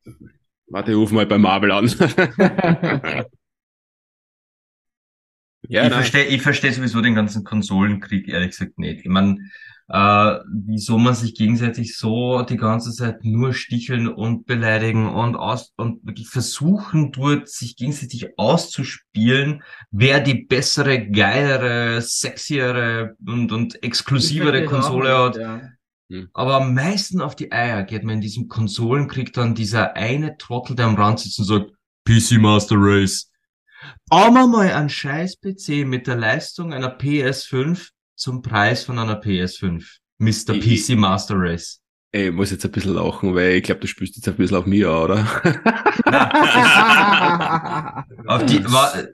Warte, 0.67 0.91
ich 0.91 0.97
ruf 0.97 1.11
mal 1.11 1.25
bei 1.25 1.37
Marvel 1.37 1.71
an. 1.71 1.87
ja, 5.67 5.85
ich 5.85 5.93
verstehe 5.93 6.25
ich 6.25 6.41
versteh 6.41 6.71
sowieso 6.71 7.01
den 7.01 7.15
ganzen 7.15 7.43
Konsolenkrieg, 7.43 8.29
ehrlich 8.29 8.51
gesagt, 8.51 8.79
nicht. 8.79 9.01
Ich 9.01 9.09
meine, 9.09 9.37
äh, 9.89 10.39
wieso 10.49 10.97
man 10.97 11.13
sich 11.13 11.35
gegenseitig 11.35 11.97
so 11.97 12.43
die 12.43 12.55
ganze 12.55 12.93
Zeit 12.93 13.25
nur 13.25 13.53
sticheln 13.53 14.07
und 14.07 14.45
beleidigen 14.45 15.09
und 15.09 15.35
aus 15.35 15.73
und 15.75 16.05
wirklich 16.05 16.29
versuchen 16.29 17.11
dort 17.11 17.49
sich 17.49 17.75
gegenseitig 17.75 18.29
auszuspielen, 18.37 19.63
wer 19.91 20.21
die 20.21 20.45
bessere, 20.45 21.05
geilere, 21.09 21.99
sexiere 22.01 23.17
und, 23.27 23.51
und 23.51 23.83
exklusivere 23.83 24.63
Konsole 24.63 25.17
hat. 25.17 25.35
Ja. 25.35 25.61
Hm. 26.11 26.29
Aber 26.33 26.55
am 26.55 26.73
meisten 26.73 27.21
auf 27.21 27.37
die 27.37 27.53
Eier 27.53 27.83
geht 27.83 28.03
man 28.03 28.15
in 28.15 28.21
diesem 28.21 28.49
Konsolenkrieg 28.49 29.31
dann 29.31 29.55
dieser 29.55 29.95
eine 29.95 30.37
Trottel, 30.37 30.75
der 30.75 30.87
am 30.87 30.95
Rand 30.95 31.21
sitzt 31.21 31.39
und 31.39 31.45
sagt, 31.45 31.71
PC 32.05 32.39
Master 32.39 32.75
Race. 32.77 33.31
Bauen 34.09 34.33
wir 34.33 34.45
mal 34.45 34.71
einen 34.71 34.89
scheiß 34.89 35.39
PC 35.39 35.87
mit 35.87 36.07
der 36.07 36.17
Leistung 36.17 36.73
einer 36.73 36.97
PS5 36.97 37.89
zum 38.15 38.41
Preis 38.41 38.83
von 38.83 38.99
einer 38.99 39.21
PS5. 39.21 39.85
Mr. 40.19 40.59
PC 40.59 40.97
Master 40.97 41.35
Race. 41.37 41.80
Ey, 42.13 42.27
ich 42.27 42.33
muss 42.33 42.51
jetzt 42.51 42.65
ein 42.65 42.71
bisschen 42.71 42.93
lachen, 42.93 43.35
weil 43.35 43.53
ich 43.53 43.63
glaube, 43.63 43.79
du 43.79 43.87
spürst 43.87 44.17
jetzt 44.17 44.27
ein 44.27 44.35
bisschen 44.35 44.57
auf 44.57 44.65
mir, 44.65 44.91
oder? 44.91 45.19
auf 48.27 48.45
die, 48.45 48.59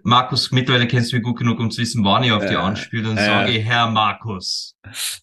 Markus, 0.02 0.52
mittlerweile 0.52 0.88
kennst 0.88 1.12
du 1.12 1.18
mich 1.18 1.24
gut 1.24 1.38
genug, 1.38 1.60
um 1.60 1.70
zu 1.70 1.80
wissen, 1.80 2.04
wann 2.04 2.24
ich 2.24 2.32
auf 2.32 2.48
die 2.48 2.56
anspiele 2.56 3.12
und 3.12 3.18
äh, 3.18 3.26
sage, 3.26 3.52
Herr 3.52 3.92
Markus. 3.92 4.76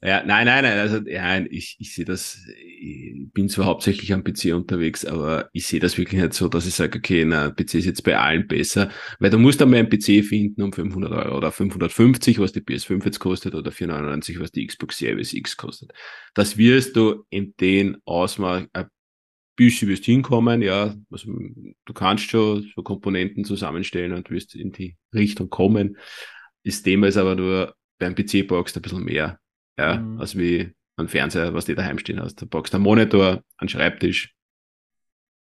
Ja, 0.02 0.22
nein, 0.24 0.46
nein, 0.46 0.62
nein, 0.62 0.78
also 0.78 1.00
ja, 1.04 1.38
ich, 1.38 1.76
ich 1.80 1.94
sehe 1.94 2.04
das, 2.04 2.38
ich 2.56 3.32
bin 3.32 3.48
zwar 3.48 3.66
hauptsächlich 3.66 4.12
am 4.12 4.22
PC 4.22 4.54
unterwegs, 4.54 5.04
aber 5.04 5.48
ich 5.52 5.66
sehe 5.66 5.80
das 5.80 5.98
wirklich 5.98 6.20
nicht 6.20 6.34
so, 6.34 6.46
dass 6.46 6.66
ich 6.66 6.74
sage, 6.74 6.98
okay, 6.98 7.24
na, 7.24 7.50
PC 7.50 7.74
ist 7.74 7.86
jetzt 7.86 8.04
bei 8.04 8.16
allen 8.16 8.46
besser, 8.46 8.88
weil 9.18 9.30
du 9.30 9.38
musst 9.38 9.60
einmal 9.60 9.80
einen 9.80 9.88
PC 9.88 10.24
finden 10.24 10.62
um 10.62 10.72
500 10.72 11.10
Euro 11.10 11.38
oder 11.38 11.50
550, 11.50 12.38
was 12.38 12.52
die 12.52 12.60
PS5 12.60 13.04
jetzt 13.04 13.18
kostet 13.18 13.54
oder 13.54 13.72
499, 13.72 14.38
was 14.38 14.52
die 14.52 14.64
Xbox 14.64 14.98
Series 14.98 15.32
X 15.32 15.56
kostet. 15.56 15.92
Das 16.34 16.56
wirst 16.56 16.96
du 16.96 17.24
in 17.30 17.54
den 17.60 17.98
Ausmaß, 18.04 18.64
ein 18.72 18.88
bisschen 19.56 19.88
wirst 19.88 20.04
hinkommen, 20.04 20.62
ja, 20.62 20.94
also, 21.10 21.32
du 21.84 21.92
kannst 21.92 22.30
schon 22.30 22.70
so 22.74 22.82
Komponenten 22.82 23.44
zusammenstellen 23.44 24.12
und 24.12 24.30
wirst 24.30 24.54
in 24.54 24.72
die 24.72 24.96
Richtung 25.14 25.48
kommen. 25.48 25.96
Das 26.64 26.82
Thema 26.82 27.06
ist 27.06 27.16
aber 27.16 27.36
nur, 27.36 27.74
beim 27.98 28.14
PC 28.14 28.46
brauchst 28.46 28.74
du 28.74 28.80
ein 28.80 28.82
bisschen 28.82 29.04
mehr 29.04 29.38
ja, 29.78 29.96
mhm. 29.98 30.20
als 30.20 30.36
wie 30.36 30.72
ein 30.96 31.08
Fernseher, 31.08 31.54
was 31.54 31.64
du 31.64 31.74
daheim 31.74 31.98
stehen 31.98 32.20
hast. 32.20 32.40
Da 32.40 32.46
brauchst 32.48 32.72
du 32.72 32.76
einen 32.76 32.84
Monitor, 32.84 33.42
einen 33.58 33.68
Schreibtisch, 33.68 34.34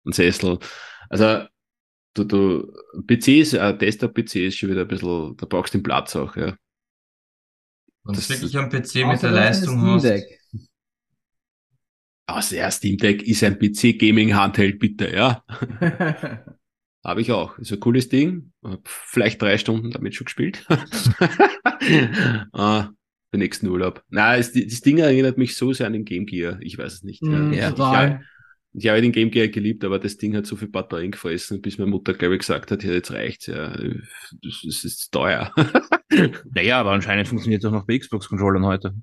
einen 0.04 0.12
Sessel. 0.12 0.58
Also, 1.08 1.46
du, 2.14 2.24
du, 2.24 2.72
PCs, 3.06 3.54
ein 3.54 3.78
Desktop-PC 3.78 4.36
ist 4.36 4.58
schon 4.58 4.70
wieder 4.70 4.82
ein 4.82 4.88
bisschen, 4.88 5.36
da 5.36 5.46
brauchst 5.46 5.74
du 5.74 5.78
den 5.78 5.82
Platz 5.82 6.14
auch, 6.16 6.36
ja. 6.36 6.56
Und 8.02 8.16
das 8.16 8.30
wirklich 8.30 8.56
ein 8.56 8.70
PC 8.70 9.06
mit 9.06 9.22
der 9.22 9.30
Leistung 9.30 9.80
hast. 9.82 10.04
Also, 12.34 12.56
ja, 12.56 12.70
Steam 12.70 12.96
Deck 12.96 13.22
ist 13.22 13.42
ein 13.44 13.58
PC-Gaming-Handheld, 13.58 14.78
bitte, 14.78 15.14
ja. 15.14 15.44
Habe 17.04 17.22
ich 17.22 17.32
auch. 17.32 17.58
Ist 17.58 17.72
ein 17.72 17.80
cooles 17.80 18.08
Ding. 18.08 18.52
Hab 18.62 18.86
vielleicht 18.86 19.40
drei 19.40 19.56
Stunden 19.56 19.90
damit 19.90 20.14
schon 20.14 20.26
gespielt. 20.26 20.66
ah, 22.52 22.90
für 23.30 23.38
nächsten 23.38 23.68
Urlaub. 23.68 24.02
Na, 24.10 24.36
das, 24.36 24.52
das 24.52 24.80
Ding 24.80 24.98
erinnert 24.98 25.38
mich 25.38 25.56
so 25.56 25.72
sehr 25.72 25.86
an 25.86 25.94
den 25.94 26.04
Game 26.04 26.26
Gear. 26.26 26.58
Ich 26.60 26.76
weiß 26.76 26.92
es 26.92 27.02
nicht. 27.02 27.22
Mm, 27.22 27.52
ja. 27.52 27.70
Total. 27.70 28.20
Ich, 28.74 28.84
ich 28.84 28.90
habe 28.90 29.00
den 29.00 29.12
Game 29.12 29.30
Gear 29.30 29.48
geliebt, 29.48 29.82
aber 29.84 29.98
das 29.98 30.18
Ding 30.18 30.36
hat 30.36 30.46
so 30.46 30.56
viel 30.56 30.68
Batterien 30.68 31.10
gefressen, 31.10 31.62
bis 31.62 31.78
meine 31.78 31.90
Mutter, 31.90 32.12
glaube 32.12 32.34
ich, 32.34 32.40
gesagt 32.40 32.70
hat, 32.70 32.84
ja, 32.84 32.92
jetzt 32.92 33.12
reicht's, 33.12 33.46
ja. 33.46 33.74
Das, 34.42 34.84
ist 34.84 35.10
teuer. 35.10 35.52
naja, 36.54 36.80
aber 36.80 36.90
anscheinend 36.92 37.28
funktioniert 37.28 37.64
es 37.64 37.68
auch 37.68 37.72
noch 37.72 37.86
bei 37.86 37.98
Xbox-Controllern 37.98 38.66
heute. 38.66 38.94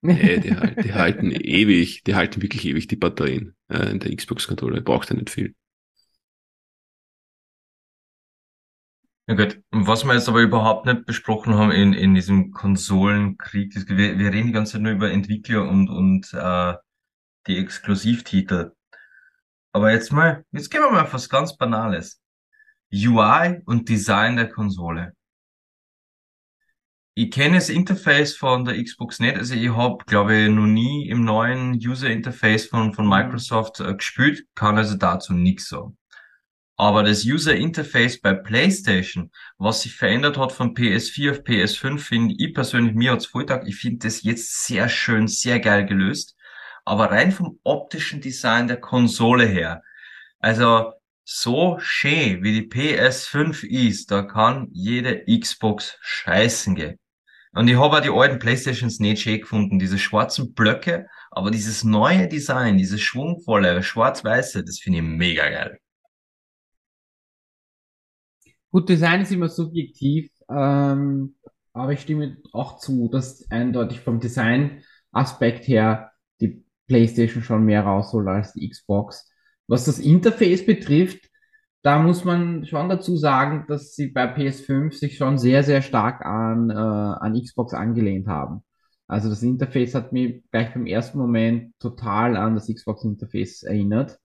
Nee, 0.00 0.38
die, 0.38 0.50
die 0.82 0.94
halten 0.94 1.32
ewig, 1.32 2.04
die 2.04 2.14
halten 2.14 2.40
wirklich 2.40 2.64
ewig 2.64 2.86
die 2.86 2.96
Batterien 2.96 3.56
äh, 3.68 3.90
in 3.90 3.98
der 3.98 4.14
Xbox-Controller. 4.14 4.80
Braucht 4.80 5.10
ja 5.10 5.16
nicht 5.16 5.30
viel. 5.30 5.54
Ja 9.28 9.34
gut, 9.34 9.60
was 9.70 10.04
wir 10.04 10.14
jetzt 10.14 10.28
aber 10.28 10.40
überhaupt 10.40 10.86
nicht 10.86 11.04
besprochen 11.04 11.54
haben 11.54 11.70
in, 11.70 11.92
in 11.92 12.14
diesem 12.14 12.50
Konsolenkrieg, 12.50 13.76
ist, 13.76 13.88
wir, 13.88 14.18
wir 14.18 14.32
reden 14.32 14.46
die 14.46 14.52
ganze 14.54 14.72
Zeit 14.72 14.82
nur 14.82 14.92
über 14.92 15.10
Entwickler 15.10 15.68
und, 15.68 15.90
und 15.90 16.32
äh, 16.32 16.74
die 17.46 17.58
Exklusivtitel. 17.58 18.72
Aber 19.72 19.92
jetzt 19.92 20.12
mal, 20.12 20.44
jetzt 20.52 20.70
gehen 20.70 20.80
wir 20.80 20.90
mal 20.90 21.02
auf 21.02 21.12
was 21.12 21.28
ganz 21.28 21.56
Banales. 21.56 22.22
UI 22.90 23.60
und 23.66 23.88
Design 23.88 24.36
der 24.36 24.48
Konsole. 24.48 25.14
Ich 27.20 27.32
kenne 27.32 27.56
das 27.56 27.68
Interface 27.68 28.36
von 28.36 28.64
der 28.64 28.80
Xbox 28.80 29.18
nicht, 29.18 29.36
also 29.36 29.52
ich 29.52 29.74
habe, 29.74 30.04
glaube 30.06 30.36
ich, 30.36 30.48
noch 30.48 30.68
nie 30.68 31.08
im 31.08 31.24
neuen 31.24 31.72
User 31.72 32.08
Interface 32.08 32.66
von, 32.66 32.94
von 32.94 33.08
Microsoft 33.08 33.80
äh, 33.80 33.92
gespielt, 33.92 34.44
kann 34.54 34.78
also 34.78 34.94
dazu 34.94 35.32
nichts 35.32 35.68
sagen. 35.68 35.98
Aber 36.76 37.02
das 37.02 37.24
User 37.24 37.56
Interface 37.56 38.20
bei 38.20 38.34
PlayStation, 38.34 39.32
was 39.56 39.82
sich 39.82 39.96
verändert 39.96 40.38
hat 40.38 40.52
von 40.52 40.76
PS4 40.76 41.32
auf 41.32 41.38
PS5, 41.38 41.98
finde 41.98 42.36
ich 42.38 42.54
persönlich, 42.54 42.94
mir 42.94 43.10
als 43.10 43.26
Volltag, 43.26 43.66
ich 43.66 43.74
finde 43.74 44.06
das 44.06 44.22
jetzt 44.22 44.64
sehr 44.66 44.88
schön, 44.88 45.26
sehr 45.26 45.58
geil 45.58 45.86
gelöst. 45.86 46.36
Aber 46.84 47.10
rein 47.10 47.32
vom 47.32 47.58
optischen 47.64 48.20
Design 48.20 48.68
der 48.68 48.76
Konsole 48.80 49.44
her, 49.44 49.82
also 50.38 50.92
so 51.24 51.78
schön 51.80 52.44
wie 52.44 52.60
die 52.60 52.68
PS5 52.68 53.66
ist, 53.66 54.12
da 54.12 54.22
kann 54.22 54.68
jede 54.70 55.24
Xbox 55.26 55.98
scheißen 56.00 56.76
gehen. 56.76 56.96
Und 57.58 57.66
ich 57.66 57.76
habe 57.76 57.96
auch 57.96 58.00
die 58.00 58.08
alten 58.08 58.38
Playstations 58.38 59.00
nicht 59.00 59.20
schön 59.20 59.40
gefunden, 59.40 59.80
diese 59.80 59.98
schwarzen 59.98 60.54
Blöcke, 60.54 61.08
aber 61.32 61.50
dieses 61.50 61.82
neue 61.82 62.28
Design, 62.28 62.78
dieses 62.78 63.00
schwungvolle, 63.00 63.82
schwarz-weiße, 63.82 64.62
das 64.62 64.78
finde 64.78 65.00
ich 65.00 65.04
mega 65.04 65.50
geil. 65.50 65.80
Gut, 68.70 68.88
Design 68.88 69.22
ist 69.22 69.32
immer 69.32 69.48
subjektiv, 69.48 70.30
ähm, 70.48 71.34
aber 71.72 71.90
ich 71.94 72.02
stimme 72.02 72.36
auch 72.52 72.78
zu, 72.78 73.08
dass 73.08 73.50
eindeutig 73.50 73.98
vom 74.02 74.20
Design-Aspekt 74.20 75.66
her 75.66 76.12
die 76.40 76.64
PlayStation 76.86 77.42
schon 77.42 77.64
mehr 77.64 77.82
rausholt 77.82 78.28
als 78.28 78.52
die 78.52 78.68
Xbox. 78.68 79.28
Was 79.66 79.84
das 79.84 79.98
Interface 79.98 80.64
betrifft, 80.64 81.27
da 81.82 81.98
muss 82.02 82.24
man 82.24 82.66
schon 82.66 82.88
dazu 82.88 83.16
sagen, 83.16 83.64
dass 83.68 83.94
sie 83.94 84.08
bei 84.08 84.26
PS5 84.26 84.98
sich 84.98 85.16
schon 85.16 85.38
sehr, 85.38 85.62
sehr 85.62 85.82
stark 85.82 86.24
an, 86.24 86.70
äh, 86.70 86.74
an 86.74 87.40
Xbox 87.40 87.74
angelehnt 87.74 88.26
haben. 88.26 88.62
Also 89.06 89.30
das 89.30 89.42
Interface 89.42 89.94
hat 89.94 90.12
mich 90.12 90.42
gleich 90.50 90.74
beim 90.74 90.86
ersten 90.86 91.18
Moment 91.18 91.72
total 91.78 92.36
an 92.36 92.54
das 92.54 92.68
Xbox-Interface 92.68 93.62
erinnert. 93.62 94.18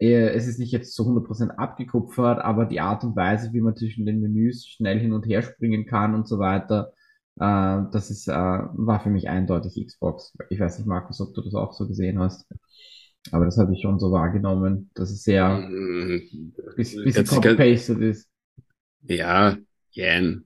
Äh, 0.00 0.28
es 0.30 0.46
ist 0.46 0.58
nicht 0.58 0.72
jetzt 0.72 0.94
zu 0.94 1.04
100% 1.06 1.50
abgekupfert, 1.52 2.40
aber 2.40 2.66
die 2.66 2.80
Art 2.80 3.04
und 3.04 3.16
Weise, 3.16 3.52
wie 3.52 3.60
man 3.60 3.76
zwischen 3.76 4.06
den 4.06 4.20
Menüs 4.20 4.66
schnell 4.66 4.98
hin 5.00 5.12
und 5.12 5.26
her 5.26 5.42
springen 5.42 5.86
kann 5.86 6.14
und 6.14 6.28
so 6.28 6.38
weiter, 6.38 6.92
Äh, 7.36 7.82
das 7.92 8.10
ist, 8.10 8.28
äh, 8.28 8.32
war 8.32 9.00
für 9.00 9.10
mich 9.10 9.28
eindeutig 9.28 9.84
Xbox. 9.86 10.34
Ich 10.50 10.60
weiß 10.60 10.78
nicht, 10.78 10.86
Markus, 10.86 11.20
ob 11.20 11.34
du 11.34 11.42
das 11.42 11.54
auch 11.54 11.72
so 11.72 11.88
gesehen 11.88 12.20
hast. 12.20 12.46
Aber 13.30 13.44
das 13.46 13.56
habe 13.58 13.72
ich 13.74 13.80
schon 13.82 13.98
so 13.98 14.12
wahrgenommen, 14.12 14.90
dass 14.94 15.10
es 15.10 15.22
sehr 15.22 15.48
Mhm. 15.68 16.22
bisschen, 16.76 17.04
bisschen 17.04 17.24
Ganz- 17.24 17.30
ganz- 17.30 17.44
copy-pasted 17.46 18.00
ist. 18.00 18.28
Ja, 19.06 19.56
jein. 19.90 20.44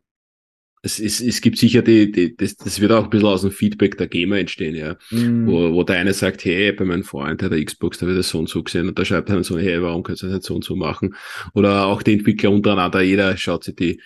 Es, 0.82 1.00
es, 1.00 1.20
es 1.20 1.40
gibt 1.40 1.58
sicher 1.58 1.82
die, 1.82 2.12
die 2.12 2.36
das, 2.36 2.54
das 2.54 2.80
wird 2.80 2.92
auch 2.92 3.04
ein 3.04 3.10
bisschen 3.10 3.26
aus 3.26 3.42
dem 3.42 3.50
Feedback 3.50 3.98
der 3.98 4.06
Gamer 4.06 4.38
entstehen, 4.38 4.76
ja. 4.76 4.96
Mm, 5.10 5.46
Wo, 5.48 5.72
wo 5.74 5.82
der 5.82 5.98
eine 5.98 6.12
sagt, 6.12 6.44
hey, 6.44 6.72
bei 6.72 6.84
meinem 6.84 7.02
Freund 7.02 7.42
hat 7.42 7.50
der 7.50 7.64
Xbox, 7.64 7.98
da 7.98 8.06
wird 8.06 8.16
das 8.16 8.28
so 8.28 8.38
und 8.38 8.48
so 8.48 8.62
gesehen 8.62 8.86
und 8.88 8.96
da 8.96 9.04
schreibt 9.04 9.28
einer 9.28 9.42
so, 9.42 9.58
hey, 9.58 9.82
warum 9.82 10.04
kannst 10.04 10.22
du 10.22 10.26
das 10.26 10.34
nicht 10.36 10.46
so 10.46 10.54
und 10.54 10.62
so 10.64 10.76
machen? 10.76 11.16
Oder 11.54 11.86
auch 11.86 12.02
die 12.04 12.12
Entwickler 12.12 12.52
untereinander, 12.52 13.02
jeder 13.02 13.36
schaut 13.36 13.64
sich 13.64 13.74
die, 13.74 14.00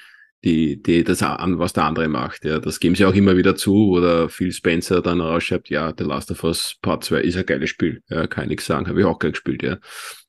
die, 0.44 0.82
die, 0.82 1.04
das 1.04 1.22
an, 1.22 1.58
was 1.58 1.72
der 1.72 1.84
andere 1.84 2.08
macht, 2.08 2.44
ja. 2.44 2.58
Das 2.58 2.80
geben 2.80 2.94
sie 2.94 3.04
auch 3.04 3.14
immer 3.14 3.36
wieder 3.36 3.54
zu, 3.54 3.90
oder 3.90 4.28
Phil 4.28 4.52
Spencer 4.52 5.00
dann 5.00 5.20
rausschreibt, 5.20 5.68
ja, 5.70 5.94
The 5.96 6.04
Last 6.04 6.30
of 6.30 6.42
Us 6.42 6.76
Part 6.82 7.04
2 7.04 7.20
ist 7.20 7.36
ein 7.36 7.46
geiles 7.46 7.70
Spiel, 7.70 8.02
ja, 8.08 8.26
kann 8.26 8.44
ich 8.44 8.50
nichts 8.50 8.66
sagen, 8.66 8.88
habe 8.88 9.00
ich 9.00 9.06
auch 9.06 9.18
gern 9.18 9.32
gespielt, 9.32 9.62
ja. 9.62 9.78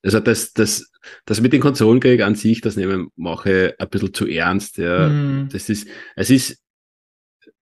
Also 0.03 0.19
das, 0.19 0.53
das, 0.53 0.91
das 1.25 1.41
mit 1.41 1.53
dem 1.53 1.61
Konsolenkrieg 1.61 2.21
an 2.21 2.35
sich, 2.35 2.61
das 2.61 2.75
nehmen 2.75 3.07
mache 3.15 3.75
ein 3.77 3.89
bisschen 3.89 4.13
zu 4.13 4.27
ernst, 4.27 4.77
ja. 4.77 5.09
mm, 5.09 5.49
Das 5.51 5.69
ist, 5.69 5.87
es 6.15 6.29
ist, 6.29 6.61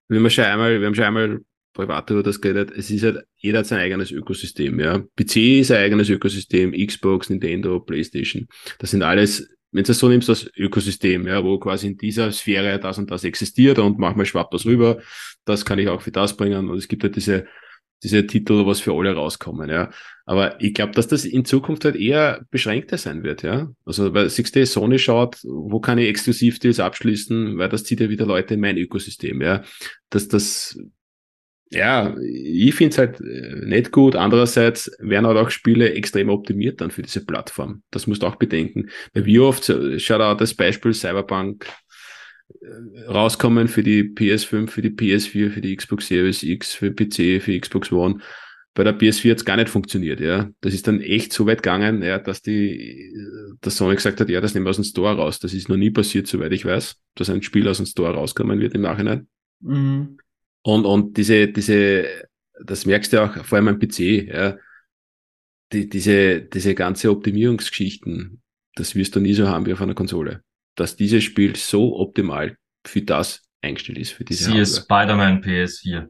wir 0.08 0.18
haben 0.18 0.30
schon 0.30 0.44
einmal, 0.44 0.80
wir 0.80 0.86
haben 0.86 0.94
schon 0.94 1.04
einmal 1.04 1.40
privat 1.72 2.10
über 2.10 2.24
das 2.24 2.40
geredet, 2.40 2.72
es 2.76 2.90
ist 2.90 3.04
halt, 3.04 3.24
jeder 3.36 3.60
hat 3.60 3.66
sein 3.66 3.78
eigenes 3.78 4.10
Ökosystem, 4.10 4.80
ja. 4.80 4.98
PC 5.16 5.60
ist 5.60 5.70
ein 5.70 5.78
eigenes 5.78 6.08
Ökosystem, 6.08 6.72
Xbox, 6.72 7.30
Nintendo, 7.30 7.78
Playstation. 7.78 8.48
Das 8.80 8.90
sind 8.90 9.04
alles, 9.04 9.48
wenn 9.72 9.84
du 9.84 9.92
es 9.92 9.98
so 9.98 10.08
nimmst, 10.08 10.28
das 10.28 10.50
Ökosystem, 10.56 11.26
ja, 11.26 11.44
wo 11.44 11.58
quasi 11.58 11.88
in 11.88 11.96
dieser 11.96 12.32
Sphäre 12.32 12.78
das 12.78 12.98
und 12.98 13.10
das 13.10 13.24
existiert 13.24 13.78
und 13.78 13.98
manchmal 13.98 14.26
schwappt 14.26 14.52
das 14.54 14.66
rüber, 14.66 15.00
das 15.44 15.64
kann 15.64 15.78
ich 15.78 15.88
auch 15.88 16.02
für 16.02 16.10
das 16.10 16.36
bringen 16.36 16.68
und 16.68 16.78
es 16.78 16.88
gibt 16.88 17.02
halt 17.04 17.16
diese, 17.16 17.46
diese 18.02 18.26
Titel, 18.26 18.66
was 18.66 18.80
für 18.80 18.92
alle 18.92 19.14
rauskommen, 19.14 19.68
ja. 19.68 19.90
Aber 20.24 20.60
ich 20.60 20.74
glaube, 20.74 20.92
dass 20.92 21.08
das 21.08 21.24
in 21.24 21.44
Zukunft 21.44 21.84
halt 21.84 21.96
eher 21.96 22.44
beschränkter 22.50 22.98
sein 22.98 23.22
wird, 23.22 23.42
ja. 23.42 23.70
Also, 23.84 24.14
weil 24.14 24.30
siehst 24.30 24.56
du, 24.56 24.64
Sony 24.66 24.98
schaut, 24.98 25.38
wo 25.44 25.80
kann 25.80 25.98
ich 25.98 26.08
Exklusivdeals 26.08 26.80
abschließen, 26.80 27.58
weil 27.58 27.68
das 27.68 27.84
zieht 27.84 28.00
ja 28.00 28.08
wieder 28.08 28.26
Leute 28.26 28.54
in 28.54 28.60
mein 28.60 28.78
Ökosystem, 28.78 29.42
ja. 29.42 29.62
Dass 30.08 30.28
das, 30.28 30.78
ja, 31.70 32.16
ich 32.20 32.74
finde 32.74 32.92
es 32.92 32.98
halt 32.98 33.20
äh, 33.20 33.64
nicht 33.64 33.92
gut. 33.92 34.16
Andererseits 34.16 34.90
werden 34.98 35.26
halt 35.26 35.38
auch 35.38 35.50
Spiele 35.50 35.92
extrem 35.94 36.28
optimiert 36.28 36.80
dann 36.80 36.90
für 36.90 37.02
diese 37.02 37.24
Plattform. 37.24 37.82
Das 37.90 38.08
musst 38.08 38.22
du 38.22 38.26
auch 38.26 38.36
bedenken. 38.36 38.90
Weil 39.14 39.24
wie 39.24 39.38
oft, 39.38 39.68
äh, 39.68 39.98
schau 40.00 40.18
da 40.18 40.34
das 40.34 40.54
Beispiel 40.54 40.92
Cyberpunk 40.92 41.66
äh, 42.60 43.00
rauskommen 43.06 43.68
für 43.68 43.84
die 43.84 44.02
PS5, 44.02 44.68
für 44.68 44.82
die 44.82 44.90
PS4, 44.90 45.50
für 45.50 45.60
die 45.60 45.76
Xbox 45.76 46.08
Series 46.08 46.42
X, 46.42 46.74
für 46.74 46.90
PC, 46.90 47.40
für 47.40 47.58
Xbox 47.58 47.92
One. 47.92 48.18
Bei 48.74 48.82
der 48.82 48.98
PS4 48.98 49.30
hat's 49.32 49.44
gar 49.44 49.56
nicht 49.56 49.68
funktioniert, 49.68 50.20
ja. 50.20 50.48
Das 50.60 50.74
ist 50.74 50.88
dann 50.88 51.00
echt 51.00 51.32
so 51.32 51.46
weit 51.46 51.62
gegangen, 51.62 52.02
ja, 52.02 52.18
dass 52.18 52.42
die, 52.42 53.14
dass 53.60 53.76
Sony 53.76 53.94
gesagt 53.94 54.20
hat, 54.20 54.28
ja, 54.28 54.40
das 54.40 54.54
nehmen 54.54 54.66
wir 54.66 54.70
aus 54.70 54.76
dem 54.76 54.84
Store 54.84 55.16
raus. 55.16 55.38
Das 55.38 55.54
ist 55.54 55.68
noch 55.68 55.76
nie 55.76 55.90
passiert, 55.90 56.26
soweit 56.26 56.52
ich 56.52 56.64
weiß, 56.64 56.96
dass 57.14 57.30
ein 57.30 57.42
Spiel 57.42 57.68
aus 57.68 57.76
dem 57.76 57.86
Store 57.86 58.14
rauskommen 58.14 58.60
wird 58.60 58.74
im 58.74 58.82
Nachhinein. 58.82 59.28
mm, 59.60 60.18
Und, 60.62 60.84
und 60.84 61.16
diese, 61.16 61.48
diese, 61.48 62.26
das 62.62 62.86
merkst 62.86 63.12
du 63.12 63.22
auch 63.22 63.44
vor 63.44 63.56
allem 63.56 63.68
am 63.68 63.78
PC, 63.78 63.98
ja. 64.28 64.56
Die, 65.72 65.88
diese, 65.88 66.42
diese 66.42 66.74
ganze 66.74 67.10
Optimierungsgeschichten, 67.10 68.42
das 68.74 68.96
wirst 68.96 69.14
du 69.14 69.20
nie 69.20 69.34
so 69.34 69.48
haben 69.48 69.66
wie 69.66 69.72
auf 69.72 69.80
einer 69.80 69.94
Konsole. 69.94 70.42
Dass 70.74 70.96
dieses 70.96 71.22
Spiel 71.22 71.54
so 71.54 71.96
optimal 71.96 72.56
für 72.84 73.02
das 73.02 73.42
eingestellt 73.62 73.98
ist, 73.98 74.12
für 74.12 74.24
diese 74.24 74.50
Siehe. 74.50 74.66
Spider-Man 74.66 75.42
PS4. 75.42 76.08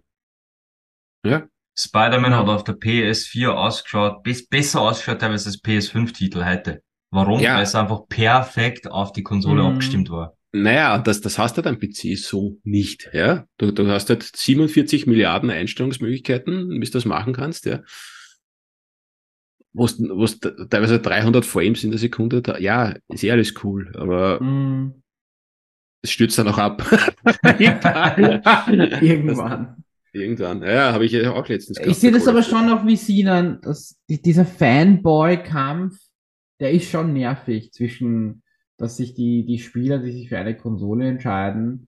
Ja. 1.26 1.46
Spider-Man 1.78 2.34
hat 2.34 2.48
auf 2.48 2.64
der 2.64 2.76
PS4 2.76 3.48
ausgeschaut, 3.48 4.22
bes 4.22 4.46
besser 4.48 4.80
ausgeschaut 4.80 5.20
teilweise 5.20 5.48
als 5.48 5.62
PS5-Titel 5.62 6.44
heute. 6.44 6.82
Warum? 7.10 7.40
Ja. 7.40 7.56
Weil 7.56 7.64
es 7.64 7.74
einfach 7.74 8.06
perfekt 8.08 8.90
auf 8.90 9.12
die 9.12 9.22
Konsole 9.22 9.62
Mhm. 9.62 9.68
abgestimmt 9.68 10.10
war. 10.10 10.36
Naja, 10.52 10.98
das, 10.98 11.20
das 11.20 11.38
hast 11.38 11.58
du 11.58 11.62
am 11.64 11.78
PC 11.78 12.16
so 12.16 12.58
nicht, 12.64 13.10
ja. 13.12 13.46
Du, 13.56 13.70
du 13.70 13.86
hast 13.86 14.10
halt 14.10 14.24
47 14.24 15.06
Milliarden 15.06 15.48
Einstellungsmöglichkeiten, 15.50 16.70
wie 16.70 16.84
du 16.84 16.90
das 16.90 17.04
machen 17.04 17.32
kannst, 17.32 17.66
ja. 17.66 17.82
Wo 19.72 19.86
teilweise 19.86 20.98
300 20.98 21.46
Frames 21.46 21.84
in 21.84 21.90
der 21.90 22.00
Sekunde, 22.00 22.42
da, 22.42 22.58
ja, 22.58 22.96
ist 23.08 23.22
eh 23.22 23.30
alles 23.30 23.54
cool, 23.62 23.92
aber 23.94 24.42
mm. 24.42 25.00
es 26.02 26.10
stürzt 26.10 26.36
dann 26.38 26.48
auch 26.48 26.58
ab. 26.58 26.84
Irgendwann. 29.00 29.84
Irgendwann. 30.12 30.62
Ja, 30.62 30.92
habe 30.92 31.04
ich 31.04 31.12
ja 31.12 31.32
auch 31.32 31.46
letztens 31.46 31.78
Ich 31.78 31.98
sehe 31.98 32.10
das 32.10 32.26
aber 32.26 32.42
schon 32.42 32.66
noch 32.66 32.84
wie 32.84 32.96
Sinan, 32.96 33.60
dass 33.60 33.96
die, 34.08 34.20
dieser 34.20 34.44
Fanboy-Kampf, 34.44 35.96
der 36.58 36.72
ist 36.72 36.90
schon 36.90 37.12
nervig 37.12 37.72
zwischen, 37.72 38.42
dass 38.80 38.96
sich 38.96 39.14
die, 39.14 39.44
die 39.44 39.58
Spieler, 39.58 39.98
die 39.98 40.10
sich 40.10 40.30
für 40.30 40.38
eine 40.38 40.56
Konsole 40.56 41.06
entscheiden, 41.06 41.86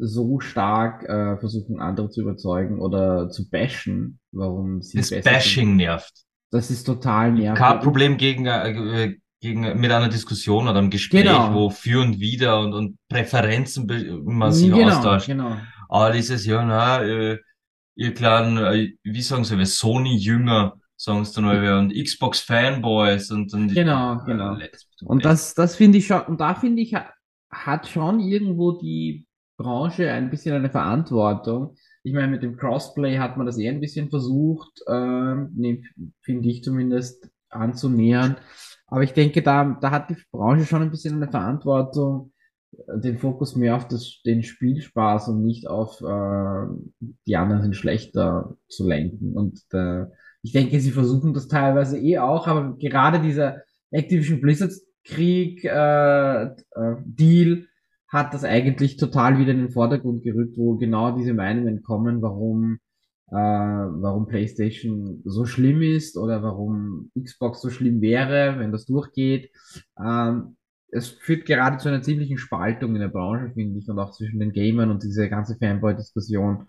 so 0.00 0.40
stark 0.40 1.04
äh, 1.04 1.36
versuchen, 1.36 1.78
andere 1.78 2.10
zu 2.10 2.22
überzeugen 2.22 2.80
oder 2.80 3.30
zu 3.30 3.48
bashen, 3.48 4.18
warum 4.32 4.82
sie 4.82 4.98
Das 4.98 5.10
besser 5.10 5.22
sind. 5.22 5.32
Bashing 5.32 5.76
nervt. 5.76 6.12
Das 6.50 6.72
ist 6.72 6.84
total 6.84 7.32
nervig. 7.32 7.58
Kein 7.62 7.78
Problem 7.78 8.16
gegen, 8.16 8.46
äh, 8.46 9.14
gegen, 9.40 9.60
mit 9.78 9.92
einer 9.92 10.08
Diskussion 10.08 10.66
oder 10.66 10.78
einem 10.78 10.90
Gespräch, 10.90 11.22
Genau. 11.22 11.54
wo 11.54 11.70
für 11.70 12.02
und 12.02 12.18
wider 12.18 12.58
und, 12.58 12.72
und 12.72 12.98
Präferenzen 13.08 13.88
sich 13.88 14.72
genau, 14.72 14.88
austauscht. 14.88 15.26
genau. 15.28 15.56
Aber 15.88 16.10
dieses, 16.10 16.44
ja, 16.46 16.64
na, 16.64 17.00
äh, 17.00 17.38
ihr 17.94 18.12
kleinen, 18.12 18.56
äh, 18.58 18.92
wie 19.04 19.22
sagen 19.22 19.44
sie, 19.44 19.56
wir 19.56 19.66
Sony-Jünger, 19.66 20.74
sie 20.96 21.12
dann 21.34 21.44
mal, 21.44 21.78
und 21.78 21.92
Xbox-Fanboys 21.94 23.30
und, 23.30 23.52
und 23.54 23.74
Genau, 23.74 24.20
äh, 24.22 24.24
genau. 24.26 24.56
Und 25.04 25.24
das, 25.24 25.54
das 25.54 25.76
finde 25.76 25.98
ich 25.98 26.06
schon, 26.06 26.22
und 26.22 26.40
da 26.40 26.54
finde 26.54 26.82
ich, 26.82 26.94
ha- 26.94 27.12
hat 27.50 27.86
schon 27.88 28.20
irgendwo 28.20 28.72
die 28.72 29.26
Branche 29.56 30.10
ein 30.10 30.30
bisschen 30.30 30.54
eine 30.54 30.70
Verantwortung. 30.70 31.76
Ich 32.02 32.12
meine, 32.12 32.28
mit 32.28 32.42
dem 32.42 32.56
Crossplay 32.56 33.18
hat 33.18 33.36
man 33.36 33.46
das 33.46 33.58
eher 33.58 33.72
ein 33.72 33.80
bisschen 33.80 34.10
versucht, 34.10 34.80
ähm, 34.88 35.82
finde 36.22 36.48
ich 36.48 36.62
zumindest, 36.62 37.28
anzunähern. 37.48 38.36
Aber 38.86 39.02
ich 39.02 39.12
denke, 39.12 39.42
da, 39.42 39.78
da 39.80 39.90
hat 39.90 40.10
die 40.10 40.16
Branche 40.30 40.66
schon 40.66 40.82
ein 40.82 40.90
bisschen 40.90 41.14
eine 41.16 41.30
Verantwortung, 41.30 42.32
äh, 42.72 43.00
den 43.00 43.18
Fokus 43.18 43.56
mehr 43.56 43.76
auf 43.76 43.88
das, 43.88 44.20
den 44.26 44.42
Spielspaß 44.42 45.28
und 45.28 45.42
nicht 45.44 45.66
auf 45.68 46.00
äh, 46.00 46.66
die 47.26 47.36
anderen 47.36 47.62
sind 47.62 47.76
schlechter 47.76 48.56
zu 48.68 48.86
lenken. 48.88 49.34
Und 49.36 49.60
äh, 49.72 50.06
ich 50.44 50.52
denke, 50.52 50.78
sie 50.78 50.90
versuchen 50.90 51.32
das 51.32 51.48
teilweise 51.48 51.98
eh 51.98 52.18
auch, 52.18 52.46
aber 52.46 52.76
gerade 52.76 53.18
dieser 53.18 53.62
Activision 53.90 54.42
Blizzard 54.42 54.72
Krieg 55.02 55.64
äh, 55.64 56.44
äh, 56.44 56.50
Deal 57.04 57.66
hat 58.08 58.34
das 58.34 58.44
eigentlich 58.44 58.98
total 58.98 59.38
wieder 59.38 59.52
in 59.52 59.58
den 59.58 59.70
Vordergrund 59.70 60.22
gerückt, 60.22 60.58
wo 60.58 60.76
genau 60.76 61.16
diese 61.16 61.32
Meinungen 61.32 61.82
kommen, 61.82 62.20
warum 62.20 62.78
äh, 63.28 63.34
warum 63.34 64.26
PlayStation 64.26 65.22
so 65.24 65.46
schlimm 65.46 65.80
ist 65.80 66.18
oder 66.18 66.42
warum 66.42 67.10
Xbox 67.18 67.62
so 67.62 67.70
schlimm 67.70 68.02
wäre, 68.02 68.58
wenn 68.58 68.70
das 68.70 68.84
durchgeht. 68.84 69.50
Ähm, 69.98 70.56
es 70.90 71.08
führt 71.08 71.46
gerade 71.46 71.78
zu 71.78 71.88
einer 71.88 72.02
ziemlichen 72.02 72.36
Spaltung 72.36 72.94
in 72.94 73.00
der 73.00 73.08
Branche, 73.08 73.50
finde 73.54 73.78
ich, 73.78 73.88
und 73.88 73.98
auch 73.98 74.12
zwischen 74.12 74.40
den 74.40 74.52
Gamern 74.52 74.90
und 74.90 75.02
diese 75.02 75.28
ganze 75.30 75.56
Fanboy-Diskussion. 75.56 76.66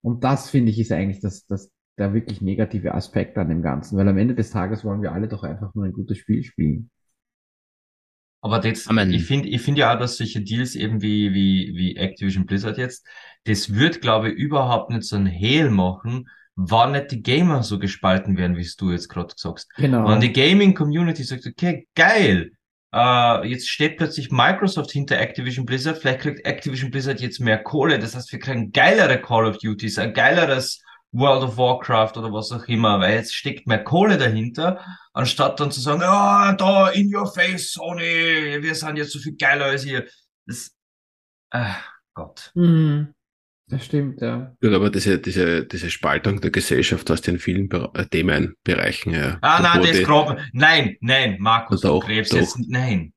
Und 0.00 0.24
das, 0.24 0.48
finde 0.48 0.70
ich, 0.70 0.80
ist 0.80 0.90
eigentlich 0.90 1.20
das, 1.20 1.44
das, 1.46 1.70
der 1.98 2.14
wirklich 2.14 2.40
negative 2.40 2.94
Aspekt 2.94 3.36
an 3.38 3.48
dem 3.48 3.62
Ganzen, 3.62 3.98
weil 3.98 4.08
am 4.08 4.18
Ende 4.18 4.34
des 4.34 4.50
Tages 4.50 4.84
wollen 4.84 5.02
wir 5.02 5.12
alle 5.12 5.28
doch 5.28 5.42
einfach 5.42 5.74
nur 5.74 5.84
ein 5.84 5.92
gutes 5.92 6.18
Spiel 6.18 6.42
spielen. 6.42 6.90
Aber 8.42 8.58
das, 8.58 8.88
Amen. 8.88 9.12
ich 9.12 9.24
finde, 9.24 9.48
ich 9.48 9.60
finde 9.60 9.80
ja 9.80 9.94
auch, 9.94 9.98
dass 9.98 10.16
solche 10.16 10.40
Deals 10.40 10.74
eben 10.74 11.02
wie, 11.02 11.34
wie, 11.34 11.72
wie 11.76 11.96
Activision 11.96 12.46
Blizzard 12.46 12.78
jetzt, 12.78 13.06
das 13.44 13.74
wird, 13.74 14.00
glaube 14.00 14.30
ich, 14.30 14.38
überhaupt 14.38 14.90
nicht 14.90 15.04
so 15.04 15.16
ein 15.16 15.26
Hehl 15.26 15.70
machen, 15.70 16.28
wann 16.56 16.92
nicht 16.92 17.10
die 17.10 17.22
Gamer 17.22 17.62
so 17.62 17.78
gespalten 17.78 18.36
werden, 18.36 18.56
wie 18.56 18.62
es 18.62 18.76
du 18.76 18.90
jetzt 18.90 19.08
gerade 19.08 19.34
sagst. 19.36 19.70
Genau. 19.76 20.08
Wenn 20.08 20.20
die 20.20 20.32
Gaming-Community 20.32 21.22
sagt, 21.22 21.46
okay, 21.46 21.86
geil, 21.94 22.52
äh, 22.92 23.46
jetzt 23.46 23.68
steht 23.68 23.98
plötzlich 23.98 24.30
Microsoft 24.30 24.90
hinter 24.90 25.18
Activision 25.18 25.66
Blizzard, 25.66 25.98
vielleicht 25.98 26.20
kriegt 26.20 26.46
Activision 26.46 26.90
Blizzard 26.90 27.20
jetzt 27.20 27.40
mehr 27.40 27.62
Kohle, 27.62 27.98
das 27.98 28.14
heißt, 28.14 28.32
wir 28.32 28.38
kriegen 28.38 28.72
geilere 28.72 29.20
Call 29.20 29.46
of 29.46 29.58
Duties, 29.58 29.98
ein 29.98 30.12
geileres 30.12 30.82
World 31.12 31.42
of 31.42 31.56
Warcraft 31.56 32.16
oder 32.16 32.32
was 32.32 32.52
auch 32.52 32.66
immer, 32.68 33.00
weil 33.00 33.14
jetzt 33.14 33.34
steckt 33.34 33.66
mehr 33.66 33.82
Kohle 33.82 34.16
dahinter, 34.16 34.80
anstatt 35.12 35.58
dann 35.58 35.72
zu 35.72 35.80
sagen, 35.80 36.02
ja, 36.02 36.52
da, 36.52 36.88
in 36.90 37.14
your 37.14 37.26
face, 37.26 37.72
Sony, 37.72 38.62
wir 38.62 38.74
sind 38.74 38.96
jetzt 38.96 39.12
so 39.12 39.18
viel 39.18 39.36
geiler 39.36 39.66
als 39.66 39.84
ihr. 39.84 40.06
Das, 40.46 40.70
äh, 41.50 41.64
Gott. 42.14 42.52
Mhm. 42.54 43.14
Das 43.66 43.84
stimmt, 43.84 44.20
ja. 44.20 44.52
Gut, 44.60 44.72
aber 44.72 44.90
diese, 44.90 45.20
diese, 45.20 45.64
diese 45.64 45.90
Spaltung 45.90 46.40
der 46.40 46.50
Gesellschaft 46.50 47.08
hast 47.08 47.26
du 47.26 47.32
in 47.32 47.38
vielen 47.38 47.68
Be 47.68 47.88
äh, 47.94 48.04
Themenbereichen, 48.04 49.14
ja. 49.14 49.38
Ah, 49.42 49.62
Da 49.62 49.78
nein, 49.78 49.86
das 49.86 50.02
graben. 50.02 50.38
Nein, 50.52 50.96
nein, 51.00 51.36
Markus, 51.38 51.80
Doch, 51.80 52.00
du 52.00 52.06
gräbst 52.06 52.32
doch. 52.32 52.38
jetzt, 52.38 52.58
nein. 52.68 53.12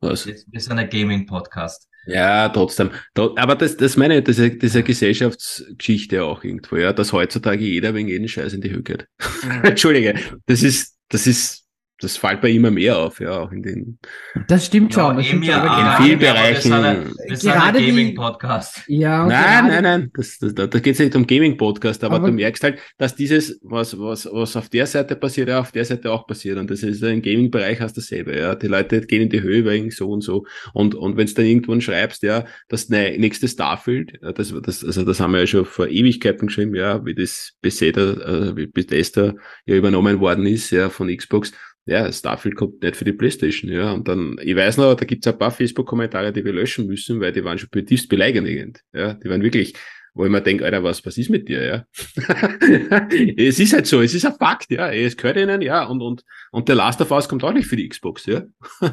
Was? 0.00 0.24
Jetzt, 0.24 0.50
wir 0.50 0.60
sind 0.60 0.78
ein 0.78 0.88
Gaming-Podcast. 0.88 1.87
Ja, 2.08 2.48
trotzdem. 2.48 2.90
Aber 3.14 3.54
das, 3.54 3.76
das 3.76 3.98
meine 3.98 4.18
ich, 4.18 4.24
das 4.24 4.38
ist, 4.38 4.74
eine 4.74 4.82
Gesellschaftsgeschichte 4.82 6.24
auch 6.24 6.42
irgendwo, 6.42 6.76
ja, 6.76 6.94
dass 6.94 7.12
heutzutage 7.12 7.64
jeder 7.64 7.94
wegen 7.94 8.08
jeden 8.08 8.28
Scheiß 8.28 8.54
in 8.54 8.62
die 8.62 8.70
Höhe 8.70 8.82
geht. 8.82 9.06
Mhm. 9.44 9.50
Entschuldige, 9.64 10.14
das 10.46 10.62
ist, 10.62 10.96
das 11.10 11.26
ist 11.26 11.66
das 12.00 12.16
fällt 12.16 12.40
bei 12.40 12.50
immer 12.50 12.70
mehr 12.70 12.96
auf, 12.96 13.18
ja, 13.18 13.40
auch 13.40 13.50
in 13.50 13.62
den. 13.62 13.98
Das 14.46 14.66
stimmt 14.66 14.94
schon. 14.94 15.16
das 15.16 15.26
stimmt 15.26 15.46
schon 15.46 15.54
in 15.64 16.04
vielen 16.04 16.18
Bereichen. 16.20 16.70
Wir 16.70 17.36
sind 17.36 17.52
ein 17.52 17.74
Gaming-Podcast. 17.74 18.84
Ja, 18.86 19.26
nein, 19.26 19.66
nein, 19.66 19.82
nein, 19.82 20.10
das, 20.14 20.38
das, 20.38 20.54
da, 20.54 20.66
geht 20.66 20.86
es 20.86 21.00
nicht 21.00 21.16
um 21.16 21.26
Gaming-Podcast, 21.26 22.04
aber, 22.04 22.16
aber, 22.16 22.28
du 22.28 22.34
merkst 22.34 22.62
halt, 22.62 22.78
dass 22.98 23.16
dieses, 23.16 23.58
was, 23.62 23.98
was, 23.98 24.28
was 24.30 24.54
auf 24.54 24.68
der 24.68 24.86
Seite 24.86 25.16
passiert, 25.16 25.48
ja, 25.48 25.58
auf 25.58 25.72
der 25.72 25.84
Seite 25.84 26.12
auch 26.12 26.26
passiert. 26.26 26.56
Und 26.58 26.70
das 26.70 26.84
ist 26.84 27.02
im 27.02 27.20
Gaming-Bereich 27.20 27.80
hast 27.80 27.96
du 27.96 28.00
dasselbe, 28.00 28.38
ja. 28.38 28.54
Die 28.54 28.68
Leute 28.68 29.00
gehen 29.00 29.22
in 29.22 29.30
die 29.30 29.42
Höhe 29.42 29.64
wegen 29.64 29.90
so 29.90 30.08
und 30.08 30.22
so. 30.22 30.46
Und, 30.72 30.94
und 30.94 31.16
wenn 31.16 31.26
du 31.26 31.34
dann 31.34 31.46
irgendwann 31.46 31.80
schreibst, 31.80 32.22
ja, 32.22 32.44
das 32.68 32.88
nächste 32.88 33.48
Starfield, 33.48 34.20
das, 34.36 34.54
das, 34.62 34.84
also 34.84 35.04
das 35.04 35.18
haben 35.18 35.32
wir 35.32 35.40
ja 35.40 35.46
schon 35.48 35.64
vor 35.64 35.88
Ewigkeiten 35.88 36.46
geschrieben, 36.46 36.76
ja, 36.76 37.04
wie 37.04 37.16
das 37.16 37.54
Bethesda, 37.60 38.12
äh, 38.12 38.56
wie 38.56 38.68
Bethesda 38.68 39.34
ja 39.66 39.74
übernommen 39.74 40.20
worden 40.20 40.46
ist, 40.46 40.70
ja, 40.70 40.90
von 40.90 41.08
Xbox 41.14 41.52
ja, 41.88 42.12
Starfield 42.12 42.54
kommt 42.54 42.82
nicht 42.82 42.96
für 42.96 43.06
die 43.06 43.14
Playstation, 43.14 43.72
ja. 43.72 43.92
Und 43.92 44.08
dann, 44.08 44.36
ich 44.42 44.54
weiß 44.54 44.76
noch, 44.76 44.94
da 44.94 45.06
gibt's 45.06 45.26
ein 45.26 45.38
paar 45.38 45.50
Facebook-Kommentare, 45.50 46.34
die 46.34 46.44
wir 46.44 46.52
löschen 46.52 46.86
müssen, 46.86 47.18
weil 47.18 47.32
die 47.32 47.42
waren 47.42 47.58
schon 47.58 47.70
tiefst 47.70 48.10
beleidigend, 48.10 48.82
ja. 48.92 49.14
Die 49.14 49.28
waren 49.30 49.42
wirklich, 49.42 49.74
wo 50.12 50.26
ich 50.26 50.30
mir 50.30 50.42
denke, 50.42 50.66
Alter, 50.66 50.84
was, 50.84 51.04
was 51.06 51.16
ist 51.16 51.30
mit 51.30 51.48
dir, 51.48 51.64
ja? 51.64 51.86
es 53.38 53.58
ist 53.58 53.72
halt 53.72 53.86
so, 53.86 54.02
es 54.02 54.12
ist 54.12 54.26
ein 54.26 54.34
Fakt, 54.34 54.70
ja. 54.70 54.92
Es 54.92 55.16
gehört 55.16 55.38
ihnen, 55.38 55.62
ja. 55.62 55.84
Und, 55.84 56.02
und, 56.02 56.24
und 56.52 56.68
der 56.68 56.76
Last 56.76 57.00
of 57.00 57.10
Us 57.10 57.26
kommt 57.26 57.42
auch 57.42 57.54
nicht 57.54 57.66
für 57.66 57.76
die 57.76 57.88
Xbox, 57.88 58.26
ja. 58.26 58.42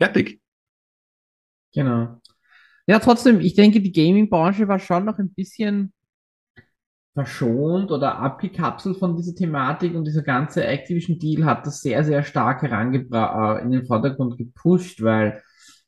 Fertig. 0.00 0.40
Genau. 1.74 2.18
Ja, 2.86 2.98
trotzdem, 2.98 3.40
ich 3.40 3.54
denke, 3.54 3.82
die 3.82 3.92
Gaming-Branche 3.92 4.68
war 4.68 4.78
schon 4.78 5.04
noch 5.04 5.18
ein 5.18 5.34
bisschen 5.34 5.92
verschont 7.14 7.90
oder 7.90 8.18
abgekapselt 8.18 8.96
von 8.98 9.16
dieser 9.16 9.34
Thematik 9.34 9.94
und 9.94 10.04
dieser 10.04 10.22
ganze 10.22 10.64
Activision 10.64 11.18
Deal 11.18 11.44
hat 11.44 11.66
das 11.66 11.80
sehr, 11.80 12.04
sehr 12.04 12.22
stark 12.22 12.62
herangebracht, 12.62 13.60
äh, 13.60 13.64
in 13.64 13.72
den 13.72 13.86
Vordergrund 13.86 14.38
gepusht, 14.38 15.02
weil 15.02 15.42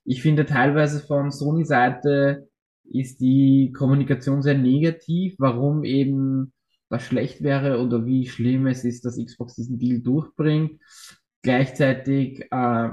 ich 0.04 0.22
finde 0.22 0.46
teilweise 0.46 1.00
von 1.00 1.30
Sony 1.30 1.64
Seite 1.64 2.48
ist 2.84 3.20
die 3.20 3.72
Kommunikation 3.76 4.42
sehr 4.42 4.58
negativ, 4.58 5.36
warum 5.38 5.84
eben 5.84 6.52
das 6.88 7.04
schlecht 7.04 7.42
wäre 7.42 7.80
oder 7.80 8.04
wie 8.04 8.28
schlimm 8.28 8.66
es 8.66 8.84
ist, 8.84 9.04
dass 9.04 9.16
Xbox 9.16 9.54
diesen 9.54 9.78
Deal 9.78 10.00
durchbringt. 10.00 10.80
Gleichzeitig 11.42 12.46
äh, 12.50 12.88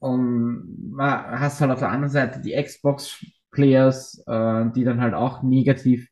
um, 0.00 0.94
hast 0.98 1.60
halt 1.60 1.70
auf 1.70 1.78
der 1.78 1.90
anderen 1.90 2.12
Seite 2.12 2.42
die 2.42 2.52
Xbox 2.60 3.24
Players, 3.50 4.22
äh, 4.26 4.66
die 4.74 4.84
dann 4.84 5.00
halt 5.00 5.14
auch 5.14 5.42
negativ 5.42 6.08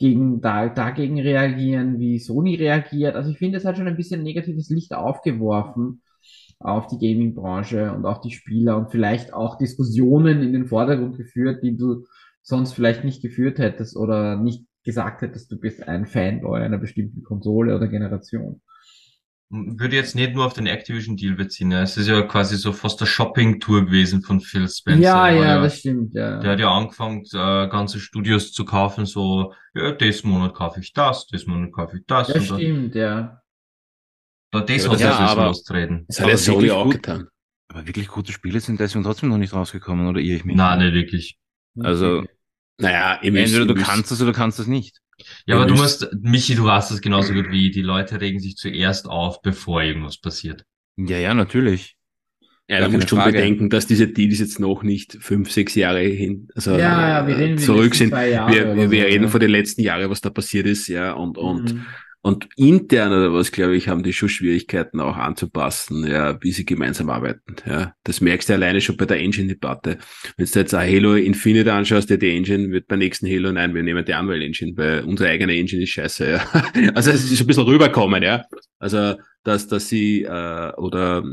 gegen, 0.00 0.40
da, 0.40 0.70
dagegen 0.70 1.20
reagieren, 1.20 1.98
wie 1.98 2.18
Sony 2.18 2.54
reagiert. 2.54 3.14
Also 3.14 3.30
ich 3.30 3.38
finde, 3.38 3.58
es 3.58 3.66
hat 3.66 3.76
schon 3.76 3.86
ein 3.86 3.98
bisschen 3.98 4.22
negatives 4.22 4.70
Licht 4.70 4.94
aufgeworfen 4.94 6.00
auf 6.58 6.86
die 6.86 6.98
Gaming-Branche 6.98 7.92
und 7.92 8.06
auf 8.06 8.22
die 8.22 8.30
Spieler 8.30 8.78
und 8.78 8.90
vielleicht 8.90 9.34
auch 9.34 9.58
Diskussionen 9.58 10.42
in 10.42 10.54
den 10.54 10.66
Vordergrund 10.66 11.18
geführt, 11.18 11.62
die 11.62 11.76
du 11.76 12.06
sonst 12.42 12.72
vielleicht 12.72 13.04
nicht 13.04 13.20
geführt 13.20 13.58
hättest 13.58 13.94
oder 13.94 14.36
nicht 14.36 14.64
gesagt 14.84 15.20
hättest, 15.20 15.52
du 15.52 15.58
bist 15.58 15.86
ein 15.86 16.06
Fanboy 16.06 16.62
einer 16.62 16.78
bestimmten 16.78 17.22
Konsole 17.22 17.76
oder 17.76 17.86
Generation 17.86 18.62
würde 19.50 19.96
jetzt 19.96 20.14
nicht 20.14 20.32
nur 20.34 20.46
auf 20.46 20.52
den 20.52 20.66
Activision-Deal 20.66 21.34
beziehen. 21.34 21.72
Es 21.72 21.96
ist 21.96 22.06
ja 22.06 22.22
quasi 22.22 22.56
so 22.56 22.72
fast 22.72 23.00
eine 23.00 23.08
Shopping-Tour 23.08 23.86
gewesen 23.86 24.22
von 24.22 24.40
Phil 24.40 24.68
Spencer. 24.68 25.02
Ja, 25.02 25.28
ja, 25.28 25.44
ja, 25.44 25.60
das 25.60 25.80
stimmt, 25.80 26.14
ja. 26.14 26.38
Der 26.38 26.52
hat 26.52 26.60
ja 26.60 26.70
angefangen, 26.70 27.24
äh, 27.32 27.68
ganze 27.68 27.98
Studios 27.98 28.52
zu 28.52 28.64
kaufen, 28.64 29.06
so, 29.06 29.52
ja, 29.74 29.90
des 29.90 30.22
Monat 30.22 30.54
kaufe 30.54 30.80
ich 30.80 30.92
das, 30.92 31.26
des 31.26 31.46
Monat 31.46 31.72
kaufe 31.72 31.98
ich 31.98 32.04
das. 32.06 32.28
Das 32.28 32.44
stimmt, 32.44 32.94
dann, 32.94 33.02
ja. 33.02 33.42
Da, 34.52 34.60
das 34.60 34.84
ja, 34.84 34.92
hat 34.92 35.00
ja, 35.00 35.20
er 35.20 35.28
so 35.34 35.40
lostreten. 35.42 36.04
Das 36.06 36.20
hat 36.20 36.28
er 36.28 36.38
Sony 36.38 36.70
auch 36.70 36.88
getan. 36.88 37.26
Aber 37.68 37.86
wirklich 37.86 38.08
gute 38.08 38.32
Spiele 38.32 38.60
sind 38.60 38.78
deswegen 38.78 39.04
trotzdem 39.04 39.28
noch 39.28 39.38
nicht 39.38 39.52
rausgekommen, 39.52 40.06
oder 40.06 40.20
irre 40.20 40.36
ich 40.36 40.44
mich? 40.44 40.56
Nein, 40.56 40.78
nicht 40.78 40.94
wirklich. 40.94 41.38
Also, 41.78 42.24
naja, 42.78 43.18
entweder 43.22 43.66
du 43.66 43.74
kannst 43.74 44.10
es 44.12 44.22
oder 44.22 44.32
kannst 44.32 44.58
es 44.60 44.66
nicht. 44.66 45.00
Ja, 45.46 45.56
aber 45.56 45.66
du 45.66 45.74
musst, 45.74 46.08
Michi, 46.20 46.54
du 46.54 46.64
weißt 46.64 46.90
das 46.90 47.00
genauso 47.00 47.32
gut 47.32 47.50
wie 47.50 47.70
die 47.70 47.82
Leute 47.82 48.20
regen 48.20 48.40
sich 48.40 48.56
zuerst 48.56 49.06
auf, 49.08 49.42
bevor 49.42 49.82
irgendwas 49.82 50.18
passiert. 50.18 50.64
Ja, 50.96 51.18
ja, 51.18 51.34
natürlich. 51.34 51.96
Ja, 52.68 52.78
da 52.78 52.88
musst 52.88 53.10
du 53.10 53.16
schon 53.16 53.24
bedenken, 53.24 53.68
dass 53.68 53.88
diese 53.88 54.06
Deals 54.06 54.38
jetzt 54.38 54.60
noch 54.60 54.84
nicht 54.84 55.18
fünf, 55.20 55.50
sechs 55.50 55.74
Jahre 55.74 56.02
hin, 56.02 56.46
also 56.54 56.78
ja, 56.78 57.18
ja, 57.20 57.26
wir 57.26 57.36
reden 57.36 57.58
zurück 57.58 57.96
sind. 57.96 58.12
Wir, 58.12 58.46
wir, 58.48 58.76
wir 58.76 59.00
so, 59.00 59.06
reden 59.06 59.24
ja. 59.24 59.28
von 59.28 59.40
den 59.40 59.50
letzten 59.50 59.82
Jahren, 59.82 60.08
was 60.08 60.20
da 60.20 60.30
passiert 60.30 60.66
ist, 60.66 60.86
ja, 60.86 61.12
und, 61.14 61.36
und 61.36 61.74
mhm. 61.74 61.86
Und 62.22 62.48
intern 62.56 63.12
oder 63.12 63.32
was, 63.32 63.50
glaube 63.50 63.76
ich, 63.76 63.88
haben 63.88 64.02
die 64.02 64.12
schon 64.12 64.28
Schwierigkeiten 64.28 65.00
auch 65.00 65.16
anzupassen, 65.16 66.06
ja, 66.06 66.38
wie 66.42 66.52
sie 66.52 66.66
gemeinsam 66.66 67.08
arbeiten. 67.08 67.56
Ja, 67.66 67.94
das 68.04 68.20
merkst 68.20 68.50
du 68.50 68.52
alleine 68.52 68.82
schon 68.82 68.98
bei 68.98 69.06
der 69.06 69.20
Engine-Debatte. 69.20 69.96
Wenn 70.36 70.46
du 70.46 70.58
jetzt 70.58 70.74
ein 70.74 70.86
Halo 70.86 71.14
Infinite 71.14 71.72
anschaust, 71.72 72.10
der 72.10 72.18
die 72.18 72.36
Engine 72.36 72.70
wird 72.72 72.88
beim 72.88 72.98
nächsten 72.98 73.26
Halo, 73.26 73.52
nein, 73.52 73.74
wir 73.74 73.82
nehmen 73.82 74.04
die 74.04 74.12
Unreal 74.12 74.42
Engine, 74.42 74.72
weil 74.76 75.04
unsere 75.04 75.30
eigene 75.30 75.56
Engine 75.56 75.82
ist 75.82 75.90
scheiße, 75.90 76.30
ja. 76.30 76.92
Also 76.94 77.10
es 77.10 77.30
ist 77.30 77.40
ein 77.40 77.46
bisschen 77.46 77.64
rüberkommen, 77.64 78.22
ja. 78.22 78.44
Also, 78.78 79.14
dass, 79.42 79.66
dass 79.66 79.88
sie, 79.88 80.24
äh, 80.24 80.72
oder 80.76 81.24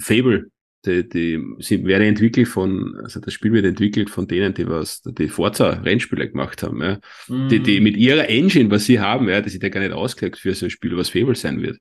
Fable, 0.00 0.50
die, 0.86 1.08
die 1.08 1.42
sie 1.58 1.84
werden 1.84 2.06
entwickelt 2.06 2.48
von, 2.48 2.96
also 3.02 3.20
das 3.20 3.34
Spiel 3.34 3.52
wird 3.52 3.66
entwickelt 3.66 4.08
von 4.08 4.26
denen, 4.26 4.54
die 4.54 4.68
was, 4.68 5.02
die 5.02 5.28
Forza 5.28 5.70
Rennspiele 5.70 6.30
gemacht 6.30 6.62
haben, 6.62 6.82
ja. 6.82 7.00
Mhm. 7.28 7.48
Die, 7.48 7.60
die 7.60 7.80
mit 7.80 7.96
ihrer 7.96 8.28
Engine, 8.28 8.70
was 8.70 8.86
sie 8.86 9.00
haben, 9.00 9.28
ja, 9.28 9.40
die 9.40 9.50
sind 9.50 9.62
ja 9.62 9.68
gar 9.68 9.80
nicht 9.80 9.92
ausgelegt 9.92 10.38
für 10.38 10.54
so 10.54 10.66
ein 10.66 10.70
Spiel, 10.70 10.96
was 10.96 11.10
Fable 11.10 11.34
sein 11.34 11.60
wird. 11.62 11.78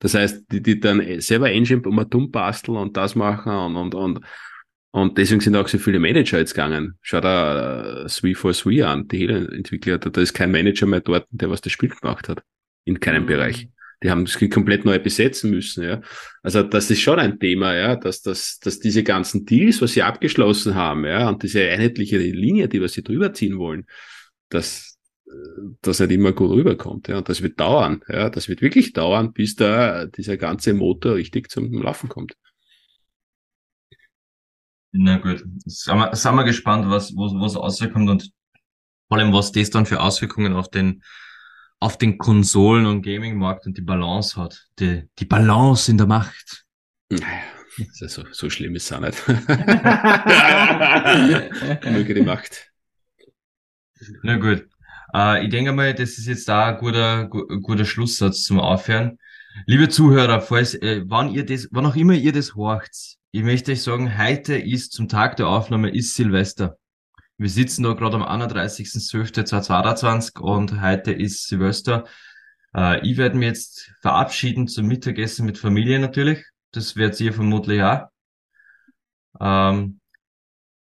Das 0.00 0.14
heißt, 0.14 0.46
die, 0.50 0.60
die 0.60 0.80
dann 0.80 1.20
selber 1.20 1.50
Engine 1.50 1.82
um 1.82 2.04
dumm 2.10 2.30
basteln 2.30 2.76
und 2.76 2.96
das 2.96 3.14
machen 3.14 3.52
und, 3.52 3.76
und, 3.76 3.94
und, 3.94 4.20
und 4.90 5.16
deswegen 5.16 5.40
sind 5.40 5.54
auch 5.54 5.68
so 5.68 5.78
viele 5.78 6.00
Manager 6.00 6.38
jetzt 6.38 6.54
gegangen. 6.54 6.98
Schau 7.00 7.20
da 7.20 8.02
uh, 8.04 8.08
343 8.08 8.84
an, 8.84 9.06
die 9.06 9.28
Halo-Entwickler, 9.28 9.98
da 9.98 10.20
ist 10.20 10.34
kein 10.34 10.50
Manager 10.50 10.86
mehr 10.86 11.00
dort, 11.00 11.26
der 11.30 11.50
was 11.50 11.60
das 11.60 11.72
Spiel 11.72 11.90
gemacht 11.90 12.28
hat. 12.28 12.42
In 12.84 12.98
keinem 12.98 13.22
mhm. 13.22 13.26
Bereich. 13.26 13.68
Die 14.02 14.10
haben 14.10 14.24
das 14.24 14.38
komplett 14.50 14.84
neu 14.84 14.98
besetzen 14.98 15.50
müssen, 15.50 15.84
ja. 15.84 16.00
Also 16.42 16.62
das 16.62 16.90
ist 16.90 17.00
schon 17.00 17.18
ein 17.18 17.38
Thema, 17.38 17.74
ja, 17.74 17.96
dass, 17.96 18.22
dass, 18.22 18.58
dass 18.58 18.80
diese 18.80 19.02
ganzen 19.02 19.44
Deals, 19.44 19.80
was 19.80 19.92
sie 19.92 20.02
abgeschlossen 20.02 20.74
haben, 20.74 21.04
ja, 21.04 21.28
und 21.28 21.42
diese 21.42 21.68
einheitliche 21.68 22.18
Linie, 22.18 22.68
die 22.68 22.80
wir 22.80 22.88
sie 22.88 23.02
drüber 23.02 23.32
ziehen 23.32 23.58
wollen, 23.58 23.86
dass 24.48 24.98
das 25.80 26.00
nicht 26.00 26.12
immer 26.12 26.32
gut 26.32 26.50
rüberkommt, 26.50 27.08
ja. 27.08 27.18
Und 27.18 27.28
das 27.28 27.42
wird 27.42 27.60
dauern, 27.60 28.02
ja. 28.08 28.28
Das 28.28 28.48
wird 28.48 28.60
wirklich 28.60 28.92
dauern, 28.92 29.32
bis 29.32 29.54
da 29.54 30.06
dieser 30.06 30.36
ganze 30.36 30.74
Motor 30.74 31.14
richtig 31.14 31.50
zum 31.50 31.72
Laufen 31.72 32.08
kommt. 32.08 32.36
Na 34.92 35.16
gut, 35.18 35.42
sind 35.64 35.96
wir, 35.96 36.14
sind 36.14 36.34
wir 36.34 36.44
gespannt, 36.44 36.90
was, 36.90 37.16
was, 37.16 37.32
was 37.32 37.56
rauskommt 37.56 38.10
und 38.10 38.30
vor 39.08 39.18
allem, 39.18 39.32
was 39.32 39.52
das 39.52 39.70
dann 39.70 39.86
für 39.86 40.00
Auswirkungen 40.00 40.54
auf 40.54 40.68
den 40.70 41.02
auf 41.82 41.98
den 41.98 42.16
Konsolen- 42.16 42.86
und 42.86 43.02
Gaming-Markt 43.02 43.66
und 43.66 43.76
die 43.76 43.82
Balance 43.82 44.40
hat. 44.40 44.68
Die, 44.78 45.02
die 45.18 45.24
Balance 45.24 45.90
in 45.90 45.98
der 45.98 46.06
Macht. 46.06 46.64
Naja, 47.10 47.26
ja 47.76 48.08
so, 48.08 48.22
so 48.30 48.48
schlimm 48.48 48.76
ist 48.76 48.84
es 48.84 48.92
auch 48.92 49.00
nicht. 49.00 49.18
Möge 51.90 52.14
die 52.14 52.22
Macht. 52.22 52.70
Na 54.22 54.36
gut. 54.36 54.68
Äh, 55.12 55.44
ich 55.44 55.50
denke 55.50 55.72
mal, 55.72 55.92
das 55.92 56.18
ist 56.18 56.26
jetzt 56.26 56.48
da 56.48 56.66
ein 56.66 56.78
guter, 56.78 57.26
guter 57.26 57.84
Schlusssatz 57.84 58.44
zum 58.44 58.60
Aufhören. 58.60 59.18
Liebe 59.66 59.88
Zuhörer, 59.88 60.40
falls, 60.40 60.74
äh, 60.74 61.02
wann 61.06 61.30
ihr 61.30 61.44
das, 61.44 61.66
wann 61.72 61.86
auch 61.86 61.96
immer 61.96 62.14
ihr 62.14 62.32
das 62.32 62.54
horcht, 62.54 63.16
ich 63.32 63.42
möchte 63.42 63.72
euch 63.72 63.82
sagen, 63.82 64.16
heute 64.16 64.54
ist 64.54 64.92
zum 64.92 65.08
Tag 65.08 65.36
der 65.36 65.48
Aufnahme 65.48 65.90
ist 65.90 66.14
Silvester. 66.14 66.78
Wir 67.42 67.50
sitzen 67.50 67.82
da 67.82 67.92
gerade 67.94 68.18
am 68.18 68.22
31.12.2022 68.22 70.38
und 70.38 70.80
heute 70.80 71.10
ist 71.10 71.48
Silvester. 71.48 72.04
Äh, 72.72 73.04
ich 73.04 73.16
werde 73.16 73.36
mich 73.36 73.48
jetzt 73.48 73.92
verabschieden 74.00 74.68
zum 74.68 74.86
Mittagessen 74.86 75.44
mit 75.44 75.58
Familie 75.58 75.98
natürlich. 75.98 76.44
Das 76.70 76.94
werdet 76.94 77.20
ihr 77.20 77.32
vermutlich 77.32 77.82
auch. 77.82 78.02
Ähm, 79.40 79.98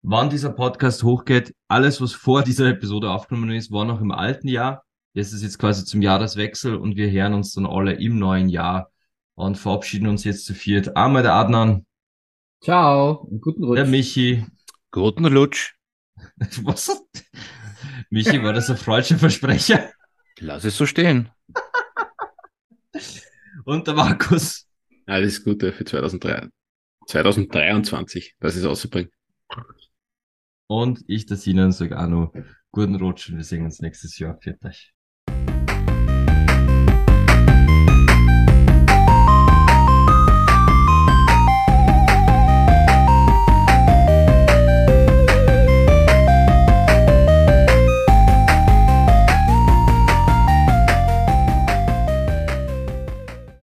wann 0.01 0.29
dieser 0.29 0.53
Podcast 0.53 1.03
hochgeht, 1.03 1.53
alles, 1.67 1.99
was 1.99 2.13
vor 2.13 2.41
dieser 2.41 2.67
Episode 2.67 3.09
aufgenommen 3.09 3.51
ist, 3.51 3.69
war 3.69 3.83
noch 3.83 3.99
im 3.99 4.11
alten 4.11 4.47
Jahr. 4.47 4.85
Das 5.13 5.33
ist 5.33 5.43
jetzt 5.43 5.59
quasi 5.59 5.83
zum 5.83 6.01
Jahreswechsel 6.01 6.77
und 6.77 6.95
wir 6.95 7.11
hören 7.11 7.33
uns 7.33 7.51
dann 7.51 7.65
alle 7.65 7.95
im 7.95 8.17
neuen 8.17 8.47
Jahr 8.47 8.91
und 9.33 9.57
verabschieden 9.57 10.07
uns 10.07 10.23
jetzt 10.23 10.45
zu 10.45 10.53
viert. 10.53 10.95
Einmal 10.95 11.21
der 11.21 11.33
Adnan. 11.33 11.85
Ciao 12.63 13.27
guten 13.41 13.65
Rutsch. 13.65 13.75
Der 13.75 13.87
Michi. 13.87 14.45
Guten 14.91 15.25
Rutsch. 15.25 15.74
Was? 16.63 16.91
Michi, 18.09 18.41
war 18.41 18.53
das 18.53 18.69
ein 18.69 18.77
falscher 18.77 19.17
Versprecher? 19.17 19.91
Lass 20.39 20.63
es 20.63 20.77
so 20.77 20.85
stehen. 20.85 21.29
Und 23.65 23.87
der 23.87 23.93
Markus. 23.93 24.67
Alles 25.05 25.43
Gute 25.43 25.71
für 25.71 25.85
2003, 25.85 26.49
2023, 27.07 28.35
dass 28.39 28.55
es 28.55 28.65
ausbringt. 28.65 29.11
Und 30.67 31.03
ich, 31.07 31.25
der 31.25 31.37
Sinan, 31.37 31.71
sage 31.71 31.99
auch 31.99 32.07
noch 32.07 32.33
guten 32.71 32.95
Rutsch 32.95 33.29
und 33.29 33.37
wir 33.37 33.43
sehen 33.43 33.65
uns 33.65 33.79
nächstes 33.79 34.17
Jahr. 34.17 34.37
Viert 34.39 34.63
euch. 34.63 34.94